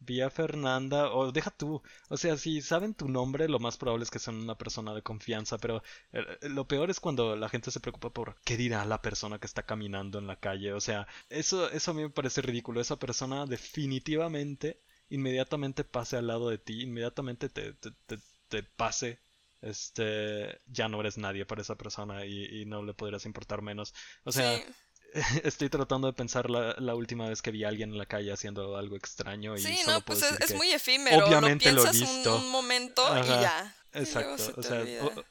vi 0.00 0.20
a 0.20 0.30
Fernanda, 0.30 1.12
o 1.12 1.32
deja 1.32 1.50
tú, 1.50 1.82
o 2.08 2.16
sea, 2.16 2.36
si 2.36 2.60
saben 2.62 2.94
tu 2.94 3.08
nombre, 3.08 3.48
lo 3.48 3.58
más 3.58 3.76
probable 3.76 4.04
es 4.04 4.10
que 4.10 4.18
son 4.18 4.36
una 4.36 4.56
persona 4.56 4.94
de 4.94 5.02
confianza, 5.02 5.58
pero 5.58 5.82
eh, 6.12 6.24
lo 6.42 6.66
peor 6.68 6.90
es 6.90 7.00
cuando 7.00 7.36
la 7.36 7.48
gente 7.48 7.70
se 7.70 7.80
preocupa 7.80 8.10
por 8.10 8.36
qué 8.44 8.56
dirá 8.56 8.84
la 8.84 9.02
persona 9.02 9.38
que 9.38 9.46
está 9.46 9.64
caminando 9.64 10.18
en 10.18 10.26
la 10.26 10.38
calle, 10.40 10.72
o 10.72 10.80
sea, 10.80 11.06
eso, 11.30 11.70
eso 11.70 11.90
a 11.90 11.94
mí 11.94 12.02
me 12.02 12.10
parece 12.10 12.42
ridículo, 12.42 12.80
esa 12.80 12.98
persona 12.98 13.46
definitivamente, 13.46 14.80
inmediatamente 15.08 15.84
pase 15.84 16.16
al 16.16 16.26
lado 16.28 16.48
de 16.50 16.58
ti, 16.58 16.82
inmediatamente 16.82 17.48
te, 17.48 17.72
te, 17.74 17.90
te, 18.06 18.18
te 18.48 18.62
pase 18.62 19.20
este, 19.64 20.58
ya 20.66 20.88
no 20.88 21.00
eres 21.00 21.18
nadie 21.18 21.46
para 21.46 21.62
esa 21.62 21.76
persona 21.76 22.24
y, 22.26 22.44
y 22.62 22.66
no 22.66 22.82
le 22.82 22.94
podrías 22.94 23.26
importar 23.26 23.62
menos. 23.62 23.94
O 24.24 24.32
sea, 24.32 24.56
sí, 24.58 24.64
estoy 25.44 25.68
tratando 25.70 26.06
de 26.08 26.12
pensar 26.12 26.50
la, 26.50 26.74
la 26.78 26.94
última 26.94 27.28
vez 27.28 27.42
que 27.42 27.50
vi 27.50 27.64
a 27.64 27.68
alguien 27.68 27.90
en 27.92 27.98
la 27.98 28.06
calle 28.06 28.32
haciendo 28.32 28.76
algo 28.76 28.96
extraño 28.96 29.56
y 29.56 29.60
Sí, 29.60 29.76
solo 29.78 29.98
no, 29.98 30.04
puedo 30.04 30.20
pues 30.20 30.22
es, 30.22 30.38
decir 30.38 30.44
es 30.44 30.50
que 30.52 30.56
muy 30.56 30.70
efímero. 30.72 31.26
obviamente 31.26 31.72
lo 31.72 31.82
lo 31.82 31.88
he 31.88 31.90
piensas 31.92 32.08
un- 32.08 32.16
visto. 32.16 32.36
Un, 32.36 32.50
momento 32.50 33.02
y 33.16 33.20
Ajá, 33.20 33.40
ya. 33.42 33.76
Y 33.94 33.98
Exacto, 34.00 34.54
o 34.56 34.62
sea, 34.62 34.82
o- 35.04 35.24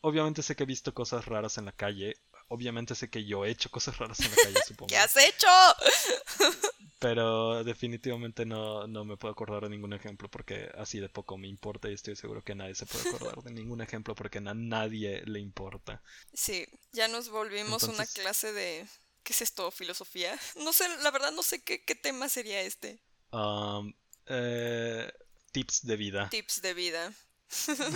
obviamente 0.00 0.42
sé 0.42 0.56
que 0.56 0.64
he 0.64 0.66
visto 0.66 0.92
cosas 0.94 1.26
raras 1.26 1.58
en 1.58 1.66
la 1.66 1.72
calle, 1.72 2.16
obviamente 2.48 2.94
sé 2.94 3.08
que 3.10 3.24
yo 3.24 3.44
he 3.44 3.50
hecho 3.50 3.70
cosas 3.70 3.98
raras 3.98 4.20
en 4.20 4.30
la 4.30 4.36
calle, 4.42 4.58
supongo. 4.66 4.88
¿Qué 4.88 4.96
has 4.96 5.16
hecho? 5.16 5.46
Pero 6.98 7.62
definitivamente 7.62 8.44
no, 8.44 8.88
no 8.88 9.04
me 9.04 9.16
puedo 9.16 9.30
acordar 9.32 9.62
de 9.62 9.68
ningún 9.68 9.92
ejemplo 9.92 10.28
porque 10.28 10.68
así 10.76 10.98
de 10.98 11.08
poco 11.08 11.38
me 11.38 11.46
importa 11.46 11.88
y 11.88 11.94
estoy 11.94 12.16
seguro 12.16 12.42
que 12.42 12.56
nadie 12.56 12.74
se 12.74 12.86
puede 12.86 13.08
acordar 13.08 13.42
de 13.44 13.52
ningún 13.52 13.80
ejemplo 13.80 14.16
porque 14.16 14.38
a 14.38 14.40
nadie 14.40 15.22
le 15.24 15.38
importa. 15.38 16.02
Sí, 16.34 16.66
ya 16.92 17.06
nos 17.06 17.28
volvimos 17.28 17.84
una 17.84 17.92
Entonces- 17.92 18.14
clase 18.14 18.52
de... 18.52 18.86
¿Qué 19.22 19.32
es 19.32 19.42
esto? 19.42 19.70
¿Filosofía? 19.70 20.36
No 20.56 20.72
sé, 20.72 20.88
la 21.02 21.10
verdad 21.10 21.30
no 21.32 21.42
sé 21.42 21.62
qué, 21.62 21.84
qué 21.84 21.94
tema 21.94 22.28
sería 22.30 22.62
este. 22.62 22.98
Um, 23.30 23.92
eh, 24.26 25.12
tips 25.52 25.86
de 25.86 25.96
vida. 25.96 26.28
Tips 26.30 26.62
de 26.62 26.74
vida. 26.74 27.12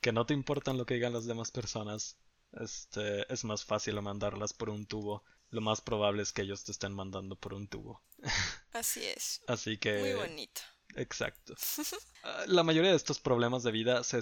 Que 0.00 0.12
no 0.12 0.26
te 0.26 0.34
importan 0.34 0.78
lo 0.78 0.86
que 0.86 0.94
digan 0.94 1.12
las 1.12 1.26
demás 1.26 1.50
personas. 1.50 2.16
Este, 2.52 3.32
es 3.32 3.44
más 3.44 3.64
fácil 3.64 4.00
mandarlas 4.00 4.52
por 4.52 4.70
un 4.70 4.86
tubo. 4.86 5.24
Lo 5.50 5.60
más 5.60 5.80
probable 5.80 6.22
es 6.22 6.32
que 6.32 6.42
ellos 6.42 6.64
te 6.64 6.72
estén 6.72 6.92
mandando 6.92 7.36
por 7.36 7.54
un 7.54 7.68
tubo. 7.68 8.02
Así 8.72 9.04
es. 9.04 9.40
Así 9.46 9.70
Muy 9.70 9.78
que... 9.78 10.14
bonito. 10.14 10.60
Exacto. 10.96 11.54
Ah, 12.24 12.44
La 12.48 12.64
mayoría 12.64 12.90
de 12.90 12.96
estos 12.96 13.20
problemas 13.20 13.62
de 13.62 13.70
vida 13.70 14.02
se, 14.02 14.20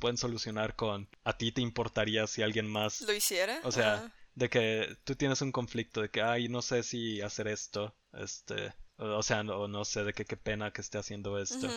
pueden 0.00 0.16
solucionar 0.16 0.76
con 0.76 1.10
a 1.24 1.36
ti 1.36 1.52
te 1.52 1.60
importaría 1.60 2.26
si 2.26 2.40
alguien 2.40 2.66
más 2.66 3.02
¿Lo 3.02 3.12
hiciera? 3.12 3.60
O 3.64 3.70
sea, 3.70 4.10
de 4.34 4.48
que 4.48 4.96
tú 5.04 5.14
tienes 5.14 5.42
un 5.42 5.52
conflicto 5.52 6.00
de 6.00 6.08
que, 6.08 6.22
ay, 6.22 6.48
no 6.48 6.62
sé 6.62 6.82
si 6.82 7.20
hacer 7.20 7.48
esto, 7.48 7.94
este, 8.14 8.72
o 8.96 9.22
sea, 9.22 9.42
no, 9.42 9.68
no 9.68 9.84
sé 9.84 10.04
de 10.04 10.14
que 10.14 10.24
qué 10.24 10.38
pena 10.38 10.72
que 10.72 10.80
esté 10.80 10.96
haciendo 10.96 11.38
esto. 11.38 11.68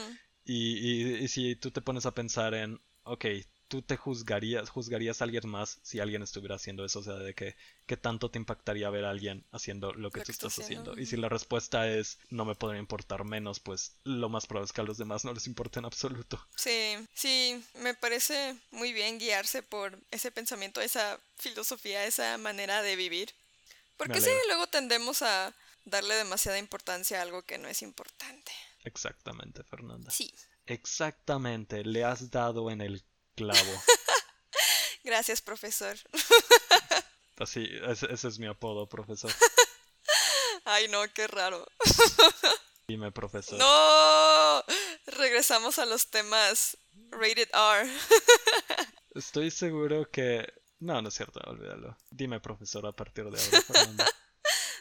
Y, 0.46 1.18
y 1.18 1.28
si 1.28 1.58
tú 1.58 1.72
te 1.72 1.82
pones 1.82 2.06
a 2.06 2.14
pensar 2.14 2.54
en, 2.54 2.80
ok, 3.04 3.26
tú 3.68 3.82
te 3.82 3.98
juzgarías, 3.98 4.70
juzgarías 4.70 5.22
a 5.22 5.26
alguien 5.26 5.48
más 5.50 5.80
si 5.82 6.00
alguien 6.00 6.24
estuviera 6.24 6.56
haciendo 6.56 6.86
eso, 6.86 7.00
o 7.00 7.04
sea, 7.04 7.16
de 7.16 7.34
que 7.34 7.56
qué 7.86 7.98
tanto 7.98 8.32
te 8.32 8.40
impactaría 8.40 8.90
ver 8.90 9.06
a 9.06 9.10
alguien 9.10 9.46
haciendo 9.52 9.94
lo 9.94 10.12
que 10.12 10.20
Lo 10.20 10.24
tú 10.24 10.28
que 10.28 10.32
estás 10.32 10.60
haciendo, 10.60 10.92
haciendo. 10.92 11.02
Y 11.02 11.06
si 11.06 11.18
la 11.18 11.30
respuesta 11.30 11.88
es 11.88 12.20
no 12.30 12.46
me 12.46 12.56
podría 12.56 12.80
importar 12.80 13.24
menos, 13.24 13.60
pues 13.60 13.94
lo 14.04 14.30
más 14.30 14.48
probable 14.48 14.66
es 14.66 14.74
que 14.74 14.82
a 14.82 14.86
los 14.86 14.98
demás 14.98 15.26
no 15.26 15.34
les 15.34 15.48
importe 15.48 15.80
en 15.80 15.86
absoluto. 15.86 16.40
Sí, 16.56 16.96
sí, 17.14 17.64
me 17.76 17.94
parece 17.94 18.56
muy 18.72 18.94
bien 18.94 19.20
guiarse 19.20 19.64
por 19.64 19.98
ese 20.12 20.32
pensamiento, 20.32 20.82
esa 20.82 21.20
filosofía, 21.38 22.06
esa 22.06 22.38
manera 22.38 22.82
de 22.82 22.96
vivir. 22.96 23.34
Porque 23.98 24.22
sí, 24.22 24.30
luego 24.48 24.68
tendemos 24.68 25.24
a 25.24 25.54
darle 25.86 26.16
demasiada 26.16 26.60
importancia 26.60 27.20
a 27.20 27.24
algo 27.24 27.42
que 27.42 27.58
no 27.58 27.68
es 27.68 27.82
importante. 27.82 28.52
Exactamente, 28.84 29.64
Fernanda. 29.64 30.12
Sí, 30.12 30.32
Exactamente, 30.68 31.84
le 31.86 32.04
has 32.04 32.30
dado 32.30 32.70
en 32.70 32.82
el 32.82 33.02
clavo. 33.38 33.84
gracias, 35.04 35.42
profesor. 35.42 35.96
Así, 37.38 37.70
ese, 37.88 38.12
ese 38.12 38.28
es 38.28 38.40
mi 38.40 38.48
apodo, 38.48 38.90
profesor. 38.90 39.32
Ay, 40.66 40.88
no, 40.90 41.02
qué 41.14 41.28
raro. 41.28 41.66
Dime, 42.88 43.12
profesor. 43.12 43.60
No, 43.60 44.64
regresamos 45.06 45.78
a 45.78 45.86
los 45.86 46.08
temas 46.10 46.78
rated 47.12 47.50
R. 47.54 47.90
Estoy 49.16 49.52
seguro 49.52 50.10
que... 50.12 50.52
No, 50.80 51.02
no 51.02 51.10
es 51.10 51.14
cierto, 51.14 51.40
olvídalo. 51.46 51.98
Dime, 52.10 52.40
profesor, 52.40 52.86
a 52.86 52.92
partir 52.92 53.26
de 53.26 53.40
ahora, 53.40 53.62
Fernanda. 53.62 54.06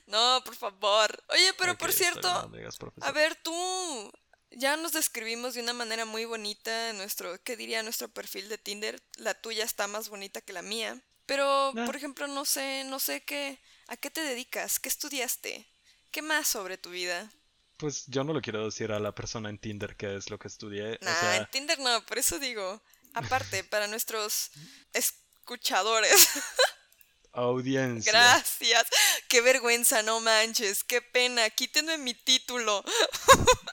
No, 0.07 0.43
por 0.45 0.55
favor. 0.55 1.25
Oye, 1.29 1.53
pero 1.59 1.77
por 1.77 1.93
cierto, 1.93 2.29
bien, 2.29 2.43
no 2.43 2.49
me 2.49 2.59
digas 2.59 2.77
profesor. 2.77 3.09
A 3.09 3.13
ver, 3.13 3.35
tú 3.43 4.13
ya 4.51 4.77
nos 4.77 4.93
describimos 4.93 5.55
de 5.55 5.61
una 5.63 5.73
manera 5.73 6.05
muy 6.05 6.25
bonita 6.25 6.91
en 6.91 6.99
nuestro, 6.99 7.43
¿qué 7.43 7.57
diría 7.57 7.83
nuestro 7.83 8.09
perfil 8.09 8.49
de 8.49 8.59
Tinder? 8.59 9.03
La 9.17 9.35
tuya 9.35 9.65
está 9.65 9.87
más 9.87 10.09
bonita 10.09 10.41
que 10.41 10.53
la 10.53 10.63
mía. 10.63 11.01
Pero, 11.27 11.73
Ah. 11.77 11.85
por 11.87 11.97
ejemplo, 11.97 12.27
no 12.29 12.45
sé, 12.45 12.85
no 12.85 13.01
sé 13.01 13.23
qué, 13.25 13.59
¿a 13.89 13.97
qué 13.97 14.11
te 14.11 14.23
dedicas? 14.23 14.79
¿Qué 14.79 14.89
estudiaste? 14.89 15.67
¿Qué 16.13 16.23
más 16.23 16.47
sobre 16.49 16.79
tu 16.79 16.91
vida? 16.91 17.31
Pues 17.79 18.05
yo 18.07 18.25
no 18.25 18.33
lo 18.33 18.41
quiero 18.41 18.65
decir 18.65 18.93
a 18.93 19.01
la 19.01 19.15
persona 19.15 19.51
en 19.51 19.59
Tinder 19.59 19.97
que 19.97 20.17
es 20.17 20.31
lo 20.31 20.39
que 20.39 20.49
estudié. 20.49 20.99
Nah, 21.03 21.13
o 21.13 21.21
sea, 21.21 21.37
en 21.37 21.47
Tinder 21.51 21.79
no, 21.81 22.07
por 22.07 22.17
eso 22.19 22.39
digo. 22.39 22.81
Aparte, 23.13 23.65
para 23.71 23.87
nuestros 23.89 24.51
escuchadores. 24.95 26.13
audiencia. 27.33 28.13
Gracias. 28.13 28.87
Qué 29.29 29.41
vergüenza, 29.43 30.03
no 30.03 30.21
manches. 30.21 30.85
Qué 30.85 31.03
pena. 31.03 31.51
Quítenme 31.51 31.99
mi 31.99 32.15
título. 32.15 32.83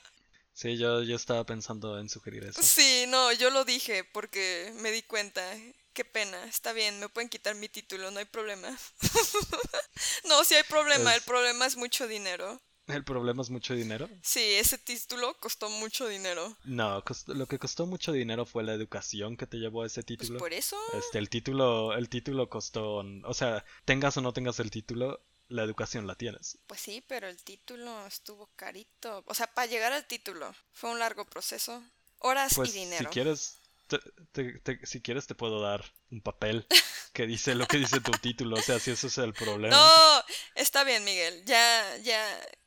Sí, 0.64 0.78
yo, 0.78 1.04
yo 1.04 1.18
estaba 1.18 1.46
pensando 1.46 2.00
en 2.00 2.08
sugerir 2.08 2.46
eso. 2.46 2.64
Sí, 2.64 3.04
no, 3.10 3.34
yo 3.34 3.50
lo 3.50 3.66
dije 3.66 4.06
porque 4.06 4.72
me 4.78 4.92
di 4.92 5.02
cuenta. 5.02 5.44
Qué 5.92 6.06
pena, 6.06 6.42
está 6.46 6.72
bien, 6.72 7.02
me 7.02 7.10
pueden 7.10 7.28
quitar 7.28 7.54
mi 7.56 7.68
título, 7.68 8.12
no 8.12 8.20
hay 8.20 8.26
problema. 8.26 8.70
no, 10.30 10.42
sí 10.46 10.56
hay 10.56 10.64
problema, 10.64 11.14
el 11.16 11.22
problema 11.24 11.66
es 11.66 11.76
mucho 11.76 12.08
dinero. 12.08 12.62
¿El 12.88 13.04
problema 13.04 13.42
es 13.42 13.50
mucho 13.50 13.74
dinero? 13.76 14.10
Sí, 14.22 14.40
ese 14.40 14.78
título 14.78 15.38
costó 15.42 15.70
mucho 15.70 16.08
dinero. 16.08 16.56
No, 16.64 17.04
lo 17.28 17.46
que 17.46 17.60
costó 17.60 17.86
mucho 17.86 18.14
dinero 18.14 18.46
fue 18.46 18.64
la 18.64 18.74
educación 18.74 19.36
que 19.36 19.48
te 19.48 19.58
llevó 19.58 19.84
a 19.84 19.88
ese 19.88 20.04
Pues 20.04 20.18
título. 20.18 20.40
por 20.40 20.54
eso. 20.54 20.78
Este, 20.94 21.18
el 21.20 21.28
título, 21.30 21.94
el 21.94 22.08
título 22.08 22.50
costó, 22.50 23.04
o 23.26 23.34
sea, 23.34 23.66
tengas 23.84 24.16
o 24.16 24.22
no 24.22 24.32
tengas 24.32 24.62
el 24.62 24.72
título, 24.72 25.20
la 25.54 25.64
educación 25.64 26.08
la 26.08 26.16
tienes. 26.16 26.58
Pues 26.68 26.82
sí, 26.82 27.04
pero 27.08 27.28
el 27.28 27.42
título 27.44 28.06
estuvo 28.08 28.48
carito. 28.56 29.24
O 29.28 29.34
sea, 29.34 29.48
para 29.48 29.68
llegar 29.68 29.94
al 29.94 30.06
título 30.08 30.54
fue 30.72 30.90
un 30.90 31.00
largo 31.00 31.26
proceso. 31.26 31.84
Horas 32.20 32.54
Pues 32.56 32.70
y 32.70 32.72
si 32.74 32.80
dinero. 32.80 33.10
quieres, 33.12 33.58
te- 33.88 34.00
te- 34.32 34.60
te- 34.60 34.86
si 34.86 35.02
quieres 35.02 35.28
te 35.28 35.36
puedo 35.36 35.62
dar 35.62 35.84
un 36.10 36.22
papel 36.22 36.66
que 37.14 37.28
dice 37.28 37.54
lo 37.54 37.68
que 37.68 37.78
dice 37.78 38.00
tu 38.02 38.12
título, 38.14 38.58
o 38.58 38.62
sea, 38.62 38.80
si 38.80 38.92
eso 38.92 39.08
es 39.08 39.18
el 39.20 39.34
problema. 39.34 39.76
No, 39.76 40.24
está 40.56 40.84
bien, 40.84 41.04
Miguel. 41.04 41.44
Ya, 41.46 41.98
ya, 41.98 42.26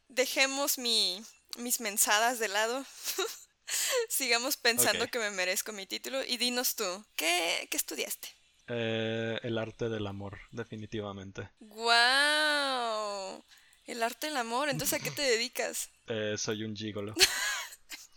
dejemos 0.08 0.78
mi, 0.78 1.20
mis 1.58 1.80
mensadas 1.80 2.38
de 2.38 2.48
lado. 2.48 2.84
Sigamos 4.08 4.56
pensando 4.56 5.08
que 5.08 5.18
me 5.18 5.30
merezco 5.30 5.72
mi 5.72 5.86
título. 5.86 6.22
Y 6.22 6.36
dinos 6.36 6.76
tú, 6.76 7.04
¿qué, 7.16 7.66
qué 7.70 7.76
estudiaste? 7.76 8.28
Eh, 8.68 9.38
el 9.42 9.58
arte 9.58 9.88
del 9.88 10.06
amor, 10.06 10.38
definitivamente. 10.50 11.50
¡Guau! 11.60 13.44
El 13.84 14.02
arte 14.02 14.26
del 14.26 14.36
amor. 14.36 14.68
Entonces, 14.68 15.00
¿a 15.00 15.02
qué 15.02 15.10
te 15.10 15.22
dedicas? 15.22 15.90
Eh, 16.08 16.36
soy 16.38 16.62
un 16.62 16.76
gigolo. 16.76 17.14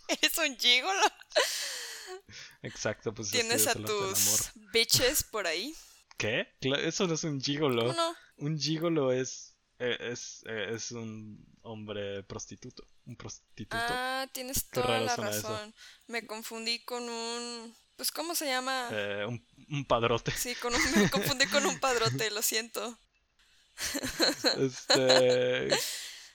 ¿Eres 0.06 0.38
un 0.38 0.56
gigolo? 0.56 1.02
Exacto, 2.62 3.12
pues 3.12 3.32
¿Tienes 3.32 3.66
a 3.66 3.74
tus 3.74 4.50
bitches 4.72 5.24
por 5.24 5.46
ahí? 5.48 5.74
¿Qué? 6.16 6.46
Eso 6.60 7.08
no 7.08 7.14
es 7.14 7.24
un 7.24 7.40
gigolo. 7.40 7.82
¿Cómo 7.82 7.94
no? 7.94 8.14
Un 8.36 8.58
gigolo 8.60 9.10
es, 9.12 9.56
eh, 9.78 9.96
es, 10.00 10.44
eh, 10.46 10.68
es 10.74 10.92
un 10.92 11.44
hombre 11.62 12.22
prostituto. 12.22 12.86
Un 13.06 13.16
prostituto. 13.16 13.76
Ah, 13.76 14.28
tienes 14.32 14.68
toda 14.68 15.00
la 15.00 15.14
eso. 15.14 15.22
razón. 15.22 15.74
Me 16.06 16.26
confundí 16.26 16.84
con 16.84 17.02
un... 17.02 17.74
Pues, 18.00 18.10
¿cómo 18.12 18.34
se 18.34 18.46
llama? 18.46 18.88
Eh, 18.90 19.26
un, 19.28 19.44
un 19.68 19.84
padrote. 19.84 20.30
Sí, 20.32 20.54
con 20.54 20.74
un... 20.74 20.80
me 21.02 21.10
confundí 21.10 21.44
con 21.48 21.66
un 21.66 21.78
padrote, 21.78 22.30
lo 22.30 22.40
siento. 22.40 22.98
Este. 24.56 25.68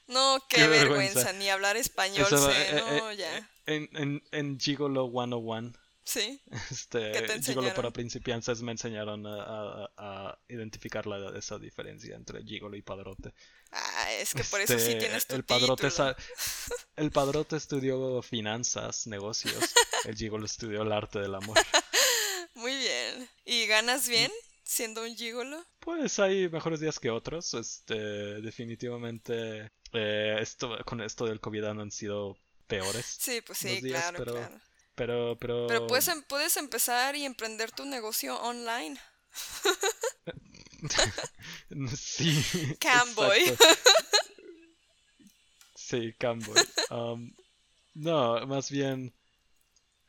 No, 0.08 0.40
qué, 0.48 0.58
Qué 0.58 0.68
vergüenza. 0.68 1.16
vergüenza. 1.16 1.34
ni 1.34 1.50
hablar 1.50 1.78
español 1.78 2.28
Eso, 2.28 2.52
sé, 2.52 2.78
eh, 2.78 2.84
no, 3.00 3.10
eh, 3.10 3.18
ya. 3.18 3.50
En, 3.66 3.90
en, 3.94 4.24
en 4.32 4.60
Gigolo 4.60 5.10
101 5.10 5.74
Sí. 6.04 6.40
Este, 6.70 7.12
¿Qué 7.12 7.22
te 7.24 7.42
Gigolo 7.42 7.74
para 7.74 7.90
principiantes 7.90 8.62
me 8.62 8.74
enseñaron 8.74 9.26
a, 9.26 9.42
a- 9.42 9.90
a 9.98 10.40
identificar 10.48 11.08
la, 11.08 11.36
esa 11.36 11.58
diferencia 11.58 12.16
entre 12.16 12.44
Gigolo 12.44 12.78
y 12.78 12.84
Padrote. 12.84 13.34
Ah, 13.72 14.12
es 14.12 14.36
que 14.36 14.44
por 14.44 14.62
eso 14.62 14.78
sí 14.78 14.90
Este, 14.92 15.00
tienes 15.00 15.26
tu 15.26 15.34
el 15.36 15.44
padrote 15.44 15.90
título. 15.90 16.16
el 16.98 17.10
padrote 17.10 17.56
estudió 17.58 18.22
finanzas, 18.22 19.08
negocios. 19.08 19.56
El 20.10 20.16
Gigolo 20.16 20.46
estudió 20.46 20.82
el 20.84 20.92
arte 20.92 21.20
del 21.20 21.36
amor. 21.36 21.58
Muy 22.56 22.76
bien. 22.76 23.30
¿Y 23.46 23.66
ganas 23.68 24.08
bien 24.08 24.32
siendo 24.64 25.04
un 25.04 25.16
gigolo? 25.16 25.64
Pues 25.80 26.20
hay 26.20 26.48
mejores 26.50 26.80
días 26.80 27.00
que 27.00 27.10
otros. 27.10 27.54
Este, 27.54 27.96
definitivamente 27.96 29.72
eh, 29.94 30.38
esto 30.40 30.78
con 30.86 31.02
esto 31.02 31.26
del 31.26 31.40
COVID 31.42 31.64
han 31.66 31.92
sido 31.92 32.38
peores. 32.68 33.18
Sí, 33.20 33.42
pues 33.42 33.60
sí, 33.60 33.82
días, 33.82 34.02
claro, 34.02 34.18
pero- 34.20 34.34
claro. 34.34 34.62
Pero, 34.96 35.38
pero. 35.38 35.68
Pero 35.68 35.88
puedes, 35.88 36.08
em- 36.08 36.24
puedes 36.24 36.56
empezar 36.56 37.18
y 37.18 37.26
emprender 37.26 37.72
tu 37.72 37.86
negocio 37.86 38.40
online. 38.42 38.98
Sí. 41.96 42.42
Camboy. 42.80 43.42
Sí, 45.76 46.14
Camboy. 46.18 46.56
Um, 46.90 47.34
no, 47.96 48.46
más 48.48 48.72
bien 48.72 49.14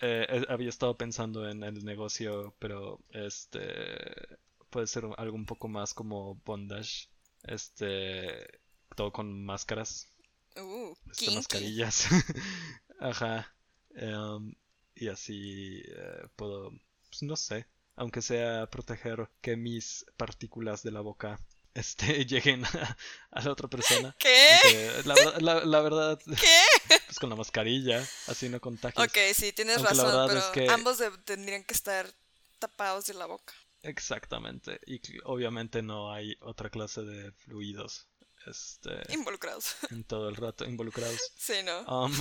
eh, 0.01 0.27
eh, 0.29 0.47
había 0.49 0.69
estado 0.69 0.97
pensando 0.97 1.49
en 1.49 1.63
el 1.63 1.85
negocio, 1.85 2.55
pero 2.59 3.01
este 3.11 4.39
puede 4.71 4.87
ser 4.87 5.05
algo 5.17 5.37
un 5.37 5.47
poco 5.47 5.69
más 5.69 5.95
como 5.95 6.37
bondage, 6.45 7.09
este 7.45 8.61
todo 8.95 9.13
con 9.13 9.45
máscaras, 9.45 10.09
Uh, 10.57 10.95
este, 11.11 11.35
mascarillas, 11.35 12.07
ajá, 13.01 13.55
em, 13.95 14.55
y 14.95 15.09
así 15.09 15.83
eh, 15.87 16.29
puedo, 16.35 16.71
pues, 17.11 17.23
no 17.23 17.37
sé, 17.37 17.67
aunque 17.95 18.23
sea 18.23 18.67
proteger 18.71 19.29
que 19.43 19.57
mis 19.57 20.07
partículas 20.17 20.83
de 20.83 20.93
la 20.93 21.03
boca 21.03 21.39
este 21.79 22.25
lleguen 22.27 22.65
a, 22.65 22.97
a 23.31 23.43
la 23.43 23.53
otra 23.53 23.69
persona. 23.69 24.15
¿Qué? 24.19 24.49
Aunque 24.65 25.03
la, 25.09 25.15
la- 25.41 25.65
la 25.65 25.81
verdad, 25.81 26.19
¿Qué? 26.25 26.97
pues 27.07 27.19
con 27.19 27.31
la 27.31 27.37
mascarilla, 27.37 28.05
así 28.27 28.49
no 28.49 28.61
contagias. 28.61 29.07
Ok, 29.09 29.17
sí, 29.35 29.53
tienes 29.53 29.77
Aunque 29.79 29.95
razón, 29.95 30.29
pero 30.29 30.41
es 30.41 30.47
que- 30.47 30.69
ambos 30.71 30.99
de- 30.99 31.11
tendrían 31.25 31.65
que 31.65 31.75
estar 31.75 32.13
tapados 32.59 33.07
de 33.07 33.15
la 33.15 33.27
boca. 33.27 33.53
Exactamente. 33.83 34.81
Y 34.87 35.01
obviamente 35.25 35.83
no 35.83 36.13
hay 36.13 36.37
otra 36.41 36.71
clase 36.71 37.03
de 37.03 37.31
fluidos 37.33 38.07
este, 38.47 38.91
Involucrados. 39.13 39.77
en 39.91 40.05
todo 40.05 40.29
el 40.29 40.37
rato 40.37 40.65
involucrados. 40.65 41.21
Sí, 41.39 41.55
¿no? 41.65 41.81
Um, 41.83 42.13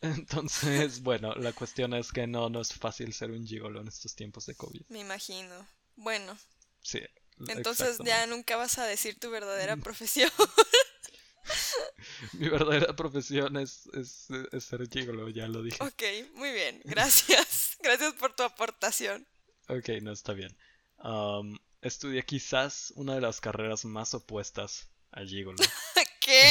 entonces, 0.00 1.00
bueno, 1.02 1.34
la 1.34 1.52
cuestión 1.52 1.94
es 1.94 2.10
que 2.12 2.26
no, 2.26 2.48
no 2.50 2.60
es 2.60 2.72
fácil 2.74 3.12
ser 3.14 3.30
un 3.30 3.46
gigolo 3.46 3.80
en 3.80 3.88
estos 3.88 4.14
tiempos 4.14 4.46
de 4.46 4.54
COVID. 4.56 4.82
Me 4.88 5.00
imagino. 5.00 5.54
Bueno, 5.96 6.36
Sí. 6.80 7.00
Entonces 7.48 7.98
ya 8.04 8.26
nunca 8.26 8.56
vas 8.56 8.78
a 8.78 8.86
decir 8.86 9.18
tu 9.18 9.30
verdadera 9.30 9.76
profesión. 9.76 10.30
Mi 12.34 12.48
verdadera 12.48 12.94
profesión 12.94 13.56
es, 13.56 13.86
es, 13.94 14.28
es 14.52 14.64
ser 14.64 14.88
gigolo, 14.88 15.28
ya 15.28 15.48
lo 15.48 15.62
dije. 15.62 15.78
ok, 15.82 16.02
muy 16.34 16.52
bien. 16.52 16.80
Gracias. 16.84 17.76
Gracias 17.82 18.14
por 18.14 18.34
tu 18.34 18.42
aportación. 18.42 19.26
Ok, 19.68 19.88
no 20.02 20.12
está 20.12 20.32
bien. 20.32 20.56
Um, 20.98 21.58
estudié 21.80 22.24
quizás 22.24 22.92
una 22.96 23.14
de 23.14 23.20
las 23.20 23.40
carreras 23.40 23.84
más 23.84 24.14
opuestas 24.14 24.88
a 25.10 25.24
gigolo. 25.24 25.58
¿Qué? 26.20 26.48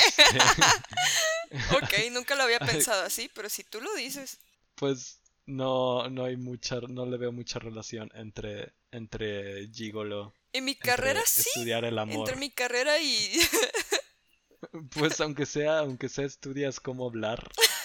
Este, 1.51 1.75
ok, 1.75 2.11
nunca 2.11 2.35
lo 2.35 2.43
había 2.43 2.59
pensado 2.59 3.03
así, 3.03 3.29
pero 3.33 3.49
si 3.49 3.63
tú 3.63 3.79
lo 3.81 3.93
dices. 3.95 4.39
pues 4.75 5.21
no, 5.45 6.09
no 6.09 6.25
hay 6.25 6.37
mucha, 6.37 6.79
no 6.81 7.05
le 7.05 7.17
veo 7.17 7.31
mucha 7.31 7.59
relación 7.59 8.09
entre, 8.13 8.73
entre 8.91 9.67
gigolo, 9.69 10.33
En 10.53 10.65
mi 10.65 10.75
carrera 10.75 11.21
sí. 11.25 11.49
estudiar 11.55 11.85
el 11.85 11.97
amor. 11.97 12.27
Entre 12.27 12.35
mi 12.35 12.51
carrera 12.51 12.99
y... 12.99 13.39
Pues 14.91 15.19
aunque 15.19 15.45
sea, 15.45 15.79
aunque 15.79 16.07
sea 16.07 16.25
estudias 16.25 16.79
cómo 16.79 17.07
hablar. 17.07 17.49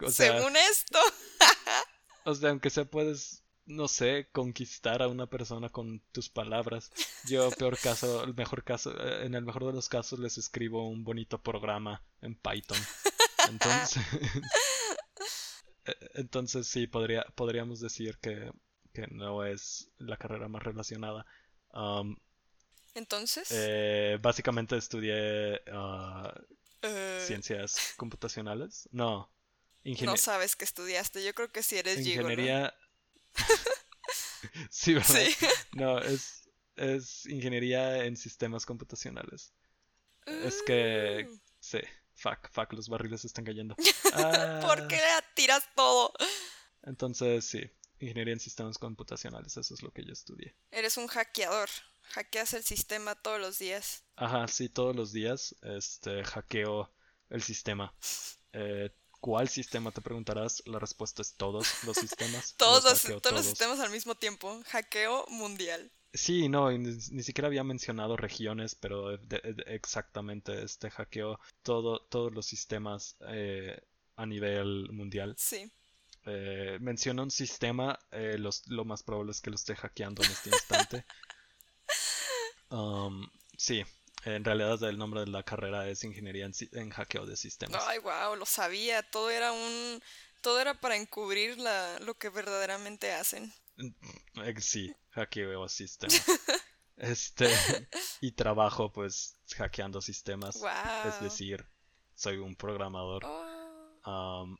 O 0.00 0.10
sea, 0.12 0.38
Según 0.38 0.56
esto. 0.56 0.98
o 2.24 2.32
sea, 2.32 2.50
aunque 2.50 2.70
sea 2.70 2.84
puedes, 2.84 3.42
no 3.66 3.88
sé, 3.88 4.28
conquistar 4.30 5.02
a 5.02 5.08
una 5.08 5.26
persona 5.26 5.70
con 5.70 6.00
tus 6.12 6.28
palabras. 6.28 6.92
Yo, 7.26 7.50
peor 7.50 7.76
caso, 7.76 8.22
el 8.22 8.32
mejor 8.32 8.62
caso, 8.62 8.92
eh, 8.92 9.26
en 9.26 9.34
el 9.34 9.44
mejor 9.44 9.66
de 9.66 9.72
los 9.72 9.88
casos 9.88 10.20
les 10.20 10.38
escribo 10.38 10.88
un 10.88 11.02
bonito 11.02 11.42
programa 11.42 12.04
en 12.20 12.36
Python. 12.36 12.78
Entonces, 13.48 13.96
eh, 15.86 15.96
entonces 16.14 16.68
sí, 16.68 16.86
podría, 16.86 17.24
podríamos 17.34 17.80
decir 17.80 18.18
que, 18.18 18.52
que 18.92 19.08
no 19.08 19.44
es 19.44 19.90
la 19.98 20.16
carrera 20.16 20.46
más 20.46 20.62
relacionada. 20.62 21.26
Um, 21.72 22.16
Entonces... 22.94 23.48
eh, 23.50 24.18
básicamente 24.20 24.76
estudié 24.76 25.60
ah, 25.72 26.34
eh, 26.82 27.22
ciencias 27.26 27.94
computacionales. 27.96 28.88
No, 28.92 29.18
no 29.18 29.30
ingeniería. 29.84 30.16
sabes 30.16 30.56
que 30.56 30.64
estudiaste. 30.64 31.24
Yo 31.24 31.34
creo 31.34 31.50
que 31.50 31.62
si 31.62 31.76
eres 31.76 32.00
gigolo. 32.00 32.30
Ingeniería. 32.30 32.74
sí, 34.70 34.94
¿verdad? 34.94 35.08
Sí. 35.08 35.46
No, 35.72 35.98
es, 35.98 36.48
es 36.76 37.26
ingeniería 37.26 38.04
en 38.04 38.16
sistemas 38.16 38.66
computacionales. 38.66 39.52
Es 40.26 40.62
que. 40.62 41.26
Uh, 41.30 41.38
Sí, 41.60 41.80
fuck, 42.14 42.48
fuck, 42.50 42.72
los 42.72 42.88
barriles 42.88 43.24
están 43.24 43.44
cayendo. 43.44 43.74
Ah, 44.14 44.60
¿Por 44.64 44.86
qué 44.88 44.96
le 44.96 45.02
tiras 45.34 45.64
todo? 45.74 46.12
Entonces, 46.82 47.44
sí, 47.44 47.68
ingeniería 48.00 48.34
en 48.34 48.40
sistemas 48.40 48.78
computacionales, 48.78 49.56
eso 49.56 49.74
es 49.74 49.82
lo 49.82 49.90
que 49.92 50.04
yo 50.04 50.12
estudié. 50.12 50.54
Eres 50.70 50.96
un 50.96 51.06
hackeador. 51.06 51.68
Hackeas 52.10 52.54
el 52.54 52.64
sistema 52.64 53.14
todos 53.16 53.38
los 53.38 53.58
días. 53.58 54.02
Ajá, 54.16 54.48
sí, 54.48 54.68
todos 54.70 54.96
los 54.96 55.12
días 55.12 55.54
este, 55.62 56.24
hackeo 56.24 56.90
el 57.28 57.42
sistema. 57.42 57.94
Eh, 58.52 58.90
¿Cuál 59.20 59.48
sistema 59.48 59.90
te 59.90 60.00
preguntarás? 60.00 60.62
La 60.66 60.78
respuesta 60.78 61.20
es 61.22 61.34
todos 61.34 61.66
los 61.84 61.96
sistemas. 61.98 62.54
Todos 62.56 62.84
los 62.84 63.02
todos 63.20 63.32
los 63.36 63.44
sistemas 63.46 63.80
al 63.80 63.90
mismo 63.90 64.14
tiempo. 64.14 64.62
Hackeo 64.68 65.26
mundial. 65.28 65.90
Sí, 66.14 66.48
no, 66.48 66.70
ni, 66.70 66.78
ni 67.10 67.22
siquiera 67.22 67.48
había 67.48 67.62
mencionado 67.64 68.16
regiones, 68.16 68.74
pero 68.74 69.18
de- 69.18 69.40
de- 69.40 69.64
exactamente 69.74 70.62
este 70.62 70.88
hackeo 70.90 71.38
todo, 71.62 72.00
todos 72.06 72.32
los 72.32 72.46
sistemas 72.46 73.16
eh, 73.28 73.78
a 74.16 74.24
nivel 74.24 74.88
mundial. 74.92 75.34
Sí. 75.36 75.70
Eh, 76.30 76.78
menciona 76.80 77.22
un 77.22 77.30
sistema, 77.30 77.98
eh, 78.10 78.36
los, 78.38 78.66
lo 78.68 78.84
más 78.84 79.02
probable 79.02 79.32
es 79.32 79.40
que 79.40 79.50
lo 79.50 79.56
esté 79.56 79.74
hackeando 79.74 80.22
en 80.22 80.30
este 80.30 80.50
instante. 80.50 81.04
Um, 82.70 83.26
sí, 83.56 83.82
en 84.26 84.44
realidad 84.44 84.82
el 84.82 84.98
nombre 84.98 85.20
de 85.20 85.28
la 85.28 85.42
carrera 85.42 85.88
es 85.88 86.04
Ingeniería 86.04 86.44
en, 86.44 86.52
en 86.72 86.90
Hackeo 86.90 87.24
de 87.24 87.34
Sistemas. 87.34 87.82
Ay, 87.86 87.98
wow, 88.00 88.36
lo 88.36 88.44
sabía. 88.44 89.02
Todo 89.02 89.30
era 89.30 89.52
un. 89.52 90.02
Todo 90.42 90.60
era 90.60 90.74
para 90.74 90.96
encubrir 90.96 91.56
la, 91.56 91.98
lo 92.00 92.12
que 92.18 92.28
verdaderamente 92.28 93.10
hacen. 93.12 93.50
Eh, 93.78 94.54
Sí, 94.60 94.94
hackeo 95.12 95.66
sistemas. 95.68 96.22
Este, 96.98 97.48
y 98.20 98.32
trabajo 98.32 98.92
pues 98.92 99.36
hackeando 99.56 100.02
sistemas. 100.02 100.60
Wow. 100.60 101.08
Es 101.08 101.20
decir, 101.22 101.64
soy 102.14 102.36
un 102.36 102.54
programador. 102.54 103.24
Oh, 103.24 103.58
Um, 104.08 104.56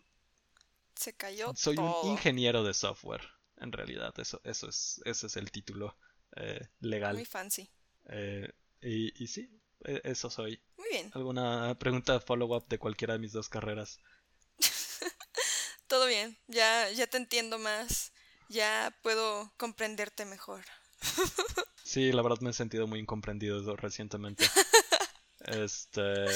se 0.98 1.12
cayó 1.14 1.54
soy 1.54 1.76
todo. 1.76 2.02
un 2.02 2.10
ingeniero 2.12 2.64
de 2.64 2.74
software. 2.74 3.22
En 3.56 3.72
realidad, 3.72 4.14
eso, 4.18 4.40
eso 4.44 4.68
es, 4.68 5.00
ese 5.04 5.26
es 5.26 5.36
el 5.36 5.50
título 5.50 5.96
eh, 6.36 6.68
legal. 6.80 7.14
Muy 7.14 7.24
fancy. 7.24 7.70
Eh, 8.08 8.50
y, 8.80 9.22
y 9.22 9.26
sí, 9.26 9.48
e- 9.84 10.00
eso 10.04 10.30
soy. 10.30 10.60
Muy 10.76 10.88
bien. 10.90 11.10
¿Alguna 11.14 11.76
pregunta 11.78 12.20
follow-up 12.20 12.68
de 12.68 12.78
cualquiera 12.78 13.14
de 13.14 13.20
mis 13.20 13.32
dos 13.32 13.48
carreras? 13.48 13.98
Todo 15.88 16.06
bien. 16.06 16.38
Ya, 16.46 16.90
ya 16.90 17.06
te 17.06 17.16
entiendo 17.16 17.58
más. 17.58 18.12
Ya 18.48 18.96
puedo 19.02 19.52
comprenderte 19.56 20.24
mejor. 20.24 20.64
Sí, 21.82 22.12
la 22.12 22.20
verdad 22.20 22.40
me 22.42 22.50
he 22.50 22.52
sentido 22.52 22.86
muy 22.86 23.00
incomprendido 23.00 23.74
recientemente. 23.76 24.44
Este, 25.40 26.26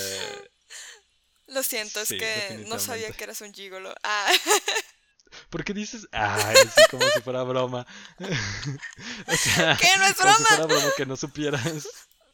Lo 1.52 1.62
siento, 1.62 2.00
es 2.00 2.08
Sí, 2.08 2.18
que 2.18 2.64
no 2.68 2.78
sabía 2.78 3.10
que 3.12 3.24
eras 3.24 3.40
un 3.42 3.52
gigolo. 3.52 3.94
Ah, 4.02 4.32
¿por 5.50 5.64
qué 5.64 5.74
dices? 5.74 6.06
Ay, 6.12 6.56
así 6.66 6.80
como 6.90 7.04
si 7.10 7.20
fuera 7.20 7.42
broma. 7.42 7.86
o 9.26 9.34
sea, 9.36 9.76
¿Qué? 9.80 9.88
¿No 9.98 10.04
es 10.06 10.14
como 10.14 10.32
si 10.32 10.42
broma? 10.42 10.48
fuera 10.48 10.66
broma 10.66 10.92
que 10.96 11.06
no 11.06 11.16
supieras. 11.16 11.88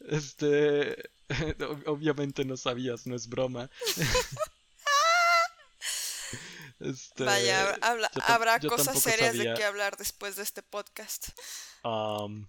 Este, 0.07 0.95
ob- 1.29 1.83
obviamente 1.87 2.45
no 2.45 2.55
sabías, 2.57 3.05
no 3.07 3.15
es 3.15 3.27
broma. 3.27 3.69
Este, 6.79 7.23
vaya, 7.25 7.77
habla- 7.81 8.09
yo 8.15 8.21
tam- 8.21 8.33
habrá 8.35 8.57
yo 8.59 8.69
cosas 8.69 9.01
serias 9.01 9.35
sabía. 9.35 9.51
de 9.51 9.57
qué 9.57 9.63
hablar 9.65 9.97
después 9.97 10.35
de 10.37 10.43
este 10.43 10.63
podcast. 10.63 11.29
um, 11.83 12.47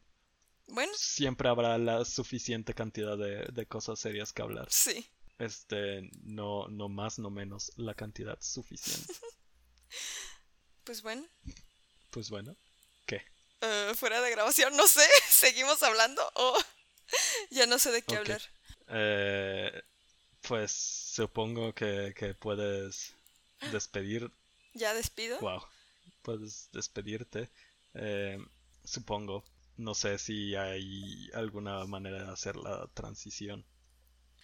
Bueno, 0.69 0.93
siempre 0.95 1.49
habrá 1.49 1.77
la 1.79 2.05
suficiente 2.05 2.75
cantidad 2.75 3.19
de, 3.19 3.47
de 3.53 3.67
cosas 3.67 3.99
serias 3.99 4.33
que 4.33 4.43
hablar. 4.43 4.69
sí. 4.71 5.11
Este, 5.41 6.11
no, 6.23 6.69
no 6.69 6.91
más, 6.91 7.19
no 7.19 7.31
menos, 7.31 7.73
la 7.77 7.95
cantidad 7.95 8.39
suficiente. 8.41 9.13
Pues 10.85 11.03
bueno, 11.03 11.25
pues 12.11 12.31
bueno. 12.31 12.57
¿Qué? 13.07 13.23
Eh, 13.61 13.93
fuera 13.95 14.21
de 14.21 14.31
grabación, 14.31 14.77
no 14.77 14.87
sé. 14.89 15.07
¿Seguimos 15.31 15.83
hablando 15.83 16.23
o 16.35 16.59
ya 17.51 17.67
no 17.67 17.79
sé 17.79 17.93
de 17.93 18.03
qué 18.03 18.17
hablar? 18.17 18.41
Eh, 18.89 19.83
pues 20.41 20.73
supongo 20.73 21.73
que, 21.75 22.13
que 22.17 22.35
puedes 22.35 23.15
despedir. 23.71 24.33
¿Ya 24.75 24.95
despido? 24.95 25.39
Wow. 25.41 25.63
Puedes 26.23 26.71
despedirte. 26.73 27.51
Eh, 27.95 28.39
supongo. 28.85 29.45
No 29.77 29.95
sé 29.95 30.19
si 30.19 30.57
hay 30.57 31.31
alguna 31.35 31.85
manera 31.85 32.25
de 32.25 32.33
hacer 32.33 32.57
la 32.57 32.89
transición. 32.95 33.65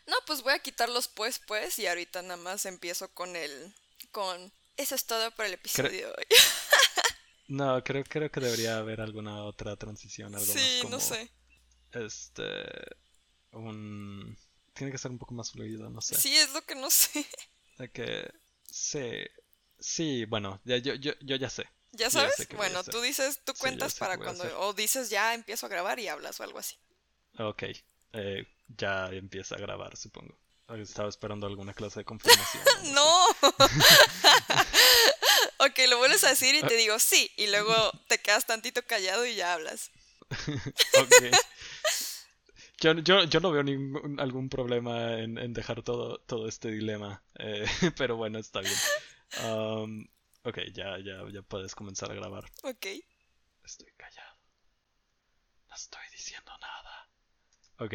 No, 0.07 0.15
pues 0.27 0.43
voy 0.43 0.53
a 0.53 0.59
quitar 0.61 0.89
los 0.89 1.09
pues 1.09 1.39
pues 1.41 1.79
y 1.79 1.87
ahorita 1.87 2.23
nada 2.23 2.37
más 2.37 2.67
empiezo 2.67 3.09
con 3.09 3.35
el 3.37 3.75
con 4.13 4.53
eso 4.77 4.95
es 4.95 5.05
todo 5.07 5.31
por 5.33 5.45
el 5.47 5.55
episodio 5.55 5.91
de 5.91 6.07
hoy. 6.07 6.27
No, 7.49 7.83
creo, 7.85 8.05
creo 8.05 8.31
que 8.31 8.41
debería 8.41 8.77
haber 8.79 9.01
alguna 9.01 9.45
otra 9.45 9.77
transición, 9.77 10.35
algo 10.37 10.55
más 10.57 10.77
Sí, 10.77 10.79
como 10.79 10.93
no 10.93 11.01
sé. 11.01 11.31
este 11.93 12.53
un 13.53 14.37
tiene 14.75 14.93
que 14.93 14.99
ser 14.99 15.11
un 15.11 15.19
poco 15.19 15.35
más 15.35 15.51
fluido, 15.53 15.91
no 15.91 16.01
sé. 16.01 16.23
Sí, 16.23 16.37
es 16.37 16.53
lo 16.53 16.63
que 16.63 16.75
no 16.75 16.91
sé. 16.91 17.27
De 17.79 17.91
que 17.91 18.31
sí, 18.71 19.11
sí, 19.79 20.25
bueno, 20.27 20.61
ya, 20.65 20.77
yo, 20.79 20.95
yo, 20.95 21.13
yo 21.21 21.37
ya 21.37 21.51
sé. 21.51 21.67
¿Ya 21.93 22.11
Ya 22.11 22.11
sabes? 22.11 22.33
sé 22.33 22.47
qué 22.47 22.57
voy 22.57 22.73
a 22.73 22.77
bueno, 22.77 22.85
tú 22.85 23.01
dices, 23.01 23.41
tú 23.45 23.53
ya 23.53 23.59
cuentas 23.61 23.95
para 23.97 24.19
cuando 24.19 24.45
o 24.61 24.73
dices 24.73 25.11
ya 25.11 25.35
empiezo 25.35 25.67
a 25.67 25.69
grabar 25.69 25.99
y 25.99 26.07
hablas 26.09 26.39
o 26.41 26.45
algo 26.45 26.59
así. 26.61 26.77
Ok, 27.39 27.63
eh, 28.13 28.47
ya 28.69 29.09
empieza 29.11 29.57
a 29.57 29.59
grabar, 29.59 29.97
supongo. 29.97 30.39
Estaba 30.69 31.09
esperando 31.09 31.47
alguna 31.47 31.75
clase 31.75 32.01
de 32.01 32.05
confirmación. 32.05 32.65
No. 32.93 33.27
ok, 35.59 35.79
lo 35.89 35.99
vuelves 35.99 36.25
a 36.25 36.31
decir 36.31 36.55
y 36.55 36.63
te 36.63 36.77
digo 36.77 36.99
sí 36.99 37.31
y 37.37 37.47
luego 37.49 37.75
te 38.09 38.19
quedas 38.19 38.47
tantito 38.47 38.83
callado 38.83 39.27
y 39.27 39.35
ya 39.37 39.55
hablas. 39.55 39.91
Ok. 40.99 41.13
Yo, 42.79 42.93
yo, 42.93 43.25
yo 43.25 43.41
no 43.41 43.53
veo 43.53 43.63
ningún, 43.63 44.21
algún 44.21 44.51
problema 44.51 45.19
en, 45.19 45.39
en 45.39 45.55
dejar 45.55 45.83
todo, 45.83 46.19
todo 46.19 46.47
este 46.47 46.71
dilema, 46.71 47.23
eh, 47.39 47.65
pero 47.97 48.17
bueno, 48.17 48.39
está 48.39 48.61
bien. 48.61 48.75
Um, 49.45 50.07
ok, 50.43 50.59
ya, 50.75 50.99
ya, 50.99 51.25
ya 51.33 51.41
puedes 51.43 51.75
comenzar 51.75 52.11
a 52.11 52.15
grabar. 52.15 52.45
Ok. 52.65 52.87
Estoy 53.65 53.91
callado. 53.97 54.37
No 55.69 55.75
estoy 55.75 56.03
diciendo 56.13 56.53
nada. 56.61 57.09
Ok, 57.79 57.95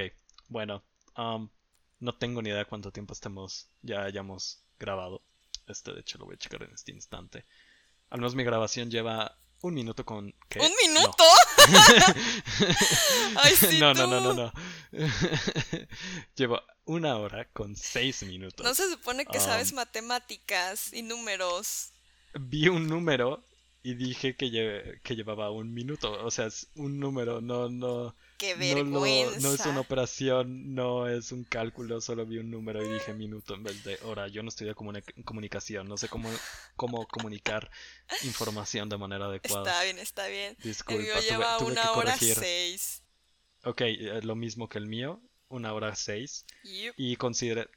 bueno, 0.51 0.83
um, 1.17 1.47
no 1.99 2.13
tengo 2.15 2.41
ni 2.41 2.49
idea 2.49 2.65
cuánto 2.65 2.91
tiempo 2.91 3.13
estemos, 3.13 3.69
ya 3.81 4.03
hayamos 4.03 4.59
grabado. 4.77 5.21
Este, 5.67 5.93
de 5.93 6.01
hecho, 6.01 6.17
lo 6.17 6.25
voy 6.25 6.35
a 6.35 6.37
checar 6.37 6.61
en 6.63 6.73
este 6.73 6.91
instante. 6.91 7.45
Al 8.09 8.19
menos 8.19 8.35
mi 8.35 8.43
grabación 8.43 8.91
lleva 8.91 9.37
un 9.61 9.73
minuto 9.75 10.03
con... 10.03 10.33
¿qué? 10.49 10.59
¿Un 10.59 10.69
No. 10.93 10.99
minuto? 10.99 11.23
Ay, 13.37 13.55
sí, 13.55 13.79
no, 13.79 13.93
no, 13.93 14.07
no, 14.07 14.19
no, 14.21 14.33
no. 14.33 14.51
Llevo 16.35 16.59
una 16.85 17.15
hora 17.17 17.45
con 17.53 17.75
seis 17.75 18.23
minutos. 18.23 18.65
No 18.65 18.73
se 18.73 18.89
supone 18.89 19.25
que 19.25 19.39
sabes 19.39 19.71
matemáticas 19.73 20.91
y 20.93 21.03
números. 21.03 21.91
Vi 22.33 22.67
un 22.69 22.87
número 22.87 23.43
y 23.83 23.93
dije 23.95 24.35
que, 24.35 24.47
lle- 24.47 25.01
que 25.03 25.15
llevaba 25.15 25.51
un 25.51 25.73
minuto. 25.73 26.11
O 26.25 26.31
sea, 26.31 26.47
es 26.47 26.67
un 26.75 26.99
número, 26.99 27.39
no, 27.41 27.69
no, 27.69 28.15
¡Qué 28.41 28.55
no, 28.55 28.83
lo- 28.83 29.01
vergüenza! 29.01 29.39
no 29.39 29.53
es 29.53 29.65
una 29.67 29.79
operación, 29.81 30.73
no 30.73 31.07
es 31.07 31.31
un 31.31 31.43
cálculo, 31.43 32.01
solo 32.01 32.25
vi 32.25 32.39
un 32.39 32.49
número 32.49 32.83
y 32.83 32.91
dije 32.91 33.13
minuto 33.13 33.53
en 33.53 33.63
vez 33.63 33.83
de 33.83 33.99
hora. 34.03 34.27
Yo 34.27 34.41
no 34.41 34.49
estudié 34.49 34.73
comuni- 34.73 35.23
comunicación, 35.23 35.87
no 35.87 35.95
sé 35.97 36.09
cómo, 36.09 36.29
cómo 36.75 37.07
comunicar 37.07 37.69
información 38.23 38.89
de 38.89 38.97
manera 38.97 39.25
adecuada. 39.27 39.69
Está 39.69 39.83
bien, 39.83 39.99
está 39.99 40.27
bien. 40.27 40.55
El 40.57 40.63
Disculpa, 40.63 41.01
mío 41.03 41.13
tuve, 41.13 41.21
lleva 41.29 41.57
tuve 41.57 41.71
una 41.73 41.83
que 41.83 41.89
hora 41.89 42.17
seis. 42.17 43.03
Ok, 43.63 43.81
eh, 43.81 44.21
lo 44.23 44.35
mismo 44.35 44.67
que 44.67 44.79
el 44.79 44.87
mío, 44.87 45.21
una 45.47 45.73
hora 45.73 45.93
seis. 45.95 46.45
Y 46.97 47.15
considere... 47.17 47.69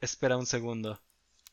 Espera 0.00 0.36
un 0.36 0.44
segundo. 0.46 1.02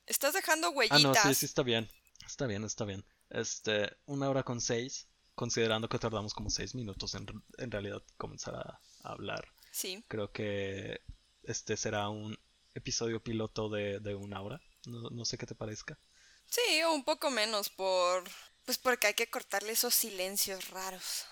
Estás 0.06 0.34
dejando 0.34 0.68
Ah, 0.68 0.72
huellitas. 0.72 1.02
no, 1.02 1.14
sí, 1.16 1.34
sí, 1.34 1.46
está 1.46 1.64
bien. 1.64 1.90
Está 2.26 2.46
bien, 2.46 2.66
está 2.66 2.84
bien. 2.84 3.06
Este, 3.30 3.90
una 4.06 4.30
hora 4.30 4.44
con 4.44 4.60
seis, 4.60 5.08
considerando 5.36 5.90
que 5.90 6.00
tardamos 6.00 6.34
como 6.34 6.50
seis 6.50 6.76
minutos 6.76 7.16
en, 7.16 7.26
en 7.58 7.72
realidad 7.72 8.02
comenzar 8.18 8.56
a, 8.56 8.80
a 9.04 9.12
hablar. 9.12 9.48
Sí. 9.72 10.04
Creo 10.08 10.32
que 10.32 11.02
este 11.44 11.76
será 11.78 12.10
un 12.10 12.38
episodio 12.76 13.22
piloto 13.22 13.70
de, 13.70 14.00
de 14.00 14.16
una 14.16 14.42
hora. 14.42 14.62
No, 14.86 15.10
no 15.10 15.26
sé 15.26 15.38
qué 15.38 15.46
te 15.46 15.56
parezca. 15.56 15.98
Sí, 16.46 16.82
o 16.84 16.94
un 16.94 17.04
poco 17.04 17.32
menos 17.32 17.70
por... 17.70 18.24
Pues 18.66 18.78
porque 18.78 19.08
hay 19.08 19.14
que 19.14 19.30
cortarle 19.30 19.72
esos 19.74 19.94
silencios 19.96 20.70
raros. 20.70 21.26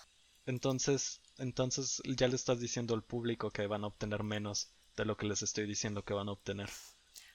Entonces, 0.45 1.21
entonces 1.37 2.01
ya 2.17 2.27
le 2.27 2.35
estás 2.35 2.59
diciendo 2.59 2.93
al 2.93 3.03
público 3.03 3.51
que 3.51 3.67
van 3.67 3.83
a 3.83 3.87
obtener 3.87 4.23
menos 4.23 4.69
de 4.97 5.05
lo 5.05 5.15
que 5.15 5.25
les 5.27 5.41
estoy 5.41 5.65
diciendo 5.65 6.03
que 6.03 6.13
van 6.13 6.27
a 6.27 6.33
obtener. 6.33 6.69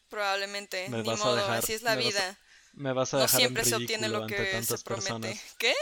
Probablemente. 0.09 0.89
Me 0.89 1.03
Ni 1.03 1.09
vas 1.09 1.21
a 1.21 1.25
modo, 1.25 1.37
dejar- 1.37 1.59
así 1.59 1.73
es 1.73 1.83
la 1.83 1.97
me 1.97 2.05
vas 2.05 2.05
a- 2.05 2.09
vida. 2.09 2.39
Me 2.75 2.93
vas 2.93 3.15
a 3.15 3.17
No 3.17 3.23
dejar 3.23 3.41
siempre 3.41 3.63
en 3.63 3.69
se 3.69 3.75
obtiene 3.77 4.09
lo 4.09 4.23
ante 4.25 4.37
que 4.37 4.63
se 4.63 4.79
promete. 4.79 4.85
personas. 4.85 5.41
¿Qué? 5.59 5.75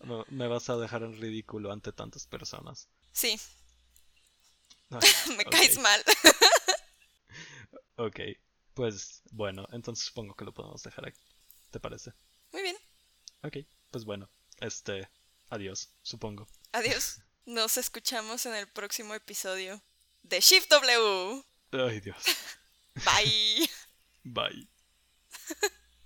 Me- 0.00 0.24
Me 0.28 0.46
vas 0.48 0.68
a 0.70 0.76
dejar 0.76 1.02
en 1.02 1.20
ridículo 1.20 1.72
ante 1.72 1.92
tantas 1.92 2.26
personas. 2.26 2.88
Sí, 3.12 3.38
Ah, 4.92 4.98
me 5.36 5.44
caes 5.44 5.78
mal. 5.78 6.02
Ok, 7.96 8.18
pues 8.74 9.20
bueno, 9.30 9.68
entonces 9.72 10.06
supongo 10.06 10.34
que 10.34 10.44
lo 10.46 10.52
podemos 10.54 10.82
dejar 10.82 11.06
aquí. 11.06 11.20
¿Te 11.70 11.78
parece? 11.80 12.12
Muy 12.50 12.62
bien. 12.62 12.76
Ok, 13.42 13.58
pues 13.90 14.04
bueno, 14.06 14.30
este, 14.60 15.08
adiós, 15.50 15.90
supongo. 16.02 16.48
Adiós. 16.72 17.20
Nos 17.44 17.76
escuchamos 17.76 18.46
en 18.46 18.54
el 18.54 18.68
próximo 18.68 19.14
episodio 19.14 19.82
de 20.22 20.40
Shift 20.40 20.70
W. 20.70 21.44
Ay 21.72 22.00
Dios, 22.00 22.22
Bye. 23.04 23.70
bye. 24.24 24.68